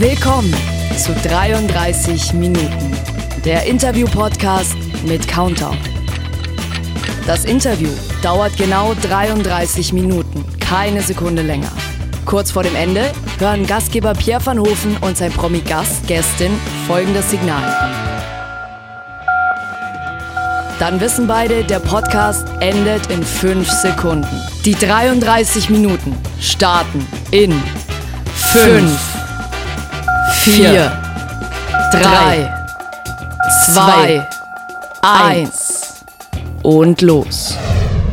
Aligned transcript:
Willkommen 0.00 0.54
zu 0.96 1.12
33 1.12 2.32
Minuten, 2.32 2.96
der 3.44 3.66
Interview-Podcast 3.66 4.74
mit 5.04 5.28
Countdown. 5.28 5.76
Das 7.26 7.44
Interview 7.44 7.90
dauert 8.22 8.56
genau 8.56 8.94
33 9.02 9.92
Minuten, 9.92 10.42
keine 10.58 11.02
Sekunde 11.02 11.42
länger. 11.42 11.70
Kurz 12.24 12.50
vor 12.50 12.62
dem 12.62 12.74
Ende 12.76 13.12
hören 13.40 13.66
Gastgeber 13.66 14.14
Pierre 14.14 14.46
van 14.46 14.58
Hofen 14.58 14.96
und 15.02 15.18
sein 15.18 15.32
Promi-Gast, 15.32 16.06
Gästin, 16.06 16.52
folgendes 16.86 17.28
Signal. 17.28 17.62
Dann 20.78 20.98
wissen 20.98 21.26
beide, 21.26 21.62
der 21.62 21.80
Podcast 21.80 22.48
endet 22.60 23.08
in 23.08 23.22
5 23.22 23.68
Sekunden. 23.68 24.40
Die 24.64 24.74
33 24.74 25.68
Minuten 25.68 26.16
starten 26.40 27.06
in 27.32 27.52
5, 28.34 29.19
4, 30.50 30.90
3, 31.92 32.52
2, 33.72 34.28
1 35.00 36.04
und 36.64 37.00
los. 37.02 37.54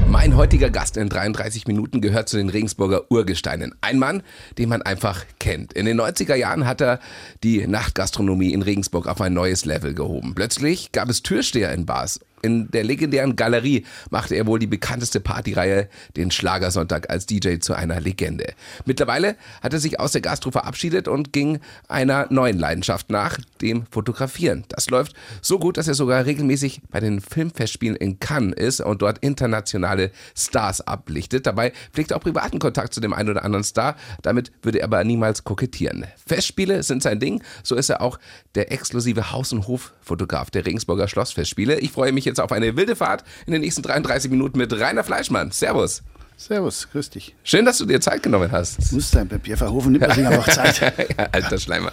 Mein 0.08 0.36
heutiger 0.36 0.70
Gast 0.70 0.98
in 0.98 1.10
33 1.10 1.66
Minuten 1.66 2.00
gehört 2.00 2.30
zu 2.30 2.38
den 2.38 2.50
Regensburger 2.50 3.10
Urgesteinen. 3.10 3.73
Ein 3.82 3.98
Mann, 3.98 4.22
den 4.60 4.70
man 4.70 4.84
einfach 4.84 5.26
kennt. 5.40 5.73
In 5.73 5.88
den 5.88 6.00
90er 6.00 6.36
Jahren 6.36 6.68
hat 6.68 6.80
er 6.80 7.00
die 7.44 7.66
Nachtgastronomie 7.66 8.54
in 8.54 8.62
Regensburg 8.62 9.08
auf 9.08 9.20
ein 9.20 9.34
neues 9.34 9.66
Level 9.66 9.96
gehoben. 9.96 10.35
Plötzlich 10.35 10.91
gab 10.91 11.10
es 11.10 11.24
Türsteher 11.24 11.74
in 11.74 11.88
Bars 11.88 12.20
in 12.41 12.70
der 12.72 12.84
legendären 12.84 13.36
Galerie 13.36 13.86
machte 14.09 14.36
er 14.36 14.46
wohl 14.46 14.59
die 14.59 14.68
bekannteste 14.68 15.20
Partyreihe, 15.20 15.90
den 16.16 16.32
Schlagersonntag, 16.32 17.10
als 17.10 17.26
DJ 17.26 17.58
zu 17.60 17.73
einer 17.73 18.00
Legende. 18.00 18.54
Mittlerweile 18.86 19.36
hat 19.62 19.73
er 19.73 19.80
sich 19.80 20.00
aus 20.00 20.12
der 20.12 20.22
Gastro 20.22 20.52
verabschiedet 20.52 21.08
und 21.08 21.34
ging 21.34 21.60
einer 21.88 22.27
neuen 22.30 22.60
Leidenschaft 22.60 23.10
nach, 23.10 23.40
dem 23.62 23.86
Fotografieren. 23.91 24.65
Das 24.70 24.90
läuft 24.90 25.13
so 25.41 25.58
gut, 25.60 25.77
dass 25.77 25.88
er 25.88 25.96
sogar 25.96 26.26
regelmäßig 26.26 26.82
bei 26.90 26.99
den 26.99 27.21
Filmfestspielen 27.21 27.96
in 27.96 28.20
Cannes 28.20 28.55
ist 28.55 28.82
und 28.82 29.02
dort 29.02 29.20
internationale 29.20 30.12
Stars 30.35 30.82
ablichtet. 30.82 31.48
Dabei 31.48 31.74
pflegt 31.91 32.12
er 32.12 32.18
auch 32.18 32.21
privaten 32.21 32.60
Kontakt 32.60 32.93
zu 32.93 32.99
dem 32.99 33.13
einen 33.13 33.30
oder 33.30 33.43
anderen 33.43 33.63
Star. 33.63 33.96
Damit 34.21 34.52
würde 34.62 34.80
er 34.80 34.85
aber 34.85 35.04
niemals 35.04 35.43
kokettieren. 35.43 36.05
Festspiele 36.26 36.84
sind 36.84 37.02
sein 37.02 37.20
Ding. 37.20 37.41
So 37.63 37.76
ist 37.76 37.90
er 37.90 38.02
auch 38.02 38.20
der 38.55 38.71
exklusive 38.71 39.32
Haus- 39.32 39.54
und 39.54 39.68
Hoffotograf 39.68 40.52
der 40.52 40.65
Regensburger 40.65 41.08
Schlossfestspiele. 41.08 41.80
Ich 41.80 41.91
freue 41.91 42.12
mich 42.12 42.27
jetzt 42.28 42.40
auf 42.40 42.52
eine 42.52 42.76
wilde 42.76 42.96
Fahrt 42.96 43.24
in 43.46 43.54
den 43.54 43.62
nächsten 43.62 43.82
33 43.82 44.30
Minuten 44.30 44.58
mit 44.58 44.72
Rainer 44.74 45.04
Fleischmann. 45.04 45.52
Servus. 45.52 46.04
Servus, 46.40 46.88
grüß 46.92 47.10
dich. 47.10 47.36
Schön, 47.44 47.66
dass 47.66 47.80
du 47.80 47.86
dir 47.86 48.00
Zeit 48.00 48.22
genommen 48.22 48.52
hast. 48.52 48.94
Muss 48.94 49.10
sein, 49.10 49.28
bei 49.28 49.40
Pierre 49.40 49.58
Verhofen 49.58 49.94
nimmt 49.94 50.08
man 50.08 50.16
sich 50.16 50.28
einfach 50.28 50.48
Zeit. 50.48 50.80
ja, 51.18 51.28
alter 51.32 51.58
Schleimer. 51.58 51.92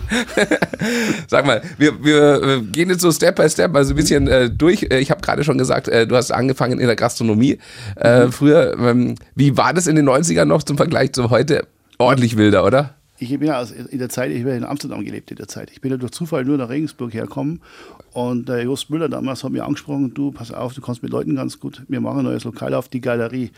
Sag 1.28 1.46
mal, 1.46 1.62
wir, 1.78 2.04
wir, 2.04 2.60
gehen 2.60 2.90
jetzt 2.90 3.00
so 3.00 3.10
Step 3.10 3.36
by 3.36 3.48
Step 3.48 3.72
mal 3.72 3.82
so 3.86 3.94
ein 3.94 3.96
bisschen 3.96 4.28
äh, 4.28 4.50
durch. 4.50 4.82
Äh, 4.82 4.98
ich 4.98 5.10
habe 5.10 5.22
gerade 5.22 5.44
schon 5.44 5.56
gesagt, 5.56 5.88
äh, 5.88 6.06
du 6.06 6.14
hast 6.14 6.30
angefangen 6.30 6.78
in 6.78 6.86
der 6.86 6.96
Gastronomie. 6.96 7.58
Äh, 7.96 8.26
mhm. 8.26 8.32
Früher, 8.32 8.78
ähm, 8.78 9.14
wie 9.34 9.56
war 9.56 9.72
das 9.72 9.86
in 9.86 9.96
den 9.96 10.06
90ern 10.06 10.44
noch 10.44 10.62
zum 10.62 10.76
Vergleich 10.76 11.14
zu 11.14 11.30
heute? 11.30 11.66
Ordentlich 11.96 12.36
wilder, 12.36 12.66
oder? 12.66 12.96
Ich 13.18 13.30
bin 13.30 13.46
ja 13.46 13.62
in 13.62 13.98
der 13.98 14.08
Zeit, 14.08 14.32
ich 14.32 14.40
habe 14.40 14.52
in 14.56 14.64
Amsterdam 14.64 15.04
gelebt 15.04 15.30
in 15.30 15.36
der 15.36 15.46
Zeit. 15.46 15.70
Ich 15.70 15.80
bin 15.80 15.90
ja 15.90 15.96
durch 15.96 16.12
Zufall 16.12 16.44
nur 16.44 16.58
nach 16.58 16.68
Regensburg 16.68 17.14
hergekommen 17.14 17.60
und 18.12 18.48
der 18.48 18.62
Jost 18.62 18.90
Müller 18.90 19.08
damals 19.08 19.42
hat 19.42 19.50
mir 19.50 19.64
angesprochen, 19.64 20.14
du, 20.14 20.30
pass 20.30 20.52
auf, 20.52 20.74
du 20.74 20.80
kannst 20.80 21.02
mit 21.02 21.10
Leuten 21.10 21.34
ganz 21.34 21.58
gut, 21.58 21.82
wir 21.88 22.00
machen 22.00 22.20
ein 22.20 22.24
neues 22.24 22.44
Lokal 22.44 22.74
auf 22.74 22.88
die 22.88 23.00
Galerie. 23.00 23.50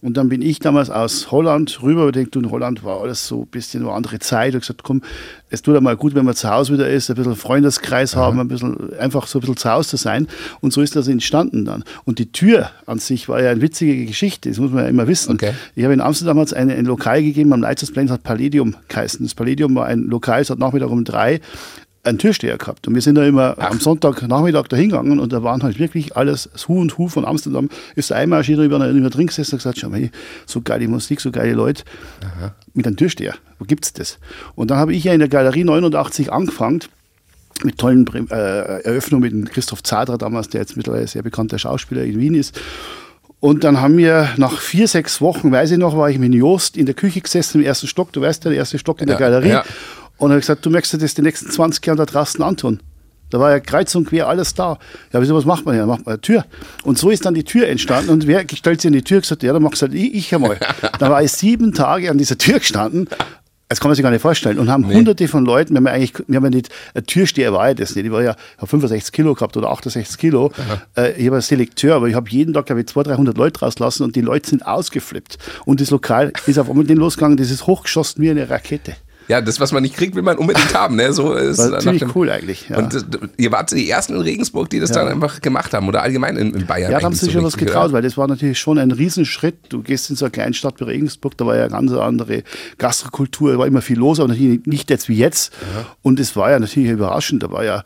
Und 0.00 0.16
dann 0.16 0.28
bin 0.28 0.42
ich 0.42 0.58
damals 0.58 0.90
aus 0.90 1.30
Holland 1.30 1.82
rüber 1.82 2.06
und 2.06 2.16
denke, 2.16 2.38
in 2.38 2.50
Holland 2.50 2.84
war 2.84 3.00
alles 3.00 3.26
so 3.26 3.42
ein 3.42 3.46
bisschen 3.46 3.82
eine 3.82 3.92
andere 3.92 4.18
Zeit. 4.18 4.48
Ich 4.48 4.54
habe 4.54 4.60
gesagt, 4.60 4.82
komm, 4.82 5.02
es 5.48 5.62
tut 5.62 5.76
einmal 5.76 5.96
gut, 5.96 6.14
wenn 6.14 6.24
man 6.24 6.34
zu 6.34 6.50
Hause 6.50 6.72
wieder 6.72 6.88
ist, 6.88 7.10
ein 7.10 7.16
bisschen 7.16 7.36
Freundeskreis 7.36 8.16
haben, 8.16 8.40
ein 8.40 8.48
bisschen, 8.48 8.94
einfach 8.98 9.26
so 9.26 9.38
ein 9.38 9.40
bisschen 9.40 9.56
zu 9.58 9.70
Hause 9.70 9.90
zu 9.90 9.96
sein. 9.96 10.26
Und 10.60 10.72
so 10.72 10.80
ist 10.80 10.96
das 10.96 11.08
entstanden 11.08 11.64
dann. 11.66 11.84
Und 12.04 12.18
die 12.18 12.32
Tür 12.32 12.70
an 12.86 12.98
sich 12.98 13.28
war 13.28 13.42
ja 13.42 13.50
eine 13.50 13.60
witzige 13.60 14.06
Geschichte, 14.06 14.48
das 14.48 14.58
muss 14.58 14.72
man 14.72 14.84
ja 14.84 14.90
immer 14.90 15.06
wissen. 15.06 15.34
Okay. 15.34 15.52
Ich 15.74 15.84
habe 15.84 15.92
in 15.94 16.00
Amsterdam 16.00 16.36
damals 16.36 16.54
ein, 16.54 16.70
ein 16.70 16.86
Lokal 16.86 17.22
gegeben, 17.22 17.52
am 17.52 17.60
Leitungsplan, 17.60 18.06
das 18.06 18.14
hat 18.14 18.22
Palladium 18.22 18.74
geheißen. 18.88 19.11
Das 19.20 19.34
Palladium 19.34 19.74
war 19.74 19.86
ein 19.86 20.04
Lokal, 20.04 20.40
es 20.40 20.50
hat 20.50 20.58
Nachmittag 20.58 20.90
um 20.90 21.04
drei 21.04 21.40
einen 22.04 22.18
Türsteher 22.18 22.58
gehabt. 22.58 22.88
Und 22.88 22.94
wir 22.94 23.02
sind 23.02 23.14
da 23.14 23.24
immer 23.24 23.54
Ach. 23.58 23.70
am 23.70 23.80
Sonntagnachmittag 23.80 24.66
da 24.68 24.76
hingegangen 24.76 25.20
und 25.20 25.32
da 25.32 25.42
waren 25.42 25.62
halt 25.62 25.78
wirklich 25.78 26.16
alles, 26.16 26.48
das 26.52 26.68
Hu 26.68 26.80
und 26.80 26.98
Hu 26.98 27.08
von 27.08 27.24
Amsterdam, 27.24 27.68
ist 27.94 28.10
da 28.10 28.16
einmal 28.16 28.44
über, 28.44 28.88
über 28.88 29.10
drin 29.10 29.28
gesessen 29.28 29.54
und 29.54 29.58
gesagt, 29.58 29.78
schau 29.78 29.88
mal, 29.88 30.10
so 30.46 30.60
geile 30.62 30.88
Musik, 30.88 31.20
so 31.20 31.30
geile 31.30 31.52
Leute, 31.52 31.84
Aha. 32.20 32.54
mit 32.74 32.86
einem 32.86 32.96
Türsteher, 32.96 33.34
wo 33.58 33.64
gibt's 33.64 33.92
das? 33.92 34.18
Und 34.54 34.70
dann 34.70 34.78
habe 34.78 34.94
ich 34.94 35.04
ja 35.04 35.12
in 35.12 35.20
der 35.20 35.28
Galerie 35.28 35.64
89 35.64 36.32
angefangen, 36.32 36.80
mit 37.62 37.78
tollen 37.78 38.06
äh, 38.30 38.80
Eröffnungen 38.80 39.40
mit 39.40 39.50
Christoph 39.52 39.84
Zadra 39.84 40.16
damals, 40.16 40.48
der 40.48 40.62
jetzt 40.62 40.76
mittlerweile 40.76 41.06
sehr 41.06 41.22
bekannter 41.22 41.58
Schauspieler 41.58 42.02
in 42.02 42.18
Wien 42.18 42.34
ist. 42.34 42.58
Und 43.42 43.64
dann 43.64 43.80
haben 43.80 43.98
wir 43.98 44.28
nach 44.36 44.60
vier, 44.60 44.86
sechs 44.86 45.20
Wochen, 45.20 45.50
weiß 45.50 45.72
ich 45.72 45.78
noch, 45.78 45.96
war 45.96 46.08
ich 46.08 46.16
mit 46.16 46.32
Jost 46.32 46.76
in 46.76 46.86
der 46.86 46.94
Küche 46.94 47.20
gesessen 47.20 47.60
im 47.60 47.66
ersten 47.66 47.88
Stock. 47.88 48.12
Du 48.12 48.20
weißt 48.20 48.44
ja, 48.44 48.50
der 48.50 48.58
erste 48.60 48.78
Stock 48.78 49.00
in 49.00 49.08
der 49.08 49.16
ja, 49.16 49.18
Galerie. 49.18 49.48
Ja. 49.48 49.64
Und 50.16 50.30
hat 50.30 50.38
gesagt, 50.38 50.64
du 50.64 50.70
möchtest 50.70 50.94
dir 50.94 50.98
das 50.98 51.14
die 51.14 51.22
nächsten 51.22 51.50
20 51.50 51.84
Jahre 51.84 51.96
da 51.96 52.06
draußen 52.06 52.40
antun. 52.40 52.78
Da 53.30 53.40
war 53.40 53.50
ja 53.50 53.58
kreuz 53.58 53.92
und 53.96 54.08
quer 54.08 54.28
alles 54.28 54.54
da. 54.54 54.78
Ja, 55.12 55.20
wieso, 55.20 55.34
was 55.34 55.44
macht 55.44 55.66
man 55.66 55.76
ja? 55.76 55.86
Macht 55.86 56.06
man 56.06 56.12
eine 56.12 56.20
Tür. 56.20 56.44
Und 56.84 56.98
so 56.98 57.10
ist 57.10 57.26
dann 57.26 57.34
die 57.34 57.42
Tür 57.42 57.66
entstanden. 57.66 58.10
Und 58.10 58.28
wer 58.28 58.44
stellt 58.48 58.80
sich 58.80 58.86
in 58.86 58.92
die 58.92 59.02
Tür 59.02 59.22
gesagt, 59.22 59.42
ja, 59.42 59.52
dann 59.52 59.62
machst 59.62 59.82
halt 59.82 59.92
ich, 59.92 60.14
ich 60.14 60.32
einmal. 60.32 60.58
da 61.00 61.10
war 61.10 61.20
ich 61.20 61.32
sieben 61.32 61.72
Tage 61.72 62.12
an 62.12 62.18
dieser 62.18 62.38
Tür 62.38 62.60
gestanden. 62.60 63.08
Das 63.72 63.80
kann 63.80 63.88
man 63.88 63.96
sich 63.96 64.02
gar 64.02 64.10
nicht 64.10 64.20
vorstellen. 64.20 64.58
Und 64.58 64.70
haben 64.70 64.86
nee. 64.86 64.94
hunderte 64.94 65.26
von 65.28 65.46
Leuten, 65.46 65.72
wir 65.72 65.78
haben 65.78 65.86
ja 65.86 65.92
eigentlich, 65.92 66.12
wir 66.26 66.36
haben 66.36 66.44
ja 66.44 66.50
nicht, 66.50 66.68
ein 66.94 67.06
Türsteher 67.06 67.54
war 67.54 67.68
ja 67.68 67.74
das 67.74 67.96
nicht. 67.96 68.04
Ich 68.04 68.12
war 68.12 68.22
ja, 68.22 68.36
habe 68.58 68.66
65 68.66 69.12
Kilo 69.12 69.32
gehabt 69.32 69.56
oder 69.56 69.70
68 69.70 70.18
Kilo. 70.18 70.52
Äh, 70.94 71.12
ich 71.12 71.30
war 71.30 71.40
Selekteur, 71.40 71.96
aber 71.96 72.06
ich 72.06 72.14
habe 72.14 72.28
jeden 72.28 72.52
Tag, 72.52 72.66
glaube 72.66 72.82
ich, 72.82 72.86
200, 72.88 73.16
300 73.16 73.38
Leute 73.38 73.60
rauslassen 73.60 74.02
und 74.04 74.14
die 74.14 74.20
Leute 74.20 74.50
sind 74.50 74.66
ausgeflippt. 74.66 75.38
Und 75.64 75.80
das 75.80 75.90
Lokal 75.90 76.34
ist 76.46 76.58
auf 76.58 76.68
einmal 76.68 76.84
den 76.84 76.98
losgegangen, 76.98 77.38
das 77.38 77.50
ist 77.50 77.66
hochgeschossen 77.66 78.22
wie 78.22 78.30
eine 78.30 78.50
Rakete. 78.50 78.94
Ja, 79.32 79.40
das, 79.40 79.60
was 79.60 79.72
man 79.72 79.82
nicht 79.82 79.96
kriegt, 79.96 80.14
will 80.14 80.22
man 80.22 80.36
unbedingt 80.36 80.74
haben. 80.74 80.96
Ne? 80.96 81.10
So 81.14 81.32
ist 81.32 81.56
War 81.56 81.78
ziemlich 81.78 82.02
dem, 82.02 82.12
cool 82.14 82.28
eigentlich. 82.28 82.68
Ja. 82.68 82.76
Und 82.76 82.94
äh, 82.94 83.00
ihr 83.38 83.50
wart 83.50 83.72
die 83.72 83.88
ersten 83.88 84.14
in 84.14 84.20
Regensburg, 84.20 84.68
die 84.68 84.78
das 84.78 84.90
ja. 84.90 84.96
dann 84.96 85.08
einfach 85.08 85.40
gemacht 85.40 85.72
haben 85.72 85.88
oder 85.88 86.02
allgemein 86.02 86.36
in, 86.36 86.52
in 86.52 86.66
Bayern. 86.66 86.92
Ja, 86.92 86.98
da 86.98 87.06
haben 87.06 87.14
sie 87.14 87.24
sich 87.24 87.32
schon 87.32 87.42
was 87.42 87.56
getraut, 87.56 87.74
gehört. 87.74 87.92
weil 87.92 88.02
das 88.02 88.18
war 88.18 88.28
natürlich 88.28 88.58
schon 88.58 88.76
ein 88.76 88.90
Riesenschritt. 88.90 89.56
Du 89.70 89.80
gehst 89.80 90.10
in 90.10 90.16
so 90.16 90.26
eine 90.26 90.32
Kleinstadt 90.32 90.80
wie 90.80 90.84
Regensburg, 90.84 91.38
da 91.38 91.46
war 91.46 91.56
ja 91.56 91.62
eine 91.62 91.70
ganz 91.70 91.92
andere 91.92 92.42
Gastrokultur, 92.76 93.56
war 93.56 93.66
immer 93.66 93.80
viel 93.80 93.98
los, 93.98 94.20
aber 94.20 94.28
natürlich 94.28 94.66
nicht 94.66 94.90
jetzt 94.90 95.08
wie 95.08 95.16
jetzt. 95.16 95.54
Ja. 95.74 95.86
Und 96.02 96.20
es 96.20 96.36
war 96.36 96.50
ja 96.50 96.58
natürlich 96.58 96.90
überraschend. 96.90 97.42
Da 97.42 97.50
war 97.50 97.64
ja 97.64 97.84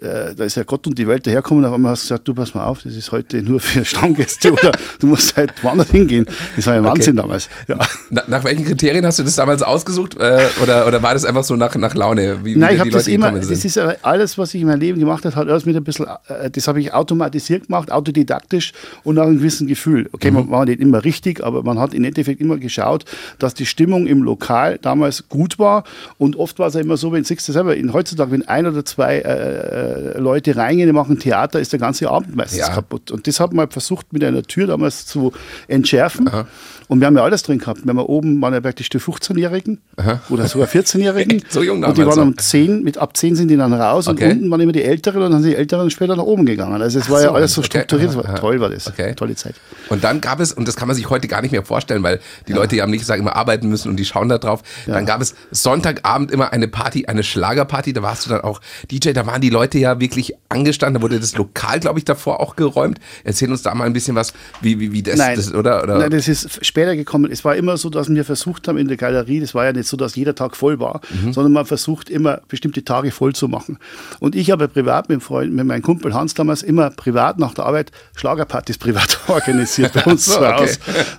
äh, 0.00 0.34
da 0.34 0.44
ist 0.44 0.56
ja 0.56 0.64
Gott 0.64 0.86
und 0.88 0.98
die 0.98 1.06
Welt 1.06 1.24
daherkommen, 1.26 1.64
auf 1.64 1.72
einmal 1.72 1.92
hast 1.92 2.02
du 2.02 2.08
gesagt, 2.08 2.28
du 2.28 2.34
pass 2.34 2.52
mal 2.52 2.64
auf, 2.64 2.82
das 2.82 2.96
ist 2.96 3.12
heute 3.12 3.42
nur 3.42 3.60
für 3.60 3.84
Stammgäste 3.84 4.52
oder 4.52 4.72
du 4.98 5.06
musst 5.06 5.36
halt 5.36 5.52
woanders 5.62 5.90
hingehen. 5.90 6.26
Das 6.56 6.66
war 6.66 6.74
ja 6.74 6.82
Wahnsinn 6.82 7.16
okay. 7.16 7.22
damals. 7.26 7.48
Ja. 7.68 7.78
Na, 8.10 8.24
nach 8.26 8.42
welchen 8.42 8.64
Kriterien 8.64 9.06
hast 9.06 9.20
du 9.20 9.22
das 9.22 9.36
damals 9.36 9.62
ausgesucht 9.62 10.16
äh, 10.18 10.48
oder, 10.62 10.86
oder 10.88 11.00
war 11.02 11.14
das 11.14 11.24
einfach 11.24 11.44
so 11.44 11.54
nach, 11.54 11.74
nach 11.76 11.94
Laune? 11.94 12.44
Wie, 12.44 12.56
Nein, 12.56 12.74
ich 12.74 12.80
habe 12.80 12.90
das 12.90 13.06
immer, 13.06 13.30
das 13.30 13.50
ist 13.50 13.78
alles, 13.78 14.36
was 14.36 14.52
ich 14.54 14.62
in 14.62 14.66
meinem 14.66 14.80
Leben 14.80 14.98
gemacht 14.98 15.24
habe, 15.24 15.36
hat 15.36 15.46
erst 15.46 15.64
mit 15.64 15.76
ein 15.76 15.84
bisschen, 15.84 16.06
äh, 16.26 16.50
das 16.50 16.66
habe 16.66 16.80
ich 16.80 16.92
automatisiert 16.92 17.68
gemacht, 17.68 17.92
autodidaktisch 17.92 18.72
und 19.04 19.14
nach 19.14 19.24
einem 19.24 19.38
gewissen 19.38 19.68
Gefühl. 19.68 20.08
Okay, 20.12 20.30
mhm. 20.30 20.36
man 20.36 20.50
war 20.50 20.64
nicht 20.64 20.80
immer 20.80 21.04
richtig, 21.04 21.44
aber 21.44 21.62
man 21.62 21.78
hat 21.78 21.94
im 21.94 22.02
Endeffekt 22.02 22.40
immer 22.40 22.56
geschaut, 22.56 23.04
dass 23.38 23.54
die 23.54 23.66
Stimmung 23.66 24.08
im 24.08 24.24
Lokal 24.24 24.78
damals 24.82 25.28
gut 25.28 25.60
war 25.60 25.84
und 26.18 26.34
oft 26.36 26.58
war 26.58 26.66
es 26.66 26.74
ja 26.74 26.80
immer 26.80 26.96
so, 26.96 27.12
wenn 27.12 27.22
siehst 27.22 27.48
du 27.48 27.52
selber, 27.52 27.76
in, 27.76 27.92
heutzutage, 27.92 28.32
wenn 28.32 28.46
ein 28.48 28.66
oder 28.66 28.84
zwei 28.84 29.18
äh, 29.18 29.83
äh, 29.84 30.18
Leute 30.18 30.56
reingehen, 30.56 30.88
die 30.88 30.92
machen 30.92 31.18
Theater, 31.18 31.60
ist 31.60 31.72
der 31.72 31.80
ganze 31.80 32.10
Abend 32.10 32.34
meistens 32.36 32.60
ja. 32.60 32.68
kaputt. 32.70 33.10
Und 33.10 33.26
das 33.26 33.40
hat 33.40 33.52
man 33.52 33.70
versucht 33.70 34.12
mit 34.12 34.24
einer 34.24 34.42
Tür 34.42 34.66
damals 34.66 35.06
zu 35.06 35.32
entschärfen. 35.68 36.28
Aha. 36.28 36.46
Und 36.88 37.00
wir 37.00 37.06
haben 37.06 37.16
ja 37.16 37.24
alles 37.24 37.42
drin 37.42 37.58
gehabt. 37.58 37.84
Wir 37.84 37.90
haben 37.90 37.98
ja 37.98 38.04
oben 38.04 38.40
waren 38.42 38.52
ja 38.52 38.60
praktisch 38.60 38.88
die 38.90 38.98
15-Jährigen 38.98 39.80
oder 40.28 40.46
sogar 40.48 40.68
14-Jährigen. 40.68 41.42
so 41.48 41.62
jung 41.62 41.82
Und 41.82 41.96
die 41.96 42.06
waren 42.06 42.18
um 42.18 42.36
10, 42.36 42.82
mit 42.82 42.98
ab 42.98 43.16
10 43.16 43.36
sind 43.36 43.48
die 43.48 43.56
dann 43.56 43.72
raus 43.72 44.06
okay. 44.06 44.26
und 44.26 44.32
unten 44.32 44.50
waren 44.50 44.60
immer 44.60 44.72
die 44.72 44.82
Älteren 44.82 45.22
und 45.22 45.30
dann 45.30 45.42
sind 45.42 45.52
die 45.52 45.56
Älteren 45.56 45.90
später 45.90 46.16
nach 46.16 46.24
oben 46.24 46.44
gegangen. 46.44 46.80
Also 46.82 46.98
es 46.98 47.08
war 47.08 47.20
so, 47.20 47.26
ja 47.26 47.32
alles 47.32 47.54
so 47.54 47.62
strukturiert. 47.62 48.14
Okay. 48.14 48.28
War, 48.28 48.34
toll 48.36 48.60
war 48.60 48.68
das. 48.68 48.86
Okay. 48.88 49.14
Tolle 49.14 49.34
Zeit. 49.34 49.54
Und 49.88 50.04
dann 50.04 50.20
gab 50.20 50.40
es, 50.40 50.52
und 50.52 50.68
das 50.68 50.76
kann 50.76 50.88
man 50.88 50.96
sich 50.96 51.08
heute 51.08 51.26
gar 51.28 51.42
nicht 51.42 51.52
mehr 51.52 51.64
vorstellen, 51.64 52.02
weil 52.02 52.20
die 52.46 52.52
ja. 52.52 52.58
Leute 52.58 52.76
ja 52.76 52.84
am 52.84 52.90
nächsten 52.90 53.08
Tag 53.08 53.18
immer 53.18 53.34
arbeiten 53.34 53.68
müssen 53.68 53.88
und 53.88 53.96
die 53.96 54.04
schauen 54.04 54.28
da 54.28 54.38
drauf. 54.38 54.62
Ja. 54.86 54.94
Dann 54.94 55.06
gab 55.06 55.20
es 55.20 55.34
Sonntagabend 55.50 56.30
immer 56.30 56.52
eine 56.52 56.68
Party, 56.68 57.06
eine 57.06 57.22
Schlagerparty. 57.22 57.92
Da 57.92 58.02
warst 58.02 58.26
du 58.26 58.30
dann 58.30 58.42
auch 58.42 58.60
DJ. 58.90 59.12
Da 59.12 59.26
waren 59.26 59.40
die 59.40 59.50
Leute 59.50 59.73
ja 59.78 59.84
ja 59.84 60.00
wirklich 60.00 60.32
angestanden. 60.48 61.00
Da 61.00 61.02
wurde 61.02 61.20
das 61.20 61.36
Lokal, 61.36 61.78
glaube 61.80 61.98
ich, 61.98 62.04
davor 62.04 62.40
auch 62.40 62.56
geräumt. 62.56 62.98
Erzähl 63.22 63.50
uns 63.50 63.62
da 63.62 63.74
mal 63.74 63.84
ein 63.84 63.92
bisschen 63.92 64.16
was, 64.16 64.32
wie, 64.60 64.80
wie, 64.80 64.92
wie 64.92 65.02
das, 65.02 65.16
Nein. 65.16 65.36
das 65.36 65.54
oder, 65.54 65.82
oder? 65.82 65.98
Nein, 65.98 66.10
das 66.10 66.26
ist 66.26 66.64
später 66.64 66.96
gekommen. 66.96 67.30
Es 67.30 67.44
war 67.44 67.54
immer 67.54 67.76
so, 67.76 67.90
dass 67.90 68.08
wir 68.08 68.24
versucht 68.24 68.66
haben 68.66 68.78
in 68.78 68.88
der 68.88 68.96
Galerie, 68.96 69.40
das 69.40 69.54
war 69.54 69.64
ja 69.66 69.72
nicht 69.72 69.86
so, 69.88 69.96
dass 69.96 70.16
jeder 70.16 70.34
Tag 70.34 70.56
voll 70.56 70.80
war, 70.80 71.00
Mhm. 71.22 71.32
sondern 71.32 71.52
man 71.52 71.66
versucht 71.66 72.08
immer 72.08 72.40
bestimmte 72.48 72.82
Tage 72.84 73.10
voll 73.10 73.34
zu 73.34 73.48
machen. 73.48 73.78
Und 74.20 74.34
ich 74.34 74.50
habe 74.50 74.68
privat 74.68 75.08
mit, 75.08 75.22
Freund, 75.22 75.52
mit 75.52 75.66
meinem 75.66 75.82
Kumpel 75.82 76.14
Hans 76.14 76.34
damals 76.34 76.62
immer 76.62 76.90
privat 76.90 77.38
nach 77.38 77.54
der 77.54 77.66
Arbeit 77.66 77.90
Schlagerpartys 78.16 78.78
privat 78.78 79.18
organisiert 79.28 79.92
bei 79.92 80.04
uns 80.04 80.24
so, 80.24 80.40
okay. 80.40 80.70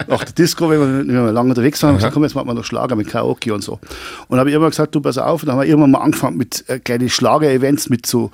Nach 0.07 0.23
der 0.23 0.33
Disco, 0.33 0.69
wenn 0.69 0.79
wir, 0.79 1.07
wenn 1.07 1.25
wir 1.25 1.31
lange 1.31 1.49
unterwegs 1.49 1.81
waren, 1.83 1.89
haben 1.89 1.95
wir 1.95 1.99
gesagt, 1.99 2.13
komm, 2.13 2.23
jetzt 2.23 2.35
machen 2.35 2.47
wir 2.47 2.53
noch 2.53 2.65
Schlager 2.65 2.95
mit 2.95 3.07
Karaoke 3.07 3.53
und 3.53 3.63
so. 3.63 3.79
Und 4.27 4.39
habe 4.39 4.49
ich 4.49 4.55
immer 4.55 4.69
gesagt, 4.69 4.95
du 4.95 5.01
pass 5.01 5.17
auf, 5.17 5.43
und 5.43 5.47
dann 5.47 5.55
haben 5.55 5.63
wir 5.63 5.69
irgendwann 5.69 5.91
mal 5.91 5.99
angefangen 5.99 6.37
mit 6.37 6.67
äh, 6.67 6.79
kleinen 6.79 7.09
Schlager-Events 7.09 7.89
mit 7.89 8.05
so 8.05 8.31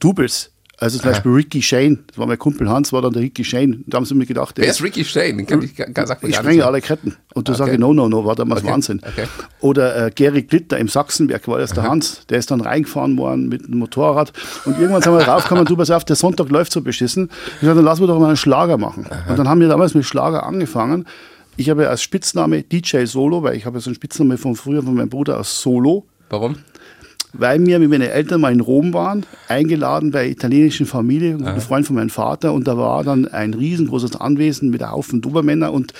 Doubles. 0.00 0.50
Also 0.76 0.98
zum 0.98 1.12
Beispiel 1.12 1.30
Ricky 1.30 1.62
Shane, 1.62 2.00
das 2.08 2.18
war 2.18 2.26
mein 2.26 2.36
Kumpel 2.38 2.68
Hans, 2.68 2.92
war 2.92 3.00
dann 3.00 3.12
der 3.12 3.22
Ricky 3.22 3.44
Shane. 3.44 3.84
Da 3.86 3.96
haben 3.96 4.04
sie 4.06 4.14
mir 4.16 4.26
gedacht, 4.26 4.56
Wer 4.58 4.66
ist 4.66 4.82
Ricky 4.82 5.04
Shane? 5.04 5.36
Den 5.38 5.46
kann 5.46 5.62
ich, 5.62 5.72
sagt 5.76 6.22
mir 6.24 6.28
ich 6.30 6.34
sprenge 6.36 6.66
alle 6.66 6.80
Ketten. 6.80 7.16
Und 7.32 7.46
du 7.48 7.52
Okay. 7.52 7.58
sage 7.58 7.78
no, 7.78 7.92
no, 7.94 8.08
no, 8.08 8.24
war 8.24 8.34
damals 8.34 8.62
Okay. 8.62 8.72
Wahnsinn. 8.72 9.00
Okay. 9.06 9.26
Oder 9.60 10.06
äh, 10.06 10.10
Gary 10.10 10.42
Glitter 10.42 10.76
im 10.78 10.88
Sachsenberg 10.88 11.46
war 11.46 11.58
das 11.58 11.72
der 11.74 11.84
Hans, 11.84 12.26
der 12.26 12.38
ist 12.38 12.50
dann 12.50 12.60
reingefahren 12.60 13.16
worden 13.16 13.48
mit 13.48 13.68
dem 13.68 13.78
Motorrad. 13.78 14.32
Und 14.64 14.76
irgendwann 14.78 15.00
sind 15.00 15.12
wir 15.12 15.20
draufgekommen, 15.24 15.64
du 15.64 15.76
pass 15.76 15.92
auf, 15.92 16.04
der 16.04 16.16
Sonntag 16.16 16.50
läuft 16.50 16.72
so 16.72 16.80
beschissen. 16.82 17.30
Ich 17.60 17.66
sage, 17.66 17.76
dann 17.76 17.84
lassen 17.84 18.02
wir 18.02 18.08
doch 18.08 18.18
mal 18.18 18.26
einen 18.26 18.36
Schlager 18.36 18.76
machen. 18.76 19.06
Und 19.28 19.38
dann 19.38 19.48
haben 19.48 19.60
wir 19.60 19.68
damals 19.68 19.94
mit 19.94 20.04
Schlager 20.04 20.44
angefangen. 20.44 21.06
Ich 21.56 21.70
habe 21.70 21.88
als 21.88 22.02
Spitzname 22.02 22.64
DJ 22.64 23.04
Solo, 23.04 23.44
weil 23.44 23.56
ich 23.56 23.64
habe 23.64 23.78
so 23.78 23.88
einen 23.90 23.94
Spitzname 23.94 24.38
von 24.38 24.56
früher 24.56 24.82
von 24.82 24.94
meinem 24.94 25.08
Bruder 25.08 25.38
aus 25.38 25.62
Solo 25.62 26.04
Warum? 26.30 26.56
Weil 27.34 27.64
wir 27.66 27.78
mit 27.78 27.90
meinen 27.90 28.08
Eltern 28.08 28.40
mal 28.40 28.52
in 28.52 28.60
Rom 28.60 28.94
waren, 28.94 29.26
eingeladen 29.48 30.10
bei 30.10 30.28
italienischen 30.28 30.86
Familie, 30.86 31.36
ein 31.44 31.60
Freund 31.60 31.86
von 31.86 31.96
meinem 31.96 32.10
Vater, 32.10 32.52
und 32.52 32.66
da 32.66 32.76
war 32.78 33.04
dann 33.04 33.26
ein 33.28 33.54
riesengroßes 33.54 34.16
Anwesen 34.16 34.70
mit 34.70 34.82
einem 34.82 34.92
Haufen 34.92 35.20
Dobermänner 35.20 35.72
und 35.72 35.92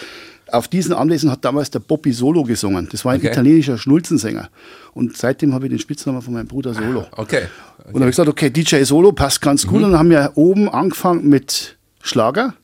auf 0.52 0.68
diesem 0.68 0.94
Anwesen 0.94 1.30
hat 1.30 1.44
damals 1.44 1.70
der 1.70 1.80
Bobby 1.80 2.12
Solo 2.12 2.42
gesungen. 2.44 2.88
Das 2.92 3.04
war 3.04 3.12
ein 3.12 3.18
Okay. 3.18 3.28
italienischer 3.28 3.78
Schnulzensänger. 3.78 4.50
Und 4.92 5.16
seitdem 5.16 5.54
habe 5.54 5.66
ich 5.66 5.70
den 5.70 5.78
Spitznamen 5.78 6.20
von 6.22 6.34
meinem 6.34 6.46
Bruder 6.46 6.74
Solo. 6.74 7.06
Okay. 7.12 7.44
Und 7.78 7.94
dann 7.94 8.02
habe 8.02 8.10
ich 8.10 8.16
gesagt, 8.16 8.28
okay, 8.28 8.50
DJ 8.50 8.82
Solo 8.84 9.12
passt 9.12 9.40
ganz 9.40 9.66
gut. 9.66 9.76
Und 9.82 9.90
dann 9.90 9.98
haben 9.98 10.10
wir 10.10 10.32
oben 10.34 10.68
angefangen 10.68 11.28
mit 11.28 11.76
Schlager. 12.02 12.54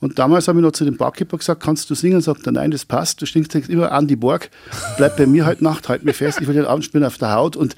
Und 0.00 0.18
damals 0.18 0.46
habe 0.48 0.58
ich 0.58 0.62
noch 0.62 0.72
zu 0.72 0.84
dem 0.84 0.96
Barkeeper 0.96 1.38
gesagt, 1.38 1.62
kannst 1.62 1.88
du 1.88 1.94
singen? 1.94 2.20
Sagt 2.20 2.46
er, 2.46 2.52
nein, 2.52 2.70
das 2.70 2.84
passt. 2.84 3.22
Du 3.22 3.26
stinkst 3.26 3.54
immer 3.54 3.92
an 3.92 4.06
die 4.06 4.16
Borg. 4.16 4.50
Bleib 4.98 5.16
bei 5.16 5.26
mir 5.26 5.46
heute 5.46 5.64
Nacht, 5.64 5.88
halt 5.88 6.04
mir 6.04 6.12
fest. 6.12 6.40
Ich 6.40 6.46
will 6.46 6.54
den 6.54 6.66
Abend 6.66 6.84
spielen 6.84 7.04
auf 7.04 7.16
der 7.18 7.32
Haut. 7.32 7.56
Und 7.56 7.76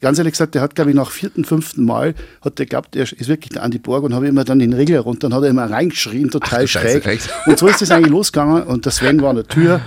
ganz 0.00 0.18
ehrlich 0.18 0.32
gesagt, 0.32 0.54
der 0.54 0.62
hat, 0.62 0.74
glaube 0.74 0.90
ich, 0.90 0.96
nach 0.96 1.10
vierten, 1.10 1.44
fünften 1.44 1.84
Mal, 1.84 2.14
hat 2.42 2.58
der 2.58 2.66
glaubt, 2.66 2.94
er 2.96 3.04
ist 3.04 3.28
wirklich 3.28 3.50
der 3.50 3.62
Andi 3.62 3.78
Borg 3.78 4.04
und 4.04 4.14
habe 4.14 4.28
immer 4.28 4.44
dann 4.44 4.58
den 4.58 4.74
Regler 4.74 5.00
runter. 5.00 5.28
Dann 5.28 5.34
hat 5.34 5.44
er 5.44 5.50
immer 5.50 5.70
reingeschrien, 5.70 6.30
total 6.30 6.66
Scheiße, 6.68 7.00
schräg. 7.02 7.06
echt? 7.06 7.30
Und 7.46 7.58
so 7.58 7.66
ist 7.66 7.80
das 7.80 7.90
eigentlich 7.90 8.10
losgegangen. 8.10 8.64
Und 8.64 8.84
der 8.84 8.92
Sven 8.92 9.22
war 9.22 9.30
an 9.30 9.36
der 9.36 9.46
Tür. 9.46 9.80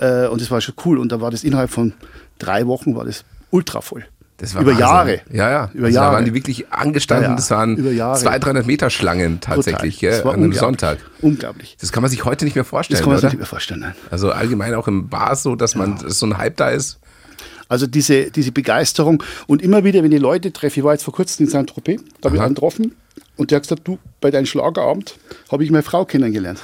Äh, 0.00 0.28
und 0.28 0.40
das 0.40 0.50
war 0.50 0.60
schon 0.60 0.74
cool. 0.84 0.98
Und 0.98 1.12
da 1.12 1.20
war 1.20 1.30
das 1.30 1.44
innerhalb 1.44 1.70
von 1.70 1.92
drei 2.38 2.66
Wochen 2.66 2.96
war 2.96 3.04
das 3.04 3.24
ultra 3.50 3.80
voll. 3.80 4.04
Das 4.44 4.54
war 4.54 4.60
Über 4.60 4.72
Wahnsinn. 4.72 4.86
Jahre. 4.86 5.20
Ja, 5.32 5.50
ja. 5.50 5.70
Über 5.72 5.86
also 5.86 5.96
Jahre. 5.96 6.10
Da 6.10 6.16
waren 6.16 6.24
die 6.26 6.34
wirklich 6.34 6.70
angestanden. 6.70 7.24
Ja, 7.24 7.30
ja. 7.30 7.36
Das 7.36 7.50
waren 7.50 7.76
Über 7.76 7.90
Jahre. 7.90 8.18
200, 8.18 8.44
300 8.44 8.66
Meter 8.66 8.90
Schlangen 8.90 9.40
tatsächlich 9.40 10.02
war 10.02 10.34
an 10.34 10.42
einem. 10.42 10.52
Sonntag. 10.52 10.98
Unglaublich. 11.22 11.76
Das 11.80 11.92
kann 11.92 12.02
man 12.02 12.10
sich 12.10 12.24
heute 12.24 12.44
nicht 12.44 12.54
mehr 12.54 12.64
vorstellen, 12.64 12.96
Das 12.96 13.02
kann 13.02 13.12
man 13.12 13.20
sich 13.20 13.30
nicht 13.30 13.38
mehr 13.38 13.46
vorstellen. 13.46 13.80
Nein. 13.80 13.94
Also 14.10 14.30
allgemein 14.30 14.74
auch 14.74 14.86
im 14.86 15.08
Bars 15.08 15.42
so, 15.42 15.56
dass 15.56 15.74
man 15.74 15.98
dass 15.98 16.18
so 16.18 16.26
ein 16.26 16.36
Hype 16.36 16.56
da 16.58 16.68
ist. 16.68 16.98
Also 17.68 17.86
diese, 17.86 18.30
diese 18.30 18.52
Begeisterung 18.52 19.22
und 19.46 19.62
immer 19.62 19.82
wieder, 19.84 20.02
wenn 20.02 20.12
ich 20.12 20.20
Leute 20.20 20.52
treffe, 20.52 20.80
ich 20.80 20.84
war 20.84 20.92
jetzt 20.92 21.04
vor 21.04 21.14
kurzem 21.14 21.46
in 21.46 21.50
Saint-Tropez, 21.50 22.02
da 22.20 22.28
habe 22.28 22.36
ich 22.36 22.42
einen 22.42 22.54
getroffen 22.54 22.94
und 23.36 23.50
der 23.50 23.56
hat 23.56 23.62
gesagt, 23.62 23.88
du, 23.88 23.98
bei 24.20 24.30
deinem 24.30 24.46
Schlagerabend 24.46 25.16
habe 25.50 25.64
ich 25.64 25.70
meine 25.70 25.82
Frau 25.82 26.04
kennengelernt. 26.04 26.60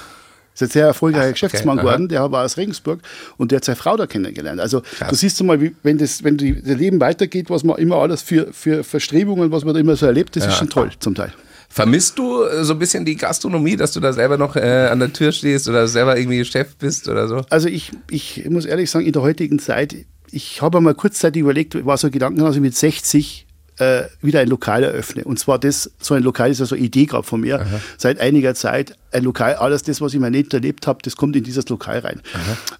Ist 0.54 0.62
ein 0.62 0.68
sehr 0.68 0.86
erfolgreicher 0.86 1.32
Geschäftsmann 1.32 1.78
aha. 1.78 1.86
geworden, 1.86 2.08
der 2.08 2.30
war 2.32 2.44
aus 2.44 2.56
Regensburg 2.56 3.00
und 3.36 3.52
der 3.52 3.56
hat 3.56 3.64
seine 3.64 3.76
Frau 3.76 3.96
da 3.96 4.06
kennengelernt. 4.06 4.60
Also 4.60 4.82
du 5.08 5.14
siehst 5.14 5.42
mal, 5.42 5.60
wie, 5.60 5.74
wenn 5.82 5.98
das, 5.98 6.24
wenn 6.24 6.36
die, 6.36 6.60
das 6.60 6.76
Leben 6.76 7.00
weitergeht, 7.00 7.50
was 7.50 7.64
man 7.64 7.78
immer 7.78 7.96
alles 7.96 8.22
für, 8.22 8.52
für 8.52 8.84
Verstrebungen, 8.84 9.52
was 9.52 9.64
man 9.64 9.74
da 9.74 9.80
immer 9.80 9.96
so 9.96 10.06
erlebt, 10.06 10.36
das 10.36 10.46
ist 10.46 10.56
schon 10.56 10.70
toll 10.70 10.90
zum 10.98 11.14
Teil. 11.14 11.32
Vermisst 11.72 12.18
du 12.18 12.42
äh, 12.42 12.64
so 12.64 12.72
ein 12.72 12.80
bisschen 12.80 13.04
die 13.04 13.14
Gastronomie, 13.14 13.76
dass 13.76 13.92
du 13.92 14.00
da 14.00 14.12
selber 14.12 14.36
noch 14.36 14.56
äh, 14.56 14.88
an 14.90 14.98
der 14.98 15.12
Tür 15.12 15.30
stehst 15.30 15.68
oder 15.68 15.86
selber 15.86 16.18
irgendwie 16.18 16.44
Chef 16.44 16.74
bist 16.74 17.08
oder 17.08 17.28
so? 17.28 17.42
Also 17.48 17.68
ich, 17.68 17.92
ich 18.10 18.44
muss 18.50 18.64
ehrlich 18.64 18.90
sagen, 18.90 19.06
in 19.06 19.12
der 19.12 19.22
heutigen 19.22 19.60
Zeit, 19.60 19.94
ich 20.32 20.62
habe 20.62 20.80
mal 20.80 20.94
kurzzeitig 20.94 21.42
überlegt, 21.42 21.86
war 21.86 21.96
so 21.96 22.08
ein 22.08 22.10
Gedanke, 22.10 22.40
dass 22.40 22.56
ich 22.56 22.60
mit 22.60 22.76
60 22.76 23.46
äh, 23.80 24.04
wieder 24.20 24.40
ein 24.40 24.48
Lokal 24.48 24.84
eröffne. 24.84 25.24
Und 25.24 25.38
zwar 25.38 25.58
das, 25.58 25.90
so 25.98 26.14
ein 26.14 26.22
Lokal 26.22 26.50
ist 26.50 26.60
ja 26.60 26.66
so 26.66 26.74
eine 26.74 26.84
Idee 26.84 27.06
gerade 27.06 27.24
von 27.24 27.40
mir, 27.40 27.66
seit 27.96 28.20
einiger 28.20 28.54
Zeit. 28.54 28.96
Ein 29.12 29.24
Lokal, 29.24 29.54
alles 29.56 29.82
das, 29.82 30.00
was 30.00 30.14
ich 30.14 30.20
mir 30.20 30.30
nicht 30.30 30.54
erlebt 30.54 30.86
habe, 30.86 31.00
das 31.02 31.16
kommt 31.16 31.34
in 31.34 31.42
dieses 31.42 31.68
Lokal 31.68 32.00
rein. 32.00 32.20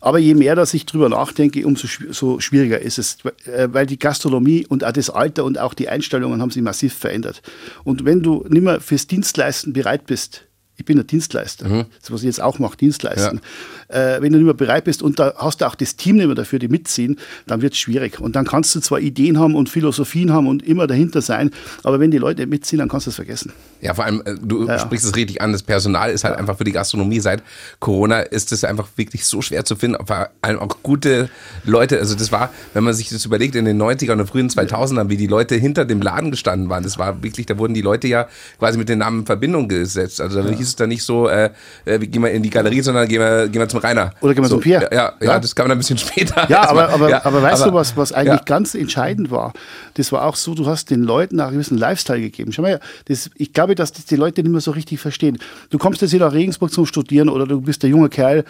Aber 0.01 0.19
je 0.19 0.35
mehr, 0.35 0.55
dass 0.55 0.75
ich 0.75 0.87
drüber 0.87 1.09
nachdenke, 1.09 1.67
umso 1.67 1.89
so 2.11 2.39
schwieriger 2.41 2.81
ist 2.81 2.99
es, 2.99 3.19
äh, 3.47 3.69
weil 3.73 3.87
die 3.87 3.99
Gastronomie 3.99 4.67
und 4.67 4.85
auch 4.85 4.93
das 4.93 5.11
Alter 5.11 5.45
und 5.45 5.59
auch 5.59 5.75
die 5.75 5.89
Einstellungen 5.89 6.41
haben 6.41 6.51
sich 6.51 6.63
massiv 6.63 6.95
verändert. 6.95 7.43
Und 7.85 8.05
wenn 8.05 8.23
du 8.23 8.45
nicht 8.49 8.63
mehr 8.63 8.81
fürs 8.81 9.07
Dienstleisten 9.07 9.73
bereit 9.73 10.07
bist, 10.07 10.45
ich 10.81 10.87
bin 10.87 10.99
ein 10.99 11.07
Dienstleister, 11.07 11.87
das 12.01 12.11
was 12.11 12.21
ich 12.23 12.27
jetzt 12.27 12.41
auch 12.43 12.59
mache, 12.59 12.77
Dienstleisten. 12.77 13.41
Äh, 13.89 14.23
wenn 14.23 14.33
du 14.33 14.39
nicht 14.39 14.47
mehr 14.47 14.55
bereit 14.55 14.85
bist 14.85 15.03
und 15.03 15.19
da 15.19 15.35
hast 15.37 15.61
du 15.61 15.67
auch 15.67 15.75
das 15.75 15.95
Team 15.97 16.17
nicht 16.17 16.27
mehr 16.27 16.35
dafür, 16.35 16.59
die 16.59 16.69
mitziehen, 16.69 17.19
dann 17.47 17.61
wird 17.61 17.75
es 17.75 17.79
schwierig. 17.79 18.19
Und 18.19 18.35
dann 18.35 18.47
kannst 18.47 18.75
du 18.75 18.81
zwar 18.81 18.99
Ideen 19.01 19.39
haben 19.39 19.55
und 19.55 19.69
Philosophien 19.69 20.33
haben 20.33 20.47
und 20.47 20.63
immer 20.63 20.87
dahinter 20.87 21.21
sein, 21.21 21.51
aber 21.83 22.01
wenn 22.01 22.11
die 22.11 22.19
Leute 22.19 22.41
nicht 22.41 22.51
mitziehen, 22.51 22.79
dann 22.79 22.89
kannst 22.89 23.07
du 23.07 23.11
es 23.11 23.17
vergessen. 23.17 23.53
Ja, 23.83 23.93
vor 23.93 24.05
allem, 24.07 24.23
äh, 24.25 24.37
du 24.41 24.67
Ja, 24.67 24.75
ja. 24.75 24.79
sprichst 24.79 25.05
es 25.05 25.15
richtig 25.15 25.43
an, 25.43 25.53
das 25.53 25.63
Personal 25.63 26.11
ist 26.11 26.25
halt 26.25 26.37
einfach 26.37 26.57
für 26.57 26.65
die 26.65 26.73
Gastronomie 26.73 27.21
seit 27.21 27.43
Corona 27.79 28.21
ist 28.21 28.51
es 28.53 28.65
einfach 28.65 28.89
wirklich 28.97 29.27
so 29.27 29.43
schwer 29.43 29.67
zu 29.67 29.77
finden, 29.77 30.05
vor 30.07 30.31
allem 30.41 30.59
auch 30.61 30.79
gute 30.83 31.29
Leute, 31.65 31.99
also 31.99 32.15
das 32.15 32.33
war, 32.33 32.51
wenn 32.73 32.85
man 32.85 32.95
sich 32.95 33.11
das 33.11 33.27
überlegt, 33.27 33.55
in 33.55 33.67
den 33.67 33.81
90er 33.81 34.13
und 34.13 34.27
frühen 34.27 34.49
2000ern, 34.49 35.11
wie 35.11 35.19
die 35.19 35.27
Leute 35.27 35.57
hinter 35.57 35.85
dem 35.85 36.01
Laden 36.01 36.31
gestanden 36.31 36.71
waren, 36.71 36.83
das 36.85 36.99
war 36.99 37.23
wirklich, 37.23 37.45
da 37.45 37.59
wurden 37.59 37.75
die 37.75 37.83
Leute 37.83 38.09
ja 38.09 38.29
quasi 38.59 38.79
mit 38.79 38.89
den 38.89 39.01
Namen 39.01 39.21
in 39.21 39.27
Verbindung 39.27 39.69
gesetzt, 39.69 40.21
also 40.21 40.43
da 40.43 40.49
hieß 40.49 40.70
es 40.71 40.77
dann 40.77 40.89
nicht 40.89 41.03
so, 41.05 41.29
äh, 41.29 41.51
äh, 41.85 42.01
wir 42.01 42.07
gehen 42.07 42.23
wir 42.23 42.31
in 42.31 42.43
die 42.43 42.51
Galerie, 42.51 42.81
sondern 42.81 43.07
gehen 43.09 43.21
wir, 43.21 43.49
gehen 43.49 43.61
wir 43.61 43.69
zum 43.69 43.81
Rainer. 43.81 44.13
Oder 44.21 44.35
gehen 44.35 44.43
wir 44.45 44.49
so, 44.49 44.57
zum 44.57 44.63
Pierre. 44.63 44.89
Ja, 44.93 45.13
ja, 45.21 45.27
ja, 45.27 45.39
das 45.41 45.55
kam 45.55 45.69
dann 45.69 45.77
ein 45.77 45.81
bisschen 45.81 45.99
später. 45.99 46.49
Ja, 46.49 46.69
aber, 46.69 46.89
aber, 46.91 47.11
Ja, 47.11 47.25
aber 47.25 47.43
weißt 47.43 47.63
aber- 47.63 47.71
du, 47.73 47.77
was, 47.77 47.97
was 47.97 48.13
eigentlich 48.13 48.39
ja. 48.41 48.45
ganz 48.45 48.75
entscheidend 48.75 49.31
war? 49.31 49.53
Das 49.95 50.11
war 50.13 50.25
auch 50.25 50.37
so, 50.37 50.55
du 50.55 50.67
hast 50.67 50.91
den 50.91 51.03
Leuten 51.03 51.41
auch 51.41 51.47
einen 51.47 51.55
gewissen 51.55 51.79
Lifestyle 51.79 52.21
gegeben. 52.21 52.53
Schau 52.53 52.63
mal, 52.63 52.81
das, 53.07 53.31
ich 53.37 53.53
glaube, 53.53 53.75
dass 53.75 53.93
das 53.93 54.07
die 54.07 54.17
Leute 54.17 54.43
nicht 54.43 54.53
mehr 54.53 54.61
so 54.61 54.71
richtig 54.71 55.01
verstehen. 55.01 55.39
Du 55.71 55.79
kommst 55.79 56.01
jetzt 56.03 56.11
hier 56.11 56.21
nach 56.21 56.33
Regensburg 56.33 56.73
zum 56.73 56.87
Studieren 56.87 57.29
oder 57.29 57.47
du 57.47 57.61
bist 57.61 57.83
der 57.83 57.91
junge 57.91 58.09
Kerl 58.09 58.45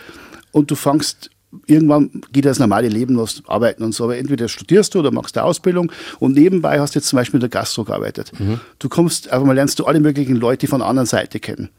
und 0.52 0.70
du 0.70 0.74
fangst 0.74 1.30
irgendwann 1.66 2.10
geht 2.30 2.44
das 2.44 2.60
normale 2.60 2.86
Leben 2.88 3.14
los, 3.14 3.42
arbeiten 3.48 3.82
und 3.82 3.92
so. 3.92 4.04
Aber 4.04 4.16
entweder 4.16 4.48
studierst 4.48 4.94
du 4.94 5.00
oder 5.00 5.10
machst 5.10 5.36
eine 5.36 5.44
Ausbildung 5.44 5.90
und 6.20 6.34
nebenbei 6.36 6.78
hast 6.78 6.94
du 6.94 7.00
jetzt 7.00 7.08
zum 7.08 7.16
Beispiel 7.16 7.38
in 7.38 7.40
der 7.40 7.48
Gastro 7.48 7.82
gearbeitet. 7.84 8.30
Du 8.78 8.88
kommst, 8.88 9.30
einfach 9.32 9.46
mal 9.46 9.54
lernst 9.54 9.78
du 9.80 9.84
alle 9.86 9.98
möglichen 9.98 10.36
Leute 10.36 10.68
von 10.68 10.78
der 10.78 10.88
anderen 10.88 11.06
Seite 11.08 11.40
kennen. 11.40 11.70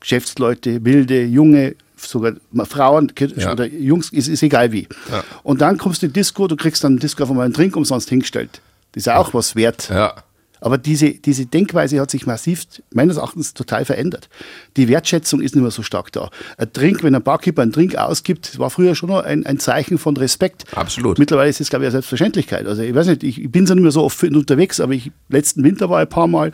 Geschäftsleute, 0.00 0.84
wilde, 0.84 1.24
junge, 1.24 1.74
sogar 1.96 2.32
Frauen 2.64 3.12
Ja. 3.42 3.52
oder 3.52 3.66
Jungs, 3.66 4.10
ist, 4.12 4.28
ist 4.28 4.42
egal 4.42 4.72
wie. 4.72 4.88
Ja. 5.10 5.22
Und 5.42 5.60
dann 5.60 5.78
kommst 5.78 6.02
du 6.02 6.06
in 6.06 6.12
die 6.12 6.20
Disco, 6.20 6.46
du 6.48 6.56
kriegst 6.56 6.82
dann 6.82 6.94
im 6.94 6.98
Disco 6.98 7.22
einfach 7.22 7.34
mal 7.34 7.44
einen 7.44 7.52
Drink 7.52 7.76
umsonst 7.76 8.08
hingestellt. 8.08 8.60
Das 8.92 9.02
ist 9.02 9.06
ja 9.06 9.18
auch 9.18 9.34
was 9.34 9.54
wert. 9.54 9.88
Ja. 9.90 10.14
Aber 10.60 10.78
diese, 10.78 11.10
diese 11.10 11.46
Denkweise 11.46 12.00
hat 12.00 12.10
sich 12.10 12.26
massiv, 12.26 12.64
meines 12.92 13.16
Erachtens, 13.16 13.54
total 13.54 13.84
verändert. 13.84 14.28
Die 14.76 14.88
Wertschätzung 14.88 15.40
ist 15.40 15.54
nicht 15.54 15.62
mehr 15.62 15.70
so 15.70 15.82
stark 15.82 16.12
da. 16.12 16.30
Ein 16.58 16.68
Drink, 16.72 17.02
wenn 17.02 17.14
ein 17.14 17.22
Barkeeper 17.22 17.62
einen 17.62 17.72
Drink 17.72 17.96
ausgibt, 17.96 18.48
das 18.48 18.58
war 18.58 18.70
früher 18.70 18.94
schon 18.94 19.08
noch 19.10 19.22
ein, 19.24 19.46
ein 19.46 19.58
Zeichen 19.58 19.98
von 19.98 20.16
Respekt. 20.16 20.64
Absolut. 20.74 21.18
Mittlerweile 21.18 21.48
ist 21.50 21.60
es, 21.60 21.70
glaube 21.70 21.84
ich, 21.84 21.86
eine 21.88 21.92
Selbstverständlichkeit. 21.92 22.66
Also 22.66 22.82
ich 22.82 22.94
weiß 22.94 23.06
nicht, 23.06 23.22
ich, 23.22 23.40
ich 23.42 23.50
bin 23.50 23.66
so 23.66 23.74
nicht 23.74 23.82
mehr 23.82 23.92
so 23.92 24.02
oft 24.04 24.22
unterwegs, 24.22 24.80
aber 24.80 24.92
ich, 24.92 25.10
letzten 25.28 25.62
Winter 25.64 25.88
war 25.90 26.00
ich 26.02 26.06
ein 26.06 26.10
paar 26.10 26.26
Mal, 26.26 26.52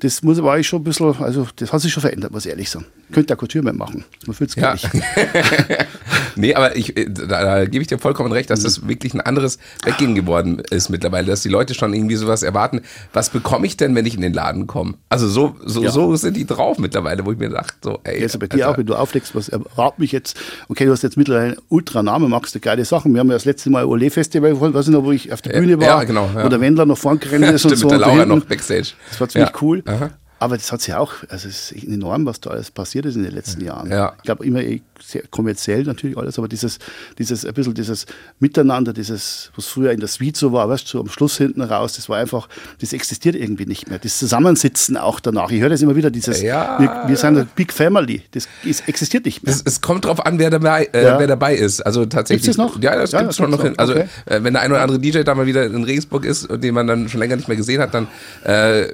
das 0.00 0.22
muss, 0.22 0.42
war 0.42 0.58
ich 0.58 0.66
schon 0.68 0.80
ein 0.80 0.84
bisschen, 0.84 1.14
also 1.22 1.46
das 1.56 1.72
hat 1.72 1.80
sich 1.80 1.92
schon 1.92 2.00
verändert, 2.02 2.30
muss 2.32 2.44
ich 2.46 2.50
ehrlich 2.50 2.70
sagen. 2.70 2.86
Könnte 3.10 3.28
der 3.28 3.36
Couture 3.36 3.64
mehr 3.64 3.72
machen. 3.72 4.04
Man 4.26 4.34
fühlt 4.34 4.50
es 4.50 4.56
gar 4.56 4.76
Ja. 4.76 4.88
nicht. 4.92 5.04
nee, 6.36 6.54
aber 6.54 6.76
ich, 6.76 6.96
äh, 6.96 7.06
da, 7.08 7.42
da 7.42 7.64
gebe 7.64 7.82
ich 7.82 7.88
dir 7.88 7.98
vollkommen 7.98 8.32
recht, 8.32 8.50
dass 8.50 8.60
das 8.62 8.86
wirklich 8.86 9.14
ein 9.14 9.20
anderes 9.20 9.58
Weggehen 9.84 10.14
geworden 10.14 10.62
ist 10.70 10.88
mittlerweile, 10.90 11.26
dass 11.28 11.42
die 11.42 11.48
Leute 11.48 11.74
schon 11.74 11.94
irgendwie 11.94 12.16
sowas 12.16 12.42
erwarten. 12.42 12.82
Was 13.12 13.30
bekomme 13.48 13.66
ich 13.66 13.76
denn, 13.76 13.94
wenn 13.94 14.04
ich 14.06 14.14
in 14.14 14.20
den 14.20 14.32
Laden 14.34 14.66
komme? 14.66 14.94
Also 15.08 15.26
so, 15.28 15.56
so, 15.64 15.82
Ja. 15.82 15.90
so 15.90 16.14
sind 16.16 16.36
die 16.36 16.44
drauf 16.46 16.78
mittlerweile, 16.78 17.24
wo 17.24 17.32
ich 17.32 17.38
mir 17.38 17.48
dachte, 17.48 17.74
so, 17.82 17.98
ey. 18.04 18.20
Jetzt 18.20 18.38
bei 18.38 18.46
dir 18.46 18.68
auch, 18.70 18.76
wenn 18.76 18.86
du 18.86 18.94
auflegst, 18.94 19.34
was 19.34 19.48
erwartet 19.48 19.98
mich 19.98 20.12
jetzt? 20.12 20.38
Okay, 20.68 20.84
du 20.84 20.92
hast 20.92 21.02
jetzt 21.02 21.16
mittlerweile 21.16 21.52
einen 21.52 21.56
Ultra-Namen, 21.68 22.30
machst 22.30 22.54
du 22.54 22.60
geile 22.60 22.84
Sachen. 22.84 23.12
Wir 23.14 23.20
haben 23.20 23.28
ja 23.28 23.34
das 23.34 23.44
letzte 23.44 23.70
Mal 23.70 23.84
Olé 23.84 24.10
Festival, 24.10 24.60
weiß 24.60 24.86
ich 24.88 24.92
noch, 24.92 25.04
wo 25.04 25.12
ich 25.12 25.32
auf 25.32 25.40
der 25.42 25.58
Bühne 25.58 25.78
war, 25.80 25.86
ja, 25.86 26.04
genau, 26.04 26.28
ja. 26.34 26.44
wo 26.44 26.48
der 26.48 26.60
Wendler 26.60 26.84
noch 26.86 26.98
vorn 26.98 27.18
gerannt 27.18 27.44
ist 27.54 27.60
Stimmt, 27.62 27.72
und 27.74 27.78
so. 27.78 27.86
mit 27.86 27.92
der 27.92 28.06
Laura 28.06 28.26
noch 28.26 28.44
Backstage. 28.44 28.88
Das 29.10 29.20
war 29.20 29.28
ziemlich 29.28 29.50
Ja. 29.50 29.56
cool. 29.62 29.82
Aha. 29.86 30.10
Aber 30.40 30.56
das 30.56 30.70
hat 30.70 30.80
sich 30.80 30.94
auch, 30.94 31.12
also 31.30 31.48
es 31.48 31.72
ist 31.72 31.84
enorm, 31.84 32.24
was 32.24 32.38
da 32.40 32.50
alles 32.50 32.70
passiert 32.70 33.06
ist 33.06 33.16
in 33.16 33.24
den 33.24 33.32
letzten 33.34 33.60
Jahren. 33.64 33.90
Ja. 33.90 34.12
Ich 34.18 34.22
glaube 34.22 34.46
immer 34.46 34.60
eh 34.62 34.80
sehr 35.04 35.22
kommerziell 35.30 35.82
natürlich 35.82 36.16
alles, 36.16 36.38
aber 36.38 36.46
dieses, 36.46 36.78
dieses, 37.18 37.44
ein 37.44 37.54
bisschen 37.54 37.74
dieses 37.74 38.06
Miteinander, 38.38 38.92
dieses, 38.92 39.50
was 39.56 39.66
früher 39.66 39.90
in 39.90 39.98
der 40.00 40.08
Suite 40.08 40.36
so 40.36 40.52
war, 40.52 40.68
weißt 40.68 40.84
du, 40.86 40.88
so 40.98 41.00
am 41.00 41.08
Schluss 41.08 41.36
hinten 41.38 41.60
raus, 41.62 41.94
das 41.94 42.08
war 42.08 42.18
einfach, 42.18 42.48
das 42.80 42.92
existiert 42.92 43.34
irgendwie 43.34 43.66
nicht 43.66 43.88
mehr. 43.90 43.98
Das 43.98 44.18
Zusammensitzen 44.18 44.96
auch 44.96 45.18
danach. 45.18 45.50
Ich 45.50 45.60
höre 45.60 45.70
das 45.70 45.82
immer 45.82 45.96
wieder, 45.96 46.10
dieses, 46.10 46.40
Ja. 46.40 46.78
wir, 46.78 47.08
wir 47.08 47.16
sind 47.16 47.36
eine 47.36 47.44
Big 47.56 47.72
Family, 47.72 48.22
das 48.30 48.46
ist, 48.64 48.88
existiert 48.88 49.24
nicht 49.24 49.42
mehr. 49.44 49.52
Es, 49.54 49.62
es 49.64 49.80
kommt 49.80 50.04
drauf 50.04 50.24
an, 50.24 50.38
wer 50.38 50.50
dabei, 50.50 50.88
äh, 50.92 51.04
Ja. 51.04 51.18
wer 51.18 51.26
dabei 51.26 51.56
ist. 51.56 51.80
Also 51.80 52.06
tatsächlich. 52.06 52.44
Gibt's 52.44 52.56
das 52.56 52.64
noch? 52.74 52.80
Ja, 52.82 52.96
das 52.96 53.10
Ja, 53.12 53.20
gibt 53.20 53.30
es 53.32 53.36
das 53.38 53.44
schon 53.44 53.50
noch. 53.50 53.62
gibt's 53.62 53.70
In, 53.70 53.72
noch. 53.72 53.78
also 53.78 53.92
Okay. 53.94 54.08
äh, 54.26 54.42
wenn 54.44 54.52
der 54.52 54.62
ein 54.62 54.70
oder 54.70 54.82
andere 54.82 55.00
DJ 55.00 55.22
da 55.22 55.34
mal 55.34 55.46
wieder 55.46 55.64
in 55.66 55.82
Regensburg 55.82 56.24
ist 56.24 56.48
und 56.48 56.62
den 56.62 56.74
man 56.74 56.86
dann 56.86 57.08
schon 57.08 57.18
länger 57.18 57.34
nicht 57.36 57.48
mehr 57.48 57.56
gesehen 57.56 57.80
hat, 57.80 57.92
dann 57.94 58.06
äh, 58.44 58.88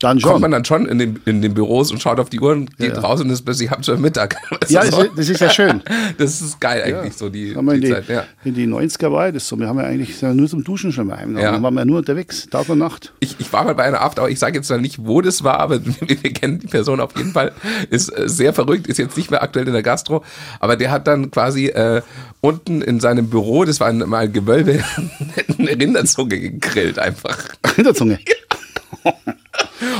Dann 0.00 0.18
kommt 0.18 0.32
schon. 0.32 0.40
man 0.40 0.50
dann 0.50 0.64
schon 0.64 0.86
in 0.86 0.98
den, 0.98 1.20
in 1.26 1.42
den 1.42 1.52
Büros 1.52 1.92
und 1.92 2.00
schaut 2.00 2.18
auf 2.18 2.30
die 2.30 2.40
Uhr 2.40 2.52
und 2.52 2.76
geht 2.78 2.94
Ja. 2.94 3.00
raus 3.00 3.20
und 3.20 3.28
ist 3.28 3.42
plötzlich 3.42 3.70
ab 3.70 3.84
zum 3.84 4.00
Mittag. 4.00 4.34
Weißt 4.50 4.70
Ja, 4.70 4.84
so? 4.86 5.02
ist, 5.02 5.10
das 5.16 5.28
ist 5.28 5.40
ja 5.40 5.50
schön. 5.50 5.82
Das 6.18 6.40
ist 6.40 6.58
geil 6.60 6.82
eigentlich, 6.82 7.14
so 7.16 7.28
die, 7.28 7.54
wir 7.54 7.60
in 7.74 7.80
die 7.80 7.86
die, 7.88 7.92
Zeit. 7.92 8.08
Ja. 8.08 8.24
in 8.44 8.54
die 8.54 8.66
90er 8.66 9.12
war 9.12 9.30
das 9.30 9.46
so. 9.46 9.58
Wir 9.58 9.68
haben 9.68 9.78
ja 9.78 9.84
eigentlich 9.84 10.20
ja 10.20 10.32
nur 10.32 10.48
zum 10.48 10.64
Duschen 10.64 10.90
schon 10.92 11.06
mal 11.06 11.18
heimgegangen. 11.18 11.44
Ja. 11.44 11.52
Dann 11.52 11.62
waren 11.62 11.74
wir 11.74 11.80
ja 11.80 11.84
nur 11.84 11.98
unterwegs, 11.98 12.48
Tag 12.50 12.68
und 12.70 12.78
Nacht. 12.78 13.12
Ich, 13.20 13.36
ich 13.38 13.52
war 13.52 13.64
mal 13.64 13.74
bei 13.74 13.84
einer 13.84 14.00
After, 14.00 14.26
ich 14.28 14.38
sage 14.38 14.56
jetzt 14.56 14.70
mal 14.70 14.80
nicht, 14.80 15.04
wo 15.06 15.20
das 15.20 15.44
war, 15.44 15.60
aber 15.60 15.80
wir, 16.00 16.32
kennen 16.32 16.58
die 16.60 16.66
Person 16.66 17.00
auf 17.00 17.16
jeden 17.16 17.32
Fall. 17.32 17.52
Ist 17.90 18.08
äh, 18.08 18.28
sehr 18.28 18.52
verrückt, 18.54 18.86
ist 18.86 18.98
jetzt 18.98 19.16
nicht 19.16 19.30
mehr 19.30 19.42
aktuell 19.42 19.66
in 19.66 19.72
der 19.74 19.82
Gastro, 19.82 20.24
aber 20.60 20.76
der 20.76 20.90
hat 20.90 21.06
dann 21.06 21.30
quasi 21.30 21.66
äh, 21.66 22.00
unten 22.40 22.80
in 22.82 23.00
seinem 23.00 23.28
Büro, 23.28 23.64
das 23.64 23.80
war 23.80 23.88
ein, 23.88 23.98
mal 23.98 24.24
ein 24.24 24.32
Gewölbe, 24.32 24.82
eine 25.58 25.68
Rinderzunge 25.70 26.38
gegrillt 26.40 26.98
einfach. 26.98 27.36
Hinterzunge. 27.76 28.18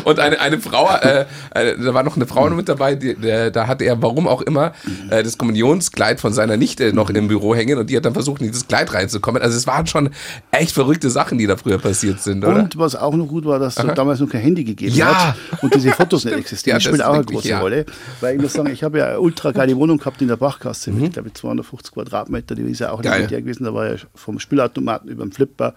Und 0.04 0.18
eine, 0.18 0.40
eine 0.40 0.58
Frau, 0.60 0.88
äh, 0.96 1.26
äh, 1.54 1.76
da 1.78 1.94
war 1.94 2.02
noch 2.02 2.16
eine 2.16 2.26
Frau 2.26 2.48
mit 2.50 2.68
dabei, 2.68 2.94
die, 2.94 3.14
der, 3.14 3.50
da 3.50 3.66
hatte 3.66 3.84
er, 3.84 4.00
warum 4.02 4.26
auch 4.28 4.42
immer, 4.42 4.72
äh, 5.10 5.22
das 5.22 5.38
Kommunionskleid 5.38 6.20
von 6.20 6.32
seiner 6.32 6.56
Nichte 6.56 6.92
noch 6.92 7.10
im 7.10 7.28
Büro 7.28 7.54
hängen 7.54 7.78
und 7.78 7.90
die 7.90 7.96
hat 7.96 8.04
dann 8.04 8.14
versucht, 8.14 8.40
in 8.40 8.48
dieses 8.48 8.66
Kleid 8.68 8.92
reinzukommen. 8.92 9.42
Also 9.42 9.56
es 9.56 9.66
waren 9.66 9.86
schon 9.86 10.10
echt 10.50 10.72
verrückte 10.72 11.10
Sachen, 11.10 11.38
die 11.38 11.46
da 11.46 11.56
früher 11.56 11.78
passiert 11.78 12.20
sind, 12.20 12.44
oder? 12.44 12.56
Und 12.60 12.78
was 12.78 12.96
auch 12.96 13.14
noch 13.14 13.26
gut 13.26 13.44
war, 13.44 13.58
dass 13.58 13.76
es 13.78 13.94
damals 13.94 14.20
noch 14.20 14.28
kein 14.28 14.40
Handy 14.42 14.64
gegeben 14.64 14.94
Ja. 14.94 15.30
hat 15.30 15.62
und 15.62 15.74
diese 15.74 15.90
Fotos 15.92 16.24
nicht 16.24 16.36
existieren. 16.38 16.74
Ja, 16.74 16.78
das 16.78 16.84
spielt 16.84 17.02
auch 17.02 17.14
eine 17.14 17.24
große 17.24 17.48
ja. 17.48 17.60
Rolle. 17.60 17.86
Weil 18.20 18.36
ich 18.36 18.42
muss 18.42 18.52
sagen, 18.52 18.70
ich 18.70 18.82
habe 18.82 18.98
ja 18.98 19.06
eine 19.06 19.20
ultra 19.20 19.50
geile 19.52 19.76
Wohnung 19.76 19.98
gehabt 19.98 20.20
in 20.22 20.28
der 20.28 20.36
Bachgasse 20.36 20.90
Mhm. 20.90 21.00
mit, 21.02 21.12
glaube 21.14 21.28
ich, 21.28 21.34
250 21.34 21.92
Quadratmeter. 21.92 22.54
Die 22.54 22.62
ist 22.62 22.80
ja 22.80 22.90
auch 22.92 23.02
Geil. 23.02 23.20
nicht 23.20 23.30
der 23.30 23.40
gewesen. 23.42 23.64
Da 23.64 23.74
war 23.74 23.88
ja 23.90 23.96
vom 24.14 24.38
Spielautomaten 24.38 25.08
über 25.10 25.24
den 25.24 25.32
Flipper. 25.32 25.74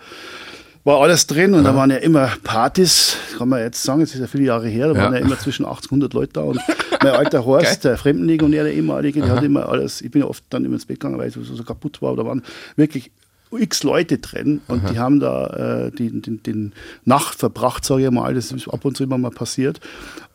War 0.86 1.00
alles 1.00 1.28
drin 1.28 1.54
und 1.54 1.64
da 1.64 1.76
waren 1.76 1.92
ja 1.92 1.98
immer 1.98 2.30
Partys, 2.44 3.16
kann 3.38 3.48
man 3.48 3.60
jetzt 3.62 3.82
sagen, 3.84 4.02
es 4.02 4.14
ist 4.14 4.20
ja 4.20 4.28
viele 4.28 4.44
Jahre 4.44 4.68
her, 4.68 4.90
da 4.90 4.94
Ja. 4.96 5.04
waren 5.06 5.14
ja 5.14 5.20
immer 5.20 5.40
zwischen 5.40 5.66
80 5.66 5.92
und 5.94 6.04
100 6.04 6.14
Leute 6.14 6.34
da 6.34 6.42
und 6.42 6.60
mein 7.02 7.14
alter 7.14 7.46
Horst, 7.46 7.86
der 7.86 7.98
Fremdenlegionär, 7.98 8.64
der 8.66 8.74
ehemalige, 8.74 9.22
der 9.22 9.30
hat 9.30 9.44
immer 9.44 9.70
alles, 9.70 10.02
ich 10.02 10.12
bin 10.12 10.22
ja 10.24 10.28
oft 10.28 10.44
dann 10.50 10.66
immer 10.66 10.74
ins 10.76 10.86
Bett 10.86 11.00
gegangen, 11.00 11.18
weil 11.18 11.30
ich 11.30 11.36
so, 11.36 11.42
so 11.44 11.64
kaputt 11.64 12.02
war, 12.02 12.16
da 12.18 12.26
waren 12.26 12.44
wirklich 12.76 13.12
x 13.58 13.84
Leute 13.84 14.18
drin 14.18 14.62
und 14.68 14.90
die 14.90 14.98
haben 14.98 15.20
da 15.20 15.86
äh, 15.86 15.92
die, 15.92 16.10
den, 16.22 16.42
den 16.42 16.74
Nacht 17.06 17.36
verbracht, 17.38 17.86
sage 17.86 18.04
ich 18.06 18.10
mal. 18.12 18.34
Das 18.34 18.52
ist 18.52 18.68
ab 18.68 18.84
und 18.84 18.98
zu 18.98 19.04
immer 19.04 19.20
mal 19.20 19.30
passiert. 19.30 19.80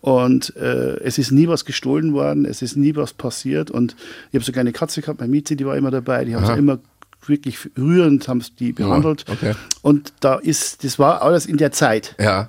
Und 0.00 0.54
äh, 0.56 1.00
es 1.00 1.18
ist 1.18 1.32
nie 1.32 1.48
was 1.48 1.64
gestohlen 1.64 2.12
worden, 2.14 2.44
es 2.44 2.62
ist 2.62 2.76
nie 2.76 2.94
was 2.94 3.12
passiert. 3.12 3.72
Und 3.72 3.96
ich 4.30 4.36
habe 4.36 4.44
sogar 4.44 4.60
eine 4.60 4.70
Katze 4.70 5.00
gehabt, 5.02 5.18
meine 5.18 5.32
Miezi, 5.32 5.56
die 5.56 5.66
war 5.66 5.76
immer 5.76 5.90
dabei, 5.90 6.24
die 6.24 6.36
haben 6.36 6.46
sie 6.46 6.52
immer 6.52 6.78
wirklich 7.26 7.58
rührend 7.76 8.26
haben 8.28 8.40
sie 8.40 8.52
die 8.58 8.72
behandelt. 8.72 9.24
okay. 9.30 9.54
Und 9.82 10.12
da 10.20 10.36
ist, 10.36 10.84
das 10.84 10.98
war 10.98 11.22
alles 11.22 11.46
in 11.46 11.56
der 11.56 11.72
Zeit. 11.72 12.14
ja. 12.18 12.48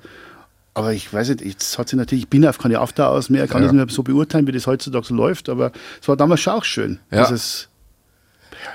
Aber 0.72 0.92
ich 0.92 1.12
weiß 1.12 1.30
nicht, 1.30 1.40
jetzt 1.40 1.76
hat 1.78 1.88
sie 1.88 1.96
natürlich, 1.96 2.24
ich 2.24 2.30
bin 2.30 2.46
auf 2.46 2.56
keine 2.58 2.78
After 2.78 3.10
aus 3.10 3.28
mehr, 3.28 3.48
kann 3.48 3.60
Ja. 3.60 3.66
das 3.66 3.72
nicht 3.74 3.84
mehr 3.86 3.92
so 3.92 4.04
beurteilen, 4.04 4.46
wie 4.46 4.52
das 4.52 4.68
heutzutage 4.68 5.04
so 5.04 5.14
läuft, 5.16 5.48
aber 5.48 5.72
es 6.00 6.06
war 6.06 6.16
damals 6.16 6.40
schon 6.42 6.52
auch 6.52 6.64
schön. 6.64 7.00
Ja. 7.10 7.24
Ist, 7.28 7.68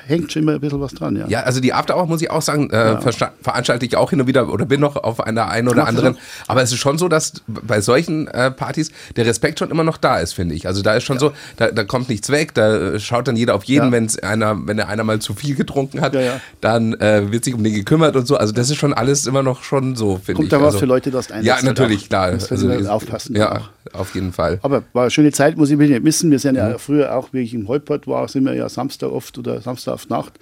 hängt 0.08 0.32
schon 0.32 0.44
immer 0.44 0.54
ein 0.54 0.60
bisschen 0.60 0.82
was 0.82 0.94
dran, 0.94 1.16
ja. 1.16 1.28
Ja, 1.28 1.40
also 1.42 1.60
die 1.60 1.74
After 1.74 1.96
Hour 1.98 2.08
muss 2.08 2.22
ich 2.22 2.30
auch 2.32 2.42
sagen, 2.42 2.70
äh, 2.70 2.98
versta- 3.02 3.32
veranstalte 3.42 3.86
ich 3.86 3.96
auch 3.96 4.10
hin 4.10 4.22
und 4.22 4.28
wieder 4.28 4.50
oder 4.52 4.66
bin 4.66 4.82
noch 4.82 4.96
auf 4.96 5.20
einer 5.22 5.48
einen 5.50 5.68
oder 5.68 5.84
Machst 5.84 5.94
du 5.94 5.98
anderen. 5.98 6.16
das? 6.16 6.50
Aber 6.50 6.62
es 6.62 6.72
ist 6.72 6.80
schon 6.80 6.98
so, 6.98 7.08
dass 7.08 7.34
bei 7.48 7.82
solchen 7.82 8.28
äh, 8.28 8.52
Partys 8.52 8.92
der 9.16 9.26
Respekt 9.26 9.60
schon 9.60 9.72
immer 9.72 9.84
noch 9.84 9.98
da 9.98 10.20
ist, 10.20 10.34
finde 10.34 10.56
ich. 10.56 10.68
Also 10.68 10.82
da 10.82 10.96
ist 10.96 11.04
schon 11.04 11.20
so, 11.20 11.34
da, 11.58 11.72
da 11.72 11.84
kommt 11.84 12.10
nichts 12.10 12.30
weg, 12.30 12.54
da 12.54 12.94
äh, 12.94 13.00
schaut 13.00 13.28
dann 13.28 13.36
jeder 13.36 13.56
auf 13.56 13.64
jeden, 13.66 13.86
Ja. 13.88 13.92
wenn's 13.92 14.18
einer, 14.20 14.56
wenn 14.68 14.78
der 14.78 14.88
einer 14.90 15.04
mal 15.04 15.20
zu 15.20 15.34
viel 15.34 15.56
getrunken 15.56 16.02
hat, 16.02 16.14
Ja, 16.14 16.22
ja. 16.22 16.40
dann 16.62 16.94
äh, 16.96 17.32
wird 17.32 17.44
sich 17.46 17.54
um 17.54 17.64
den 17.64 17.74
gekümmert 17.74 18.16
und 18.16 18.28
so. 18.28 18.38
Also 18.38 18.54
das 18.54 18.70
ist 18.70 18.78
schon 18.78 18.94
alles 18.94 19.26
immer 19.28 19.44
noch 19.44 19.64
schon 19.64 19.96
so, 19.96 20.16
finde 20.16 20.32
ich. 20.32 20.36
Kommt 20.38 20.52
da 20.54 20.58
was 20.60 20.68
also, 20.68 20.80
für 20.80 20.86
Leute, 20.86 21.12
dass 21.12 21.28
du 21.28 21.36
Ja, 21.42 21.58
natürlich, 21.62 22.10
klar. 22.10 22.32
Das 22.32 22.50
müssen 22.50 22.70
wir 22.70 22.92
aufpassen 22.94 23.36
Ja, 23.36 23.52
auch. 23.58 23.70
Auf 23.98 24.14
jeden 24.16 24.34
Fall. 24.34 24.60
Aber 24.62 24.84
war 24.94 25.04
eine 25.04 25.12
schöne 25.12 25.32
Zeit, 25.32 25.58
muss 25.58 25.70
ich 25.70 25.78
nicht 25.78 26.04
missen. 26.04 26.32
Wir 26.32 26.40
sind 26.40 26.54
Mhm. 26.54 26.58
ja 26.60 26.78
früher 26.78 27.16
auch, 27.16 27.30
wie 27.32 27.40
ich 27.42 27.54
im 27.54 27.68
Heuport 27.68 28.08
war, 28.08 28.28
sind 28.28 28.46
wir 28.46 28.54
ja 28.54 28.70
Samstag 28.70 29.12
oft 29.12 29.38
oder 29.38 29.62
Samstag 29.62 29.94
auf 29.94 30.10
Nacht. 30.10 30.34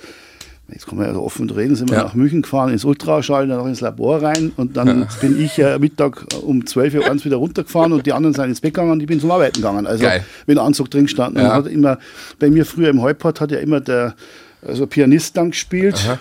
Jetzt 0.70 0.88
kann 0.88 0.98
man 0.98 1.08
ja 1.08 1.14
so 1.14 1.22
offen 1.22 1.50
reden, 1.50 1.76
sind 1.76 1.90
wir 1.92 1.98
Ja. 1.98 2.04
nach 2.06 2.14
München 2.14 2.42
gefahren, 2.42 2.72
ins 2.72 2.86
Ultraschall, 2.86 3.48
dann 3.48 3.58
noch 3.58 3.68
ins 3.68 3.82
Labor 3.82 4.24
rein 4.24 4.54
und 4.56 4.78
dann 4.78 5.08
bin 5.20 5.40
ich 5.40 5.60
äh, 5.60 5.78
Mittag 5.78 6.26
um 6.42 6.66
12 6.66 6.96
Uhr 6.96 7.06
abends 7.06 7.26
wieder 7.26 7.36
runtergefahren 7.36 7.92
und 7.92 8.06
die 8.06 8.14
anderen 8.14 8.34
sind 8.34 8.46
ins 8.46 8.62
Bett 8.62 8.74
gegangen 8.74 8.92
und 8.92 9.02
ich 9.02 9.08
bin 9.08 9.20
zum 9.20 9.30
Arbeiten 9.30 9.58
gegangen. 9.58 9.86
Also 9.86 10.04
Geil. 10.04 10.24
mit 10.48 10.58
Anzug 10.58 10.90
drin 10.90 11.04
gestanden. 11.04 11.42
Ja. 11.44 11.50
Und 11.50 11.54
hat 11.66 11.68
immer, 11.68 12.00
bei 12.40 12.50
mir 12.50 12.66
früher 12.66 12.90
im 12.90 13.02
Heuport 13.02 13.42
hat 13.42 13.52
ja 13.52 13.58
immer 13.60 13.82
der 13.82 14.16
also 14.66 14.88
Pianist 14.88 15.36
dann 15.36 15.52
gespielt. 15.52 15.96
Aha. 16.06 16.18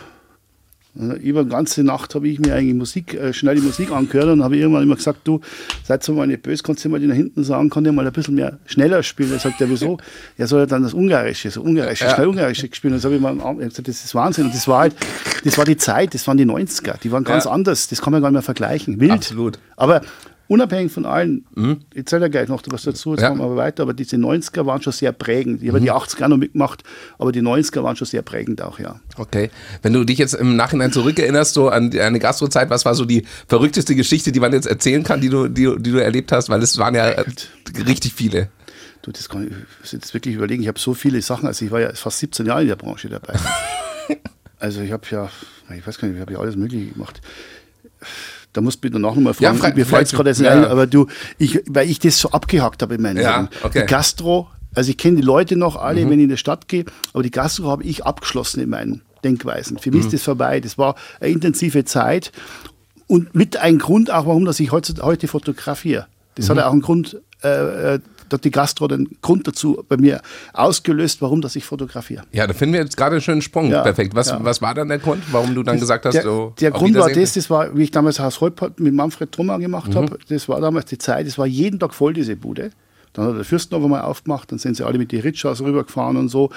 Äh, 0.99 1.15
Über 1.21 1.45
die 1.45 1.51
ganze 1.51 1.83
Nacht 1.83 2.15
habe 2.15 2.29
ich 2.29 2.39
mir 2.39 2.55
eigentlich 2.55 2.75
Musik, 2.75 3.15
äh, 3.15 3.33
schnell 3.33 3.55
die 3.57 3.63
Musik 3.63 3.91
angehört 3.91 4.29
und 4.29 4.43
habe 4.45 4.57
irgendwann 4.57 4.83
immer 4.83 4.97
gesagt, 4.97 5.21
du, 5.25 5.41
seid 5.85 6.03
so 6.03 6.13
mal 6.13 6.27
nicht 6.27 6.43
böse, 6.43 6.63
kannst 6.63 6.85
du 6.85 6.91
mal 6.91 7.01
die 7.01 7.07
da 7.09 7.15
hinten 7.15 7.45
sagen, 7.45 7.71
kann 7.71 7.85
der 7.85 7.93
mal 7.95 8.07
ein 8.07 8.13
bisschen 8.13 8.35
mehr 8.35 8.59
schneller 8.67 9.03
spielen? 9.03 9.33
Er 9.33 9.39
sagt, 9.39 9.59
ja 9.61 9.69
wieso? 9.71 9.97
Er 10.37 10.47
soll 10.47 10.61
ja 10.61 10.67
dann 10.67 10.83
das 10.83 10.93
Ungarische, 10.93 11.51
so 11.51 11.63
Ungarische, 11.63 12.05
Ja. 12.05 12.15
schnell 12.15 12.27
Ungarische 12.29 12.69
gespielt. 12.69 12.93
Und 12.93 12.99
das 12.99 13.05
habe 13.05 13.15
ich 13.15 13.21
mal 13.23 13.35
gesagt, 13.57 13.89
das 13.89 14.05
ist 14.05 14.15
Wahnsinn. 14.15 14.45
Und 14.47 14.55
das 14.55 14.69
war 14.69 14.81
halt, 14.81 14.95
das 15.45 15.57
war 15.57 15.65
die 15.65 15.77
Zeit, 15.79 16.13
das 16.15 16.27
waren 16.27 16.37
die 16.37 16.45
90er, 16.47 16.99
die 17.03 17.11
waren 17.11 17.25
ganz 17.25 17.45
Ja. 17.47 17.53
anders, 17.53 17.89
das 17.89 18.03
kann 18.03 18.13
man 18.13 18.21
gar 18.21 18.29
nicht 18.29 18.35
mehr 18.35 18.43
vergleichen. 18.43 19.01
Wild. 19.01 19.13
Absolut. 19.13 19.59
Aber 19.77 20.03
unabhängig 20.53 20.93
von 20.93 21.07
allen, 21.07 21.45
ich 21.93 21.99
erzähle 21.99 22.23
ja 22.23 22.29
gleich 22.29 22.49
noch 22.49 22.63
was 22.67 22.83
dazu, 22.83 23.13
jetzt 23.13 23.21
Mhm. 23.21 23.23
Ja. 23.23 23.29
machen 23.31 23.39
wir 23.41 23.45
aber 23.47 23.57
weiter, 23.57 23.83
aber 23.83 23.95
diese 23.95 24.17
90er 24.17 24.67
waren 24.67 24.83
schon 24.83 24.93
sehr 24.93 25.13
prägend. 25.13 25.63
Ich 25.63 25.69
habe 25.69 25.81
Mhm. 25.81 25.85
die 25.85 25.91
80er 25.93 26.25
auch 26.25 26.29
noch 26.29 26.37
mitgemacht, 26.37 26.83
aber 27.19 27.33
die 27.33 27.43
90er 27.43 27.83
waren 27.83 27.97
schon 27.97 28.07
sehr 28.07 28.23
prägend 28.23 28.63
auch, 28.63 28.79
ja. 28.79 29.01
Okay. 29.17 29.51
Wenn 29.83 29.93
du 29.93 30.05
dich 30.05 30.19
jetzt 30.19 30.35
im 30.35 30.57
Nachhinein 30.57 30.93
zurückerinnerst, 30.93 31.55
so 31.55 31.69
an 31.69 31.91
eine 31.99 32.19
Gastrozeit, 32.19 32.71
was 32.71 32.85
war 32.85 32.95
so 32.95 33.05
die 33.05 33.25
verrückteste 33.49 33.95
Geschichte, 33.95 34.31
die 34.33 34.41
man 34.41 34.53
jetzt 34.53 34.67
erzählen 34.67 35.03
kann, 35.03 35.21
die 35.21 35.29
du, 35.29 35.49
die, 35.49 35.75
die 35.79 35.91
du 35.93 35.99
erlebt 35.99 36.31
hast? 36.33 36.49
Weil 36.49 36.63
es 36.63 36.77
waren 36.79 36.95
ja 36.95 37.07
richtig 37.87 38.13
viele. 38.15 38.49
Du, 39.03 39.11
das 39.11 39.29
kann 39.29 39.49
ich 39.83 39.93
jetzt 39.93 40.15
wirklich 40.15 40.37
überlegen. 40.37 40.63
Ich 40.63 40.69
habe 40.69 40.79
so 40.79 40.95
viele 40.95 41.21
Sachen, 41.23 41.47
also 41.49 41.65
ich 41.65 41.71
war 41.73 41.81
ja 41.81 41.93
fast 41.95 42.21
17 42.21 42.47
Jahre 42.47 42.63
in 42.63 42.69
der 42.69 42.77
Branche 42.77 43.09
dabei. 43.09 43.35
also 44.61 44.81
ich 44.81 44.93
habe 44.93 45.03
ja, 45.11 45.29
ich 45.77 45.85
weiß 45.87 45.99
gar 45.99 46.07
nicht, 46.07 46.17
ich 46.17 46.21
habe 46.21 46.33
ja 46.35 46.39
alles 46.39 46.55
Mögliche 46.57 46.93
gemacht. 46.93 47.21
Da 48.53 48.61
musst 48.61 48.83
du 48.83 48.87
mich 48.87 48.93
danach 48.93 49.15
nochmal 49.15 49.35
fragen. 49.35 49.59
Ja, 49.63 49.75
Mir 49.75 49.87
fällt 49.87 50.07
es 50.09 50.13
gerade 50.13 50.31
jetzt 50.31 50.45
ein, 50.45 50.65
aber 50.65 50.87
du, 50.87 51.07
ich, 51.39 51.61
weil 51.69 51.89
ich 51.89 51.99
das 51.99 52.19
so 52.19 52.31
abgehakt 52.31 52.83
habe 52.83 52.95
in 52.97 53.03
meinem 53.03 53.23
Ja, 53.23 53.37
Leben. 53.43 53.49
okay. 53.63 53.81
Die 53.81 53.87
Gastro, 53.87 54.49
also 54.75 54.91
ich 54.91 54.99
kenne 54.99 55.17
die 55.17 55.23
Leute 55.23 55.57
noch 55.57 55.77
alle, 55.77 56.05
Mhm. 56.05 56.11
wenn 56.11 56.19
ich 56.19 56.25
in 56.25 56.29
die 56.31 56.37
Stadt 56.37 56.69
gehe, 56.69 56.85
aber 57.15 57.23
die 57.23 57.31
Gastro 57.31 57.69
habe 57.71 57.85
ich 57.85 58.05
abgeschlossen 58.05 58.61
in 58.61 58.69
meinen 58.69 59.03
Denkweisen. 59.25 59.79
Für 59.79 59.91
mich 59.91 60.01
Mhm. 60.01 60.07
ist 60.09 60.13
das 60.15 60.23
vorbei. 60.23 60.61
Das 60.61 60.77
war 60.77 60.97
eine 61.21 61.31
intensive 61.31 61.85
Zeit 61.85 62.31
und 63.07 63.35
mit 63.35 63.57
ein 63.57 63.79
Grund 63.79 64.11
auch, 64.11 64.27
warum 64.27 64.45
dass 64.45 64.61
ich 64.61 64.71
heute, 64.73 64.95
heute 65.03 65.29
fotografiere. 65.29 66.07
Das 66.35 66.47
Mhm. 66.47 66.51
hat 66.51 66.59
ja 66.59 66.67
auch 66.69 66.73
einen 66.73 66.83
Grund, 66.83 67.21
äh, 67.43 67.95
äh, 67.95 67.99
hat 68.33 68.45
die 68.45 68.51
Gastro 68.51 68.89
den 68.89 69.09
Grund 69.23 69.47
dazu 69.47 69.85
bei 69.89 69.97
mir 69.97 70.21
ausgelöst, 70.53 71.23
warum 71.23 71.41
dass 71.41 71.57
ich 71.57 71.65
fotografiere. 71.65 72.23
Ja, 72.33 72.47
da 72.47 72.53
finden 72.55 72.75
wir 72.75 72.81
jetzt 72.81 72.97
gerade 72.97 73.13
einen 73.17 73.21
schönen 73.23 73.43
Sprung. 73.43 73.71
Ja, 73.71 73.83
Perfekt. 73.83 74.15
Was, 74.15 74.29
ja. 74.29 74.39
was 74.43 74.63
war 74.63 74.75
dann 74.75 74.89
der 74.89 74.99
Grund, 74.99 75.23
warum 75.33 75.55
du 75.55 75.63
dann 75.63 75.79
gesagt 75.79 76.05
hast, 76.07 76.15
Der, 76.15 76.23
so, 76.23 76.53
der 76.61 76.71
Grund 76.71 76.95
war 76.97 77.11
das, 77.11 77.35
das 77.35 77.51
war, 77.51 77.77
wie 77.77 77.83
ich 77.85 77.91
damals 77.91 78.21
Haus 78.21 78.41
Holpert 78.41 78.81
mit 78.81 78.95
Manfred 78.95 79.33
Thoma 79.33 79.57
gemacht 79.59 79.91
Mhm. 79.91 79.95
habe, 79.97 80.19
das 80.29 80.49
war 80.49 80.61
damals 80.61 80.87
die 80.87 80.99
Zeit, 80.99 81.27
es 81.27 81.39
war 81.39 81.47
jeden 81.47 81.79
Tag 81.81 81.95
voll, 81.95 82.13
diese 82.13 82.37
Bude. 82.37 82.71
Dann 83.15 83.27
hat 83.27 83.37
der 83.37 83.45
Fürstenhof 83.45 83.87
mal 83.89 84.01
aufgemacht, 84.01 84.51
dann 84.51 84.59
sind 84.59 84.77
sie 84.77 84.87
alle 84.87 84.97
mit 84.99 85.13
die 85.13 85.19
Ritschers 85.19 85.61
rübergefahren 85.61 86.17
und 86.17 86.29
so. 86.29 86.51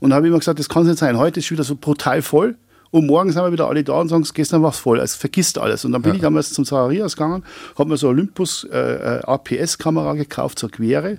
Und 0.00 0.12
habe 0.12 0.26
ich 0.26 0.30
immer 0.30 0.38
gesagt, 0.40 0.58
das 0.58 0.68
kann 0.68 0.82
es 0.82 0.88
nicht 0.88 0.98
sein. 0.98 1.16
Heute 1.16 1.40
ist 1.40 1.50
wieder 1.50 1.64
so 1.64 1.74
brutal 1.74 2.20
voll. 2.20 2.56
Und 2.92 3.06
morgen 3.06 3.32
sind 3.32 3.42
wir 3.42 3.50
wieder 3.50 3.66
alle 3.68 3.82
da 3.82 3.94
und 3.94 4.08
sagen, 4.08 4.24
gestern 4.34 4.62
war 4.62 4.70
es 4.70 4.76
voll. 4.78 5.00
Also 5.00 5.16
vergisst 5.18 5.56
alles. 5.58 5.84
Und 5.84 5.92
dann 5.92 6.02
bin 6.02 6.14
ich 6.14 6.20
damals 6.20 6.52
zum 6.52 6.64
Zacharias 6.64 7.16
gegangen, 7.16 7.42
habe 7.76 7.88
mir 7.90 7.96
so 7.96 8.06
eine 8.08 8.16
Olympus 8.18 8.64
äh, 8.70 8.78
äh, 8.78 9.20
APS-Kamera 9.24 10.12
gekauft, 10.14 10.58
zur 10.58 10.70
Quere, 10.70 11.16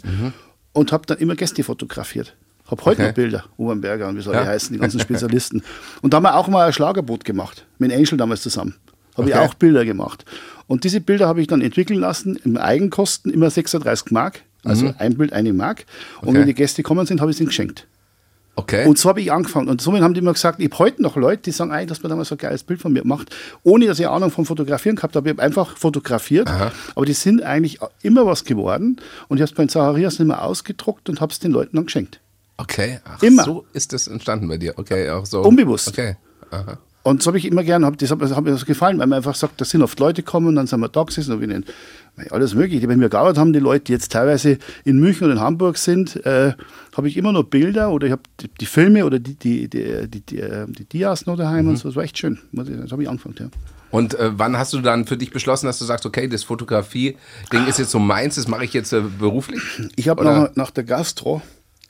und 0.71 0.91
habe 0.91 1.05
dann 1.07 1.17
immer 1.17 1.35
Gäste 1.35 1.63
fotografiert. 1.63 2.35
Habe 2.67 2.85
heute 2.85 3.01
Okay. 3.01 3.07
noch 3.09 3.15
Bilder, 3.15 3.43
Obernberger 3.57 4.07
und 4.07 4.17
wie 4.17 4.21
soll 4.21 4.35
Ja. 4.35 4.43
die 4.43 4.47
heißen, 4.49 4.71
die 4.73 4.79
ganzen 4.81 4.99
Spezialisten. 4.99 5.63
und 6.01 6.13
da 6.13 6.17
haben 6.17 6.23
wir 6.23 6.35
auch 6.37 6.47
mal 6.47 6.67
ein 6.67 6.73
Schlagerboot 6.73 7.25
gemacht, 7.25 7.65
mit 7.79 7.91
Angel 7.91 8.17
damals 8.17 8.41
zusammen. 8.43 8.75
Habe 9.17 9.29
ich 9.29 9.35
Okay. 9.35 9.43
auch 9.45 9.53
Bilder 9.55 9.83
gemacht. 9.83 10.25
Und 10.67 10.83
diese 10.85 11.01
Bilder 11.01 11.27
habe 11.27 11.41
ich 11.41 11.47
dann 11.47 11.61
entwickeln 11.61 11.99
lassen, 11.99 12.35
im 12.45 12.55
Eigenkosten, 12.57 13.33
immer 13.33 13.49
36 13.49 14.11
Mark. 14.11 14.43
Also 14.63 14.93
ein 14.97 15.17
Bild, 15.17 15.33
eine 15.33 15.51
Mark. 15.53 15.85
Und 16.21 16.29
Okay. 16.29 16.37
wenn 16.39 16.47
die 16.47 16.53
Gäste 16.53 16.83
kommen 16.83 17.05
sind, 17.05 17.19
habe 17.19 17.29
ich 17.31 17.35
es 17.37 17.41
ihnen 17.41 17.47
geschenkt. 17.49 17.85
Okay. 18.55 18.85
Und 18.85 18.99
so 18.99 19.09
habe 19.09 19.19
ich 19.19 19.31
angefangen. 19.31 19.67
Und 19.67 19.81
somit 19.81 20.03
haben 20.03 20.13
die 20.13 20.19
immer 20.19 20.33
gesagt, 20.33 20.59
ich 20.59 20.65
habe 20.69 20.77
heute 20.77 21.01
noch 21.01 21.15
Leute, 21.15 21.41
die 21.41 21.51
sagen, 21.51 21.71
ey, 21.71 21.87
dass 21.87 22.03
man 22.03 22.11
damals 22.11 22.29
so 22.29 22.35
ein 22.35 22.37
geiles 22.37 22.61
Bild 22.63 22.79
von 22.81 22.93
mir 22.93 23.03
macht, 23.03 23.35
ohne 23.63 23.87
dass 23.87 23.99
ich 23.99 24.07
Ahnung 24.07 24.29
vom 24.29 24.45
Fotografieren 24.45 24.95
gehabt 24.95 25.15
habe. 25.15 25.27
Ich 25.27 25.33
habe 25.35 25.41
einfach 25.41 25.75
fotografiert, 25.75 26.47
aber 26.95 27.05
die 27.05 27.13
sind 27.13 27.41
eigentlich 27.41 27.79
immer 28.03 28.25
was 28.27 28.43
geworden. 28.43 28.97
Und 29.27 29.37
ich 29.37 29.41
habe 29.41 29.49
es 29.51 29.55
bei 29.55 29.63
den 29.63 29.69
Zacharias 29.69 30.19
nicht 30.19 30.27
mehr 30.27 30.43
ausgedruckt 30.43 31.09
und 31.09 31.19
habe 31.19 31.31
es 31.31 31.39
den 31.39 31.51
Leuten 31.51 31.75
dann 31.77 31.85
geschenkt. 31.85 32.19
Okay, 32.57 32.99
Ach, 33.05 33.21
Immer. 33.23 33.43
so 33.43 33.65
ist 33.73 33.91
das 33.93 34.07
entstanden 34.07 34.47
bei 34.47 34.57
dir. 34.57 34.73
Okay, 34.77 35.09
auch 35.09 35.25
so. 35.25 35.41
Unbewusst. 35.41 35.87
Okay. 35.87 36.15
Aha. 36.51 36.77
Und 37.01 37.21
so 37.21 37.29
habe 37.31 37.37
ich 37.39 37.45
immer 37.45 37.63
gerne, 37.63 37.85
hab, 37.85 37.97
das 37.97 38.11
hat, 38.11 38.19
mir- 38.19 38.29
hat 38.33 38.43
mir 38.43 38.55
so 38.55 38.65
gefallen, 38.65 38.97
weil 38.99 39.07
man 39.07 39.17
einfach 39.17 39.35
sagt, 39.35 39.59
da 39.59 39.65
sind 39.65 39.81
oft 39.81 39.99
Leute 39.99 40.21
gekommen, 40.23 40.55
dann 40.55 40.67
sind 40.67 40.79
wir 40.79 40.87
da 40.87 41.03
gesessen, 41.03 41.33
und 41.33 41.41
ihnen 41.43 41.65
alles 42.29 42.53
mögliche. 42.53 42.87
Wenn 42.87 43.01
wir 43.01 43.09
gearbeitet 43.09 43.39
haben, 43.39 43.53
die 43.53 43.59
Leute, 43.59 43.85
die 43.85 43.91
jetzt 43.93 44.11
teilweise 44.11 44.57
in 44.85 44.99
München 44.99 45.25
oder 45.25 45.33
in 45.33 45.39
Hamburg 45.39 45.77
sind, 45.77 46.23
äh, 46.25 46.53
habe 46.95 47.07
ich 47.07 47.17
immer 47.17 47.31
noch 47.31 47.43
Bilder 47.43 47.91
oder 47.91 48.07
ich 48.07 48.11
habe 48.11 48.23
die, 48.39 48.49
die 48.59 48.65
Filme 48.65 49.05
oder 49.05 49.19
die, 49.19 49.35
die, 49.35 49.67
die, 49.67 50.07
die, 50.07 50.21
die, 50.21 50.39
äh, 50.39 50.65
die 50.67 50.85
Dias 50.85 51.25
noch 51.25 51.37
daheim 51.37 51.67
und 51.67 51.77
so. 51.77 51.89
Das 51.89 51.95
war 51.95 52.03
echt 52.03 52.17
schön. 52.17 52.39
Das 52.51 52.91
habe 52.91 53.03
ich 53.03 53.09
angefangen, 53.09 53.35
ja. 53.39 53.47
Und 53.89 54.15
äh, 54.15 54.31
wann 54.33 54.57
hast 54.57 54.73
du 54.73 54.81
dann 54.81 55.05
für 55.05 55.17
dich 55.17 55.29
beschlossen, 55.29 55.67
dass 55.67 55.77
du 55.77 55.85
sagst, 55.85 56.05
okay, 56.07 56.27
das 56.27 56.43
Fotografie-Ding 56.43 57.67
ist 57.67 57.77
jetzt 57.77 57.91
so 57.91 57.99
meins, 57.99 58.35
das 58.35 58.47
mache 58.47 58.65
ich 58.65 58.73
jetzt 58.73 58.91
äh, 58.91 59.01
beruflich? 59.01 59.61
Ich 59.95 60.09
habe 60.09 60.23
nach, 60.23 60.55
nach 60.55 60.71
der 60.71 60.83
Gastro 60.83 61.43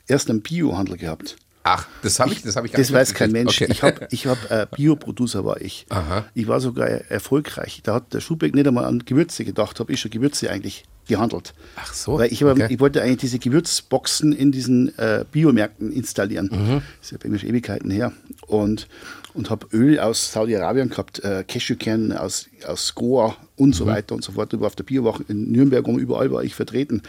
erst 0.06 0.28
einen 0.28 0.42
Biohandel 0.42 0.98
gehabt. 0.98 1.36
Ach, 1.66 1.86
das 2.02 2.20
habe 2.20 2.30
ich, 2.32 2.42
das 2.42 2.56
habe 2.56 2.66
ich 2.66 2.72
Das 2.74 2.92
weiß 2.92 3.14
kein 3.14 3.32
Mensch. 3.32 3.58
mitgekriegt. 3.58 4.12
Ich 4.12 4.26
habe 4.26 4.38
ich 4.38 4.50
hab, 4.50 4.50
äh, 4.50 4.66
Bioproducer 4.76 5.46
war 5.46 5.60
ich. 5.62 5.86
Aha. 5.88 6.26
Ich 6.34 6.46
war 6.46 6.60
sogar 6.60 6.86
erfolgreich. 6.88 7.80
Da 7.82 7.94
hat 7.94 8.12
der 8.12 8.20
Schubeck 8.20 8.54
nicht 8.54 8.68
einmal 8.68 8.84
an 8.84 8.98
Gewürze 9.06 9.46
gedacht, 9.46 9.80
habe 9.80 9.90
ich 9.92 9.98
schon 10.00 10.10
Gewürze 10.10 10.50
eigentlich 10.50 10.84
gehandelt. 11.08 11.54
Ach 11.76 11.92
so, 11.94 12.18
Weil 12.18 12.30
ich, 12.32 12.44
okay. 12.44 12.66
ich 12.68 12.80
wollte 12.80 13.00
eigentlich 13.02 13.16
diese 13.18 13.38
Gewürzboxen 13.38 14.32
in 14.34 14.52
diesen 14.52 14.96
äh, 14.98 15.24
Biomärkten 15.32 15.90
installieren. 15.90 16.50
Mhm. 16.52 16.82
Das 17.00 17.06
ist 17.06 17.10
ja 17.12 17.18
bei 17.22 17.30
mir 17.30 17.38
schon 17.38 17.48
Ewigkeiten 17.48 17.90
her. 17.90 18.12
Und, 18.46 18.86
und 19.32 19.48
habe 19.48 19.66
Öl 19.72 19.98
aus 20.00 20.32
Saudi-Arabien 20.32 20.90
gehabt, 20.90 21.24
äh, 21.24 21.44
Cashewkerne 21.48 22.20
aus, 22.20 22.46
aus 22.66 22.94
Goa 22.94 23.36
und 23.56 23.70
Mhm. 23.70 23.72
so 23.72 23.86
weiter 23.86 24.14
und 24.14 24.22
so 24.22 24.32
fort. 24.32 24.52
Über 24.52 24.66
auf 24.66 24.76
der 24.76 24.84
Biowoche 24.84 25.24
in 25.28 25.50
Nürnberg 25.50 25.86
und 25.88 25.98
überall 25.98 26.30
war 26.30 26.44
ich 26.44 26.54
vertreten. 26.54 27.00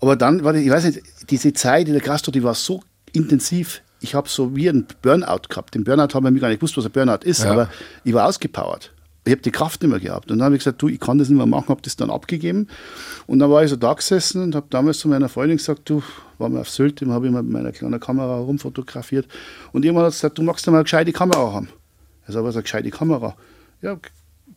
Aber 0.00 0.16
dann 0.16 0.44
war 0.44 0.52
die, 0.52 0.60
ich 0.60 0.70
weiß 0.70 0.84
nicht, 0.84 1.00
diese 1.30 1.54
Zeit 1.54 1.86
in 1.86 1.94
der 1.94 2.02
Gastro, 2.02 2.30
die 2.30 2.42
war 2.42 2.54
so 2.54 2.82
intensiv. 3.12 3.82
Ich 4.00 4.14
habe 4.14 4.28
so 4.28 4.56
wie 4.56 4.68
einen 4.68 4.86
Burnout 5.02 5.48
gehabt. 5.48 5.74
Den 5.74 5.84
Burnout 5.84 6.14
haben 6.14 6.24
wir 6.34 6.40
gar 6.40 6.48
nicht 6.48 6.58
gewusst, 6.58 6.76
was 6.76 6.84
ein 6.86 6.90
Burnout 6.92 7.24
ist, 7.24 7.44
Ja. 7.44 7.52
aber 7.52 7.70
ich 8.04 8.12
war 8.12 8.26
ausgepowert. 8.26 8.92
Ich 9.24 9.30
habe 9.30 9.42
die 9.42 9.52
Kraft 9.52 9.80
nicht 9.82 9.90
mehr 9.90 10.00
gehabt. 10.00 10.32
Und 10.32 10.38
dann 10.38 10.46
habe 10.46 10.56
ich 10.56 10.60
gesagt, 10.60 10.82
du, 10.82 10.88
ich 10.88 10.98
kann 10.98 11.18
das 11.18 11.28
nicht 11.28 11.36
mehr 11.38 11.46
machen, 11.46 11.68
habe 11.68 11.80
das 11.82 11.94
dann 11.94 12.10
abgegeben. 12.10 12.66
Und 13.28 13.38
dann 13.38 13.48
war 13.52 13.62
ich 13.62 13.70
so 13.70 13.76
da 13.76 13.92
gesessen 13.94 14.42
und 14.42 14.56
habe 14.56 14.66
damals 14.70 14.98
zu 14.98 15.06
meiner 15.08 15.28
Freundin 15.28 15.58
gesagt, 15.58 15.88
du, 15.88 16.02
waren 16.38 16.54
wir 16.54 16.60
auf 16.62 16.68
Sylt, 16.70 17.00
dann 17.02 17.12
habe 17.12 17.26
ich 17.26 17.32
mal 17.32 17.44
mit 17.44 17.52
meiner 17.52 17.70
kleinen 17.70 18.00
Kamera 18.00 18.38
rumfotografiert. 18.38 19.28
Und 19.72 19.84
irgendwann 19.84 20.06
hat 20.06 20.12
gesagt, 20.12 20.38
du 20.38 20.42
magst 20.42 20.66
ja 20.66 20.72
mal 20.72 20.78
eine 20.78 20.84
gescheite 20.84 21.12
Kamera 21.12 21.52
haben. 21.52 21.68
Sage, 22.26 22.44
was 22.44 22.50
ist 22.50 22.56
eine 22.56 22.62
gescheite 22.64 22.90
Kamera? 22.90 23.36
Ja, 23.80 23.96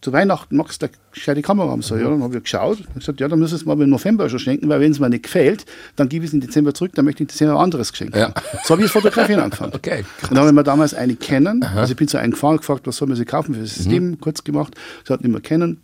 zu 0.02 0.12
Weihnachten 0.14 0.56
magst 0.58 0.82
du 0.82 0.86
eine 0.88 0.96
gescheite 1.12 1.42
Kamera 1.42 1.70
haben. 1.70 1.82
So, 1.82 1.96
ja, 1.96 2.04
dann 2.10 2.22
habe 2.24 2.38
ich 2.38 2.44
geschaut 2.44 2.80
und 2.80 2.96
gesagt, 2.96 3.20
ja, 3.20 3.28
dann 3.28 3.40
müssen 3.40 3.56
es 3.56 3.66
mal 3.66 3.80
im 3.82 3.90
November 3.90 4.30
schon 4.30 4.40
schenken, 4.40 4.68
weil 4.70 4.80
wenn 4.80 4.92
es 4.92 5.00
mir 5.00 5.10
nicht 5.10 5.24
gefällt, 5.24 5.66
dann 5.96 6.10
gebe 6.10 6.26
ich 6.26 6.30
es 6.30 6.34
im 6.34 6.42
Dezember 6.42 6.74
zurück, 6.74 6.92
dann 6.96 7.06
möchte 7.06 7.24
ich 7.24 7.30
im 7.30 7.34
Dezember 7.34 7.54
ein 7.56 7.60
anderes 7.64 7.92
Geschenk 7.92 8.16
Ja. 8.16 8.26
haben. 8.28 8.34
So 8.64 8.72
habe 8.74 8.82
ich 8.82 8.92
das 8.92 8.92
Fotografieren 8.92 9.42
angefangen. 9.42 9.74
Okay, 9.76 10.06
Und 10.24 10.32
dann 10.32 10.40
habe 10.40 10.50
ich 10.50 10.54
mir 10.56 10.64
damals 10.64 10.94
eine 10.94 11.16
kennen. 11.16 11.64
Also 11.64 11.92
ich 11.92 11.98
bin 11.98 12.08
zu 12.08 12.18
einem 12.18 12.32
gefahren 12.32 12.58
gefragt, 12.58 12.88
was 12.88 12.98
soll 12.98 13.08
man 13.08 13.18
sie 13.18 13.26
kaufen 13.26 13.54
für 13.56 13.62
das 13.62 13.76
System, 13.76 14.20
kurz 14.20 14.44
gemacht. 14.44 14.76
Sie 15.08 15.14
hatten 15.14 15.26
immer 15.26 15.40
kennen, 15.42 15.82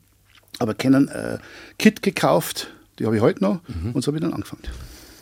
aber 0.60 0.74
kennen 0.74 1.08
äh, 1.10 1.38
Kit 1.80 2.02
gekauft, 2.02 2.68
die 3.00 3.06
habe 3.06 3.16
ich 3.16 3.22
heute 3.22 3.44
noch 3.44 3.60
und 3.94 4.02
so 4.04 4.08
habe 4.08 4.18
ich 4.18 4.22
dann 4.24 4.34
angefangen. 4.34 4.62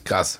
Krass. 0.05 0.39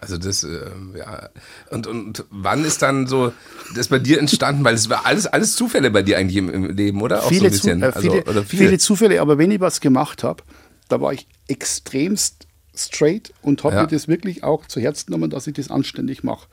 Also 0.00 0.16
das, 0.18 0.42
ähm, 0.44 0.94
ja. 0.96 1.28
Und, 1.70 1.86
und 1.86 2.24
wann 2.30 2.64
ist 2.64 2.82
dann 2.82 3.06
so 3.06 3.32
das 3.74 3.88
bei 3.88 3.98
dir 3.98 4.18
entstanden? 4.18 4.64
Weil 4.64 4.74
es 4.74 4.88
war 4.88 5.04
alles, 5.06 5.26
alles 5.26 5.54
Zufälle 5.56 5.90
bei 5.90 6.02
dir 6.02 6.16
eigentlich 6.18 6.36
im, 6.36 6.48
im 6.48 6.64
Leben, 6.76 7.02
oder? 7.02 7.18
Auch 7.22 7.24
so 7.24 7.28
ein 7.28 7.34
viele, 7.34 7.50
Zu, 7.50 7.56
bisschen. 7.66 7.82
äh, 7.82 7.86
also, 7.86 8.00
viele, 8.00 8.24
oder 8.24 8.44
viele. 8.44 8.78
Zufälle, 8.78 9.20
aber 9.20 9.36
wenn 9.38 9.50
ich 9.50 9.60
was 9.60 9.80
gemacht 9.80 10.24
habe, 10.24 10.42
da 10.88 11.00
war 11.00 11.12
ich 11.12 11.26
extremst 11.48 12.46
straight 12.74 13.32
und 13.42 13.62
habe 13.64 13.74
Ja. 13.76 13.82
mir 13.82 13.88
das 13.88 14.08
wirklich 14.08 14.42
auch 14.42 14.66
zu 14.66 14.80
Herzen 14.80 15.06
genommen, 15.06 15.30
dass 15.30 15.46
ich 15.46 15.54
das 15.54 15.70
anständig 15.70 16.24
mache. 16.24 16.48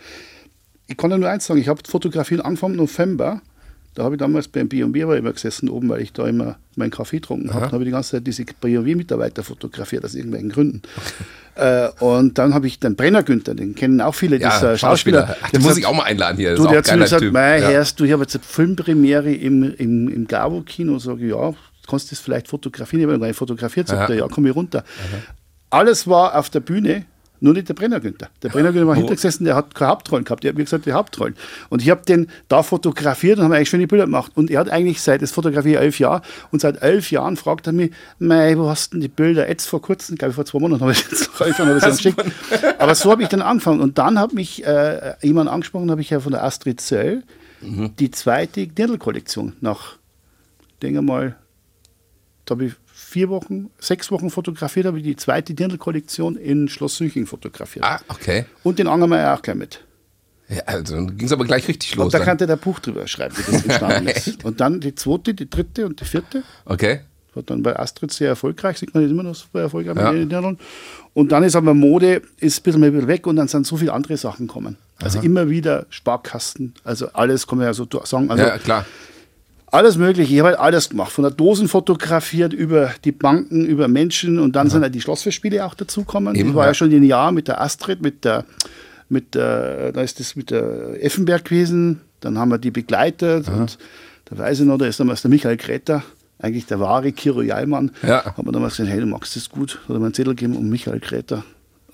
Ich 0.88 0.98
kann 0.98 1.12
ja 1.12 1.18
nur 1.18 1.30
eins 1.30 1.46
sagen, 1.46 1.60
ich 1.60 1.68
habe 1.68 1.82
Fotografieren 1.88 2.42
Anfang 2.42 2.76
November, 2.76 3.42
da 3.98 4.04
habe 4.04 4.14
ich 4.14 4.20
damals 4.20 4.48
beim 4.48 4.70
B&B 4.70 5.08
war 5.08 5.16
ich 5.16 5.20
immer 5.22 5.34
gesessen 5.34 5.70
oben, 5.70 5.90
weil 5.90 6.02
ich 6.02 6.14
da 6.14 6.28
immer 6.28 6.58
meinen 6.76 6.92
Kaffee 6.92 7.18
getrunken 7.18 7.52
habe. 7.52 7.66
Da 7.66 7.72
habe 7.72 7.84
ich 7.84 7.88
die 7.88 7.92
ganze 7.92 8.12
Zeit 8.12 8.28
diese 8.28 8.46
B&B-Mitarbeiter 8.46 9.42
fotografiert, 9.44 10.06
aus 10.06 10.14
irgendwelchen 10.14 10.50
Gründen. 10.50 10.82
Äh, 11.56 11.90
und 12.00 12.38
dann 12.38 12.54
habe 12.54 12.68
ich 12.68 12.80
den 12.80 12.96
Brenner 12.96 13.24
Günther, 13.24 13.56
den 13.56 13.74
kennen 13.74 14.00
auch 14.02 14.14
viele, 14.14 14.38
Ja, 14.40 14.52
dieser 14.52 14.78
Schauspieler. 14.78 15.22
Schauspieler. 15.28 15.38
Ach, 15.42 15.50
den 15.50 15.62
muss 15.62 15.70
sagt, 15.70 15.80
ich 15.80 15.86
auch 15.88 15.96
mal 15.96 16.04
einladen 16.04 16.38
hier. 16.38 16.52
Das 16.52 16.60
Du, 16.60 16.68
der 16.68 16.78
hat 16.78 16.92
mir 16.92 17.00
gesagt, 17.00 17.22
Typ. 17.24 17.34
mei, 17.34 17.60
Ja. 17.60 17.70
Herrst, 17.70 18.00
du, 18.00 18.04
ich 18.04 18.12
habe 18.12 18.22
jetzt 18.22 18.36
eine 18.36 18.44
Filmpremiere 18.44 19.34
im, 19.34 19.64
im, 19.64 20.08
im 20.10 20.28
Gabo-Kino. 20.28 21.00
Sag 21.00 21.18
ich, 21.18 21.32
ja, 21.32 21.54
kannst 21.90 22.12
du 22.12 22.16
das 22.16 22.20
vielleicht 22.20 22.48
fotografieren? 22.48 23.02
Ich 23.02 23.08
habe 23.08 23.20
gar 23.20 23.26
nicht 23.28 23.36
fotografiert. 23.38 23.88
Sagt 23.88 24.02
Aha. 24.04 24.10
er, 24.14 24.16
ja, 24.20 24.28
komm 24.30 24.44
hier 24.44 24.54
runter. 24.54 24.84
Alles 25.72 26.06
war 26.06 26.36
auf 26.38 26.52
der 26.52 26.60
Bühne, 26.60 27.06
nur 27.40 27.54
nicht 27.54 27.70
der 27.70 27.74
Brenner 27.74 28.00
Günther. 28.00 28.30
Der 28.42 28.50
Brenner 28.50 28.72
Günther 28.72 28.88
war 28.88 28.96
Oh. 28.96 28.98
hinter 28.98 29.16
gesessen, 29.16 29.46
der 29.46 29.56
hat 29.56 29.76
keine 29.76 29.92
Hauptrollen 29.92 30.26
gehabt. 30.26 30.44
Der 30.44 30.50
hat 30.50 30.58
mir 30.58 30.64
gesagt, 30.64 30.86
die 30.86 30.94
Hauptrollen. 30.94 31.36
Und 31.70 31.82
ich 31.82 31.90
habe 31.90 32.02
den 32.06 32.28
da 32.48 32.64
fotografiert 32.64 33.38
und 33.38 33.46
haben 33.46 33.52
eigentlich 33.54 33.70
schöne 33.70 33.88
Bilder 33.88 34.06
gemacht. 34.06 34.32
Und 34.36 34.50
er 34.50 34.60
hat 34.60 34.70
eigentlich 34.70 35.02
seit, 35.02 35.22
das 35.22 35.32
fotografiere 35.32 35.82
elf 35.82 36.00
Jahre, 36.00 36.22
und 36.52 36.62
seit 36.62 36.82
elf 36.82 37.12
Jahren 37.12 37.38
fragt 37.38 37.68
er 37.68 37.74
mich, 37.74 37.92
mei, 38.20 38.58
wo 38.58 38.70
hast 38.70 38.94
du 38.94 38.98
denn 38.98 39.02
die 39.02 39.08
Bilder? 39.08 39.48
Jetzt 39.48 39.68
vor 39.68 39.82
kurzem, 39.82 40.18
glaube 40.18 40.32
ich 40.32 40.36
vor 40.36 40.46
zwei 40.46 40.60
Monaten 40.60 40.82
habe 40.82 40.92
ich 40.94 41.00
jetzt 41.00 41.30
elf 41.40 41.58
Jahren 41.60 41.80
geschickt. 41.80 42.24
Aber 42.80 42.96
so 42.96 43.12
habe 43.12 43.24
ich 43.24 43.30
dann 43.30 43.42
angefangen. 43.42 43.82
Und 43.82 43.98
dann 43.98 44.20
hat 44.20 44.34
mich 44.34 44.66
äh, 44.66 45.14
jemand 45.22 45.50
angesprochen, 45.50 45.92
habe 45.92 46.02
ich 46.02 46.10
ja 46.10 46.20
von 46.20 46.32
der 46.32 46.44
Astrid 46.44 46.82
Zöll, 46.82 47.24
die 47.62 48.12
zweite 48.12 48.68
Dirndl-Kollektion 48.68 49.54
nach, 49.62 49.98
denke 50.84 51.02
mal, 51.02 51.36
da 52.48 52.56
habe 52.56 52.66
ich 52.66 52.74
vier 52.94 53.30
Wochen, 53.30 53.70
sechs 53.78 54.10
Wochen 54.10 54.30
fotografiert, 54.32 54.86
habe 54.88 54.98
ich 54.98 55.04
die 55.04 55.16
zweite 55.16 55.54
Dirndl-Kollektion 55.54 56.36
in 56.38 56.68
Schloss 56.70 56.98
Süching 56.98 57.28
fotografiert. 57.28 57.86
Ah, 57.86 58.00
okay. 58.08 58.46
Und 58.64 58.80
den 58.80 58.88
Angermeier 58.88 59.36
auch 59.36 59.42
gleich 59.42 59.56
mit. 59.56 59.84
Ja, 60.50 60.62
also 60.66 60.96
dann 60.96 61.18
ging 61.18 61.28
es 61.28 61.34
aber 61.34 61.44
gleich 61.46 61.68
richtig 61.68 61.94
los. 61.96 62.06
Und 62.06 62.14
da 62.14 62.20
dann. 62.20 62.26
kannte 62.28 62.48
der 62.48 62.56
Buch 62.56 62.80
drüber 62.80 63.06
schreiben, 63.08 63.36
wie 63.38 63.52
das 63.52 63.64
entstanden 63.66 64.08
ist. 64.16 64.44
Und 64.46 64.62
dann 64.62 64.80
die 64.80 64.96
zweite, 64.96 65.34
die 65.34 65.50
dritte 65.50 65.86
und 65.86 66.00
die 66.00 66.06
vierte. 66.06 66.44
Okay. 66.66 67.02
War 67.34 67.44
dann 67.44 67.62
bei 67.62 67.78
Astrid 67.78 68.12
sehr 68.14 68.30
erfolgreich, 68.30 68.78
sieht 68.78 68.94
man 68.94 69.04
jetzt 69.04 69.12
immer 69.12 69.24
noch 69.24 69.36
super 69.36 69.60
erfolgreich 69.62 69.98
Ja. 69.98 70.12
mit 70.14 70.22
den 70.22 70.30
Dirndln. 70.30 70.58
Und 71.14 71.34
dann 71.34 71.44
ist 71.44 71.56
aber 71.58 71.74
Mode 71.74 72.22
ist 72.40 72.60
ein 72.60 72.64
bisschen, 72.64 72.82
bisschen 72.82 73.08
weg 73.10 73.28
und 73.28 73.36
dann 73.36 73.50
sind 73.50 73.68
so 73.68 73.76
viele 73.76 73.92
andere 73.92 74.16
Sachen 74.16 74.48
gekommen. 74.48 74.78
Also 75.00 75.20
immer 75.20 75.50
wieder 75.50 75.86
Sparkasten, 75.90 76.74
also 76.84 77.10
alles 77.14 77.46
kann 77.46 77.58
man 77.60 77.68
ja 77.68 77.74
so 77.74 77.86
sagen. 78.06 78.32
Also 78.32 78.44
ja, 78.44 78.58
klar. 78.58 78.86
Alles 79.78 79.98
Mögliche. 79.98 80.34
Ich 80.34 80.40
habe 80.40 80.50
halt 80.50 80.60
alles 80.60 80.90
gemacht. 80.90 81.12
Von 81.12 81.24
der 81.24 81.32
Dosen 81.32 81.68
fotografiert, 81.68 82.54
über 82.54 82.92
die 83.06 83.12
Banken, 83.12 83.66
über 83.66 83.88
Menschen 83.88 84.40
und 84.40 84.56
dann 84.56 84.70
sind 84.70 84.82
halt 84.82 84.96
die 84.96 85.02
Schlossfestspiele 85.02 85.64
auch 85.66 85.76
dazugekommen. 85.76 86.36
Eben, 86.36 86.50
ich 86.50 86.56
war 86.56 86.66
ja. 86.66 86.72
ja 86.72 86.74
schon 86.74 86.92
ein 86.92 87.04
Jahr 87.04 87.32
mit 87.32 87.48
der 87.48 87.62
Astrid, 87.62 88.02
mit 88.02 88.26
der, 88.26 88.46
mit 89.10 89.36
der, 89.36 89.92
da 89.92 90.02
ist 90.02 90.20
das 90.20 90.36
mit 90.36 90.52
der 90.52 91.04
Effenberg 91.04 91.46
gewesen. 91.46 92.02
Dann 92.20 92.38
haben 92.38 92.50
wir 92.50 92.58
die 92.58 92.72
begleitet 92.72 93.48
und 93.48 93.78
da 94.26 94.38
weiß 94.38 94.62
ich 94.62 94.66
noch, 94.66 94.78
da 94.78 94.86
ist 94.86 95.00
damals 95.00 95.22
der 95.22 95.30
Michael 95.30 95.58
Kräter, 95.58 96.04
eigentlich 96.40 96.66
der 96.66 96.80
wahre 96.80 97.12
Kiro 97.12 97.42
Jalmann. 97.42 97.92
Ja. 98.02 98.26
Hat 98.26 98.44
mir 98.44 98.52
damals 98.52 98.78
gesagt, 98.78 98.92
hey, 98.92 99.00
du 99.00 99.06
magst 99.06 99.36
das 99.36 99.50
gut. 99.50 99.80
Hat 99.84 99.96
er 99.96 100.00
mir 100.00 100.06
einen 100.06 100.14
Zettel 100.14 100.36
gegeben 100.36 100.58
um 100.58 100.68
Michael 100.68 101.00
Kräter. 101.00 101.44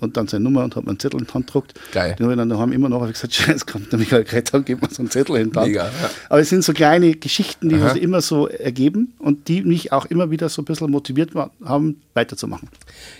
Und 0.04 0.16
dann 0.16 0.28
seine 0.28 0.44
Nummer 0.44 0.64
und 0.64 0.76
hat 0.76 0.84
mir 0.84 0.90
einen 0.90 1.00
Zettel 1.00 1.20
in 1.20 1.26
die 1.26 1.32
Hand 1.32 1.46
gedruckt. 1.46 1.74
Geil. 1.92 2.14
Den 2.18 2.24
habe 2.24 2.34
ich 2.34 2.38
dann 2.38 2.48
daheim 2.48 2.72
immer 2.72 2.88
noch 2.88 3.04
ich 3.06 3.14
gesagt, 3.14 3.34
scheiße, 3.34 3.64
kommt 3.66 3.90
der 3.92 3.98
Michael 3.98 4.24
Kräter 4.24 4.58
und 4.58 4.66
gibt 4.66 4.82
mir 4.82 4.88
so 4.90 5.02
einen 5.02 5.10
Zettel 5.10 5.36
in 5.36 5.50
die 5.50 5.56
Hand. 5.58 5.68
Mega, 5.68 5.84
ja. 5.86 6.10
Aber 6.28 6.40
es 6.40 6.48
sind 6.48 6.62
so 6.64 6.72
kleine 6.72 7.14
Geschichten, 7.14 7.68
die 7.68 7.78
sich 7.78 8.02
immer 8.02 8.20
so 8.20 8.48
ergeben 8.48 9.14
und 9.18 9.48
die 9.48 9.62
mich 9.62 9.92
auch 9.92 10.06
immer 10.06 10.30
wieder 10.30 10.48
so 10.48 10.62
ein 10.62 10.64
bisschen 10.64 10.90
motiviert 10.90 11.32
haben, 11.64 12.00
weiterzumachen. 12.14 12.68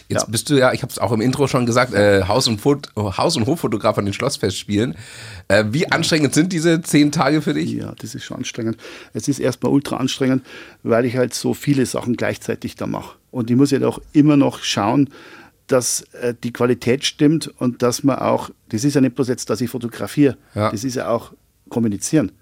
Jetzt 0.09 0.23
Ja. 0.23 0.29
bist 0.29 0.51
du 0.51 0.55
ja, 0.57 0.73
ich 0.73 0.83
habe 0.83 0.91
es 0.93 0.99
auch 0.99 1.13
im 1.13 1.21
Intro 1.21 1.49
schon 1.49 1.67
gesagt, 1.67 1.95
äh, 1.95 2.23
Haus- 2.29 2.47
und, 2.47 2.61
Fot 2.61 2.89
Haus 2.97 3.37
und 3.37 3.47
Hoffotograf 3.47 3.99
an 3.99 4.05
den 4.05 4.15
Schlossfestspielen. 4.15 4.95
Äh, 5.49 5.65
wie 5.71 5.91
anstrengend 5.91 6.35
sind 6.35 6.53
diese 6.53 6.83
zehn 6.83 7.11
Tage 7.13 7.43
für 7.43 7.55
dich? 7.55 7.73
Ja, 7.73 7.95
das 7.99 8.15
ist 8.15 8.25
schon 8.25 8.37
anstrengend. 8.39 8.77
Es 9.13 9.29
ist 9.29 9.39
erstmal 9.41 9.73
ultra 9.73 9.97
anstrengend, 9.97 10.43
weil 10.83 11.05
ich 11.07 11.17
halt 11.17 11.35
so 11.35 11.55
viele 11.55 11.87
Sachen 11.87 12.17
gleichzeitig 12.17 12.77
da 12.77 12.87
mache. 12.87 13.17
Und 13.31 13.51
ich 13.51 13.57
muss 13.57 13.71
ja 13.71 13.85
auch 13.87 14.01
immer 14.13 14.37
noch 14.37 14.63
schauen, 14.63 15.09
dass 15.67 16.03
äh, 16.21 16.35
die 16.43 16.53
Qualität 16.53 17.05
stimmt 17.05 17.49
und 17.59 17.83
dass 17.83 18.03
man 18.05 18.19
auch, 18.19 18.51
das 18.69 18.85
ist 18.85 18.95
ja 18.95 19.01
nicht 19.01 19.15
bloß 19.15 19.29
jetzt, 19.29 19.49
dass 19.51 19.61
ich 19.61 19.71
fotografiere, 19.71 20.37
Ja. 20.55 20.71
das 20.71 20.85
ist 20.85 20.95
ja 20.97 21.09
auch 21.09 21.33
kommunizieren. 21.71 22.33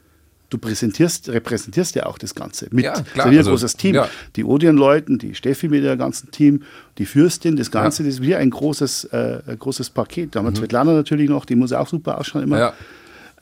Du 0.50 0.58
präsentierst, 0.58 1.30
repräsentierst 1.30 1.94
ja 1.94 2.04
auch 2.04 2.18
das 2.18 2.34
Ganze 2.34 2.68
mit. 2.72 2.84
Ja, 2.84 2.92
klar, 2.92 3.04
Das 3.14 3.24
ist 3.26 3.30
wie 3.30 3.34
ein 3.36 3.38
also, 3.38 3.50
großes 3.52 3.76
Team. 3.76 3.94
ja. 3.94 4.08
Die 4.36 4.44
Odien-Leuten, 4.44 5.18
die 5.18 5.34
Steffi 5.34 5.68
mit 5.68 5.82
ihrem 5.82 5.98
ganzen 5.98 6.30
Team, 6.30 6.64
die 6.98 7.06
Fürstin, 7.06 7.56
das 7.56 7.70
Ganze, 7.70 8.02
das 8.04 8.14
ist 8.14 8.22
wie 8.22 8.34
ein 8.34 8.50
großes, 8.50 9.04
äh, 9.04 9.40
ein 9.46 9.58
großes 9.58 9.88
Paket. 9.90 10.34
Da 10.34 10.40
haben 10.40 10.46
wir 10.52 10.54
Svetlana 10.56 10.92
natürlich 10.92 11.30
noch, 11.30 11.46
die 11.46 11.54
muss 11.56 11.72
auch 11.72 11.88
super 11.88 12.18
ausschauen 12.18 12.42
immer. 12.42 12.56
Mhm. 12.56 12.60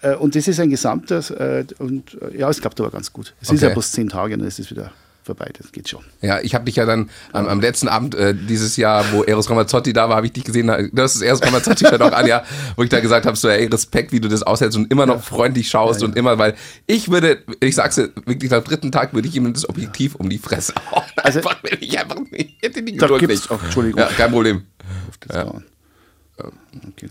Ja. 0.03 0.13
Äh, 0.13 0.17
Und 0.17 0.37
das 0.37 0.47
ist 0.47 0.61
ein 0.61 0.71
gesamtes, 0.71 1.31
äh, 1.31 1.65
und 1.79 2.17
äh, 2.23 2.39
ja, 2.39 2.49
es 2.49 2.61
klappt 2.61 2.79
aber 2.81 2.91
ganz 2.91 3.13
gut. 3.13 3.35
Es 3.41 3.49
ist 3.51 3.57
Okay. 3.59 3.67
ja 3.69 3.73
bloß 3.73 3.91
zehn 3.91 4.09
Tage, 4.09 4.39
dann 4.39 4.47
ist 4.47 4.61
es 4.61 4.71
wieder 4.71 4.93
vorbei, 5.31 5.51
das 5.57 5.71
geht 5.71 5.89
schon. 5.89 6.03
Ja, 6.21 6.41
ich 6.41 6.55
habe 6.55 6.65
dich 6.65 6.77
ja 6.77 6.85
dann 6.85 7.09
am, 7.33 7.47
am 7.47 7.61
letzten 7.61 7.89
Abend 7.89 8.15
äh, 8.15 8.35
dieses 8.35 8.77
Jahr, 8.77 9.05
wo 9.13 9.23
Eros 9.23 9.49
Ramazzotti 9.49 9.93
da 9.93 10.09
war, 10.09 10.17
habe 10.17 10.27
ich 10.27 10.33
dich 10.33 10.45
gesehen, 10.45 10.67
du 10.67 11.03
hast 11.03 11.15
das 11.15 11.23
Eros 11.23 11.43
Ramazzotti-Shirt 11.43 12.03
auch 12.03 12.13
an, 12.13 12.27
ja, 12.27 12.43
wo 12.77 12.83
ich 12.83 12.89
da 12.89 13.01
gesagt 13.01 13.27
habe, 13.27 13.37
so, 13.37 13.49
ey, 13.49 13.67
Respekt, 13.67 14.13
wie 14.13 14.21
du 14.21 14.29
das 14.29 14.43
aushältst 14.43 14.77
und 14.77 14.91
immer 14.91 15.07
noch 15.07 15.17
ja. 15.17 15.21
freundlich 15.21 15.69
schaust 15.69 16.01
ja, 16.01 16.07
ja. 16.07 16.11
und 16.11 16.19
immer, 16.19 16.39
weil 16.39 16.57
ich 16.87 17.11
würde, 17.11 17.43
ich 17.61 17.77
sag's 17.77 17.95
dir, 17.95 18.11
wirklich 18.27 18.53
am 18.53 18.65
dritten 18.65 18.91
Tag 18.91 19.15
würde 19.15 19.29
ich 19.29 19.37
ihm 19.37 19.53
das 19.53 19.69
Objektiv 19.69 20.17
um 20.17 20.29
die 20.29 20.39
Fresse 20.39 20.75
hauen. 20.91 21.05
Also, 21.17 21.39
einfach, 21.39 21.63
wenn 21.63 21.79
ich 21.81 21.99
einfach 21.99 22.19
nicht, 22.31 22.63
hätte 22.63 22.83
die 22.83 22.97
Geduld 22.97 23.29
nicht. 23.29 23.51
Auch, 23.51 23.63
Entschuldigung. 23.63 24.01
Ja, 24.01 24.09
kein 24.09 24.31
Problem. 24.31 24.63
Ja. 25.33 25.53
Okay, 26.89 27.09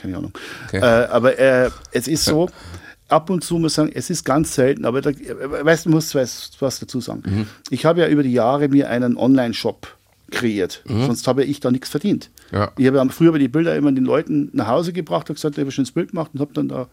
keine 0.00 0.16
Ahnung. 0.16 0.32
Okay. 0.68 0.78
Äh, 0.78 1.06
aber 1.06 1.38
äh, 1.38 1.70
es 1.90 2.08
ist 2.08 2.24
so, 2.24 2.48
ab 3.12 3.30
und 3.30 3.44
zu 3.44 3.58
muss 3.58 3.72
ich 3.72 3.76
sagen, 3.76 3.92
es 3.94 4.10
ist 4.10 4.24
ganz 4.24 4.54
selten, 4.54 4.84
aber 4.84 5.00
da, 5.00 5.10
weißt 5.10 5.86
du, 5.86 5.90
muss 5.90 6.14
was, 6.14 6.50
was 6.58 6.80
dazu 6.80 7.00
sagen. 7.00 7.22
Mhm. 7.24 7.46
Ich 7.70 7.84
habe 7.84 8.00
ja 8.00 8.08
über 8.08 8.22
die 8.22 8.32
Jahre 8.32 8.68
mir 8.68 8.88
einen 8.88 9.16
Online-Shop 9.16 9.86
kreiert, 10.30 10.82
mhm. 10.86 11.06
sonst 11.06 11.28
habe 11.28 11.44
ich 11.44 11.60
da 11.60 11.70
nichts 11.70 11.90
verdient. 11.90 12.30
Ja. 12.50 12.72
Ich 12.76 12.86
habe 12.86 13.08
früher 13.10 13.38
die 13.38 13.48
Bilder 13.48 13.76
immer 13.76 13.92
den 13.92 14.04
Leuten 14.04 14.50
nach 14.52 14.68
Hause 14.68 14.92
gebracht 14.92 15.28
und 15.28 15.36
gesagt, 15.36 15.56
ich 15.56 15.60
habe 15.60 15.68
ein 15.68 15.72
schönes 15.72 15.92
Bild 15.92 16.10
gemacht 16.10 16.30
und 16.34 16.40
habe 16.40 16.52
dann 16.54 16.68
da 16.68 16.88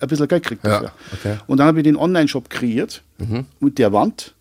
ein 0.00 0.08
bisschen 0.08 0.28
Geld 0.28 0.42
gekriegt 0.42 0.64
dafür. 0.64 0.88
Ja, 0.88 0.92
okay. 1.12 1.38
Und 1.46 1.58
dann 1.58 1.66
habe 1.66 1.78
ich 1.78 1.84
den 1.84 1.96
Online-Shop 1.96 2.50
kreiert 2.50 3.02
mhm. 3.18 3.46
mit 3.60 3.78
der 3.78 3.92
Wand 3.92 4.34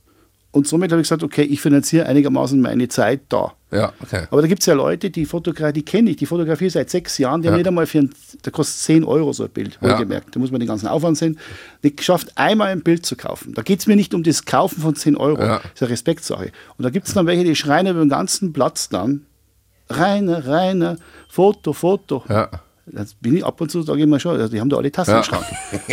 und 0.55 0.69
somit 0.69 0.89
habe 0.93 1.01
ich 1.01 1.05
gesagt, 1.05 1.21
okay, 1.21 1.41
ich 1.41 1.59
finanziere 1.59 2.05
einigermaßen 2.05 2.61
meine 2.61 2.87
Zeit 2.87 3.23
da. 3.27 3.51
Ja, 3.71 3.91
okay. 4.01 4.25
Aber 4.31 4.41
da 4.41 4.47
gibt 4.47 4.61
es 4.61 4.65
ja 4.67 4.73
Leute, 4.73 5.09
die 5.09 5.25
fotografieren, 5.25 5.73
die 5.73 5.83
kenne 5.83 6.11
ich, 6.11 6.15
die 6.15 6.25
fotografieren 6.25 6.71
seit 6.71 6.89
sechs 6.89 7.17
Jahren, 7.17 7.41
die 7.41 7.47
ja. 7.47 7.51
haben 7.51 7.57
nicht 7.57 7.67
einmal 7.67 7.85
für 7.85 7.99
ein, 7.99 8.15
da 8.41 8.51
kostet 8.51 8.79
10 8.83 9.03
Euro 9.03 9.33
so 9.33 9.43
ein 9.43 9.49
Bild, 9.49 9.81
wohlgemerkt. 9.81 10.27
Ja. 10.27 10.31
Da 10.31 10.39
muss 10.39 10.51
man 10.51 10.61
den 10.61 10.69
ganzen 10.69 10.87
Aufwand 10.87 11.17
sehen. 11.17 11.37
Die 11.83 11.93
schafft 11.99 12.37
einmal 12.37 12.69
ein 12.69 12.83
Bild 12.83 13.05
zu 13.05 13.17
kaufen. 13.17 13.53
Da 13.53 13.63
geht 13.63 13.81
es 13.81 13.87
mir 13.87 13.97
nicht 13.97 14.13
um 14.13 14.23
das 14.23 14.45
Kaufen 14.45 14.81
von 14.81 14.95
10 14.95 15.17
Euro. 15.17 15.41
Ja. 15.41 15.57
Das 15.57 15.71
ist 15.73 15.81
eine 15.81 15.91
Respektsache. 15.91 16.51
Und 16.77 16.83
da 16.83 16.89
gibt 16.89 17.09
es 17.09 17.13
dann 17.13 17.27
welche, 17.27 17.43
die 17.43 17.55
schreien 17.57 17.87
über 17.87 17.99
den 17.99 18.07
ganzen 18.07 18.53
Platz 18.53 18.87
dann. 18.87 19.25
Reiner, 19.89 20.47
reiner, 20.47 20.95
Foto, 21.27 21.73
Foto. 21.73 22.23
Ja. 22.29 22.49
Das 22.88 23.15
bin 23.15 23.36
ich 23.36 23.43
ab 23.43 23.60
und 23.60 23.71
zu, 23.71 23.82
sage 23.82 24.02
ich 24.02 24.06
mal 24.06 24.19
schon, 24.19 24.39
also 24.39 24.48
die 24.48 24.62
haben 24.62 24.69
da 24.69 24.78
alle 24.78 24.91
Tassen 24.91 25.12
ja. 25.12 25.17
im 25.17 25.24
Schrank. 25.24 25.45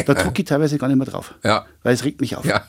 Da 0.06 0.14
drucke 0.14 0.42
ich 0.42 0.48
teilweise 0.48 0.76
gar 0.76 0.88
nicht 0.88 0.98
mehr 0.98 1.06
drauf. 1.06 1.34
Ja. 1.42 1.64
Weil 1.82 1.94
es 1.94 2.04
regt 2.04 2.20
mich 2.20 2.36
auf. 2.36 2.44
Ja. 2.44 2.62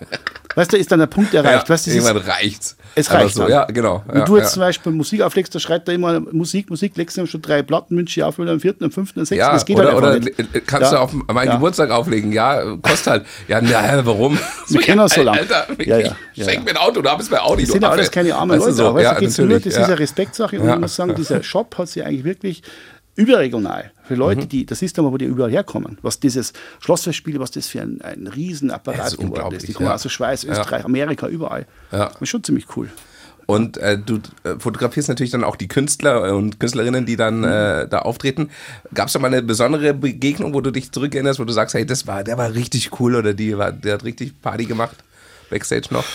Weißt 0.55 0.71
du, 0.71 0.77
ist 0.77 0.91
dann 0.91 0.99
der 0.99 1.07
Punkt 1.07 1.33
erreicht. 1.33 1.67
Ja, 1.67 1.73
weißt, 1.73 1.87
irgendwann 1.87 2.17
ist, 2.17 2.27
reicht's. 2.27 2.77
Es 2.95 3.11
reicht. 3.11 3.35
So, 3.35 3.49
ja, 3.49 3.65
genau. 3.65 4.03
Wenn 4.07 4.23
du 4.23 4.37
jetzt 4.37 4.53
zum 4.53 4.61
Beispiel 4.61 4.91
Musik 4.93 5.21
auflegst, 5.21 5.53
da 5.53 5.59
schreit 5.59 5.87
da 5.87 5.91
immer 5.91 6.19
Musik, 6.19 6.69
Musik, 6.69 6.95
legst 6.95 7.17
du 7.17 7.25
schon 7.25 7.41
drei 7.41 7.63
Platten, 7.63 7.97
wünsche 7.97 8.19
ich 8.19 8.23
auf, 8.23 8.39
am 8.39 8.59
vierten, 8.59 8.85
am 8.85 8.91
fünften, 8.91 9.19
am 9.19 9.25
sechsten. 9.25 9.39
Ja, 9.39 9.51
das 9.51 9.65
geht 9.65 9.77
oder, 9.77 9.87
halt 9.87 9.97
oder 9.97 10.19
nicht. 10.19 10.67
kannst 10.67 10.91
du 10.93 10.99
auf 10.99 11.11
meinen 11.13 11.51
Geburtstag 11.51 11.89
auflegen? 11.89 12.31
Ja, 12.31 12.77
kostet 12.81 13.07
halt. 13.07 13.25
Ja, 13.47 13.61
na, 13.61 14.05
warum? 14.05 14.37
Wir 14.67 14.81
kennen 14.81 15.01
uns 15.01 15.15
so 15.15 15.23
lange. 15.23 15.39
Alter, 15.39 15.67
ja, 15.83 15.97
ja, 15.97 16.15
schenk 16.35 16.63
mir 16.63 16.71
ein 16.71 16.77
Auto, 16.77 17.01
du 17.01 17.09
hast 17.09 17.29
bei 17.29 17.41
Audi. 17.41 17.63
Das 17.63 17.71
sind 17.71 17.81
ja 17.81 17.89
alles 17.89 18.11
keine 18.11 18.35
armen 18.35 18.57
Leute. 18.57 18.73
So, 18.73 18.93
weißt, 18.93 19.03
ja, 19.03 19.19
geht's 19.19 19.37
nur, 19.37 19.49
das 19.49 19.65
ist 19.65 19.77
eine 19.77 19.99
Respektsache 19.99 20.59
und 20.59 20.69
ich 20.69 20.79
muss 20.79 20.95
sagen, 20.95 21.13
dieser 21.15 21.43
Shop 21.43 21.77
hat 21.77 21.89
sich 21.89 22.05
eigentlich 22.05 22.23
wirklich 22.23 22.63
überregional 23.15 23.91
für 24.03 24.15
Leute, 24.15 24.41
mhm. 24.41 24.49
die, 24.49 24.65
das 24.65 24.81
ist 24.81 24.97
aber, 24.99 25.11
wo 25.11 25.17
die 25.17 25.25
überall 25.25 25.51
herkommen, 25.51 25.97
was 26.01 26.19
dieses 26.19 26.53
Schlossfestspiel, 26.79 27.39
was 27.39 27.51
das 27.51 27.67
für 27.67 27.81
ein, 27.81 28.01
ein 28.01 28.27
Riesenapparat 28.27 29.17
geworden 29.17 29.55
ist. 29.55 29.67
Die 29.67 29.73
kommen 29.73 29.87
ja. 29.87 29.95
aus 29.95 30.03
der 30.03 30.09
Schweiz, 30.09 30.43
Österreich, 30.43 30.79
ja. 30.79 30.85
Amerika, 30.85 31.27
überall. 31.27 31.65
Ja. 31.91 32.09
Das 32.09 32.21
ist 32.21 32.29
schon 32.29 32.43
ziemlich 32.43 32.65
cool. 32.75 32.89
Und 33.45 33.77
äh, 33.77 33.97
du 33.97 34.19
äh, 34.43 34.55
fotografierst 34.57 35.09
natürlich 35.09 35.31
dann 35.31 35.43
auch 35.43 35.55
die 35.55 35.67
Künstler 35.67 36.35
und 36.35 36.59
Künstlerinnen, 36.59 37.05
die 37.05 37.17
dann 37.17 37.39
mhm. 37.39 37.43
äh, 37.43 37.87
da 37.87 37.99
auftreten. 37.99 38.49
Gab 38.93 39.07
es 39.07 39.13
da 39.13 39.19
mal 39.19 39.27
eine 39.27 39.41
besondere 39.41 39.93
Begegnung, 39.93 40.53
wo 40.53 40.61
du 40.61 40.71
dich 40.71 40.91
zurückerinnerst, 40.91 41.39
wo 41.39 41.43
du 41.43 41.53
sagst, 41.53 41.75
hey, 41.75 41.85
das 41.85 42.07
war, 42.07 42.23
der 42.23 42.37
war 42.37 42.53
richtig 42.53 42.99
cool 42.99 43.15
oder 43.15 43.33
die 43.33 43.57
war, 43.57 43.71
der 43.71 43.95
hat 43.95 44.05
richtig 44.05 44.41
Party 44.41 44.65
gemacht, 44.65 44.95
Backstage 45.49 45.87
noch? 45.91 46.05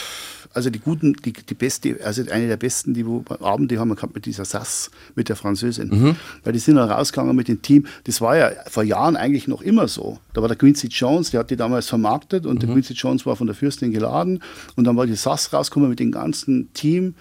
Also 0.55 0.71
die 0.71 0.79
guten, 0.79 1.15
die, 1.25 1.33
die 1.33 1.55
beste, 1.55 1.99
also 2.05 2.23
eine 2.31 2.49
der 2.49 2.57
besten, 2.57 2.95
die 2.95 3.07
wo 3.07 3.25
am 3.29 3.45
Abend, 3.45 3.71
die 3.71 3.79
haben 3.79 3.89
wir 3.89 3.95
gehabt 3.95 4.15
mit 4.15 4.27
dieser 4.27 4.45
Sass, 4.45 4.91
mit 5.15 5.29
der 5.29 5.37
Französin. 5.37 5.89
Mhm. 5.89 6.17
Weil 6.45 6.53
die 6.53 6.59
sind 6.59 6.77
dann 6.77 6.91
rausgegangen 6.91 7.37
mit 7.37 7.49
dem 7.49 7.63
Team. 7.63 7.87
Das 8.05 8.21
war 8.21 8.37
ja 8.37 8.51
vor 8.67 8.83
Jahren 8.83 9.17
eigentlich 9.17 9.47
noch 9.47 9.63
immer 9.63 9.89
so. 9.89 10.19
Da 10.33 10.41
war 10.41 10.49
der 10.49 10.57
Quincy 10.57 10.89
Jones, 10.89 11.31
der 11.31 11.41
hat 11.41 11.51
die 11.51 11.57
damals 11.57 11.89
vermarktet 11.89 12.47
und 12.47 12.57
mhm. 12.57 12.61
der 12.61 12.69
Quincy 12.71 12.95
Jones 12.95 13.27
war 13.27 13.37
von 13.37 13.47
der 13.47 13.55
Fürstin 13.55 13.93
geladen. 13.93 14.43
Und 14.77 14.85
dann 14.85 14.97
war 14.97 15.07
die 15.07 15.15
Sass 15.15 15.53
rausgekommen 15.53 15.91
mit 15.91 16.01
dem 16.01 16.13
ganzen 16.13 16.73
Team. 16.73 17.15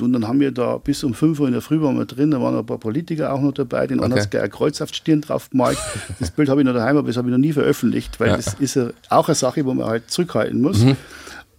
Und 0.00 0.12
dann 0.12 0.28
haben 0.28 0.40
wir 0.40 0.52
da 0.52 0.78
bis 0.78 1.04
um 1.04 1.14
5 1.14 1.40
Uhr 1.40 1.46
in 1.46 1.52
der 1.52 1.62
Früh 1.62 1.80
waren 1.80 1.96
wir 1.96 2.04
drin, 2.04 2.30
da 2.30 2.40
waren 2.40 2.56
ein 2.56 2.66
paar 2.66 2.78
Politiker 2.78 3.32
auch 3.32 3.40
noch 3.40 3.52
dabei, 3.52 3.86
den 3.86 3.98
okay. 3.98 4.04
anderen 4.04 4.22
hat 4.22 4.34
ein 4.34 4.50
Kreuz 4.50 4.80
auf 4.80 4.90
die 4.90 4.96
Stirn 4.96 5.20
drauf 5.20 5.50
gemalt. 5.50 5.78
Das 6.20 6.30
Bild 6.30 6.48
habe 6.48 6.60
ich 6.60 6.66
noch 6.66 6.74
daheim, 6.74 6.96
aber 6.96 7.06
das 7.08 7.16
habe 7.16 7.28
ich 7.28 7.32
noch 7.32 7.38
nie 7.38 7.52
veröffentlicht, 7.52 8.20
weil 8.20 8.28
ja. 8.28 8.36
das 8.36 8.54
ist 8.54 8.78
auch 9.08 9.28
eine 9.28 9.34
Sache, 9.34 9.64
wo 9.64 9.74
man 9.74 9.86
halt 9.86 10.10
zurückhalten 10.10 10.60
muss. 10.60 10.84
Mhm. 10.84 10.96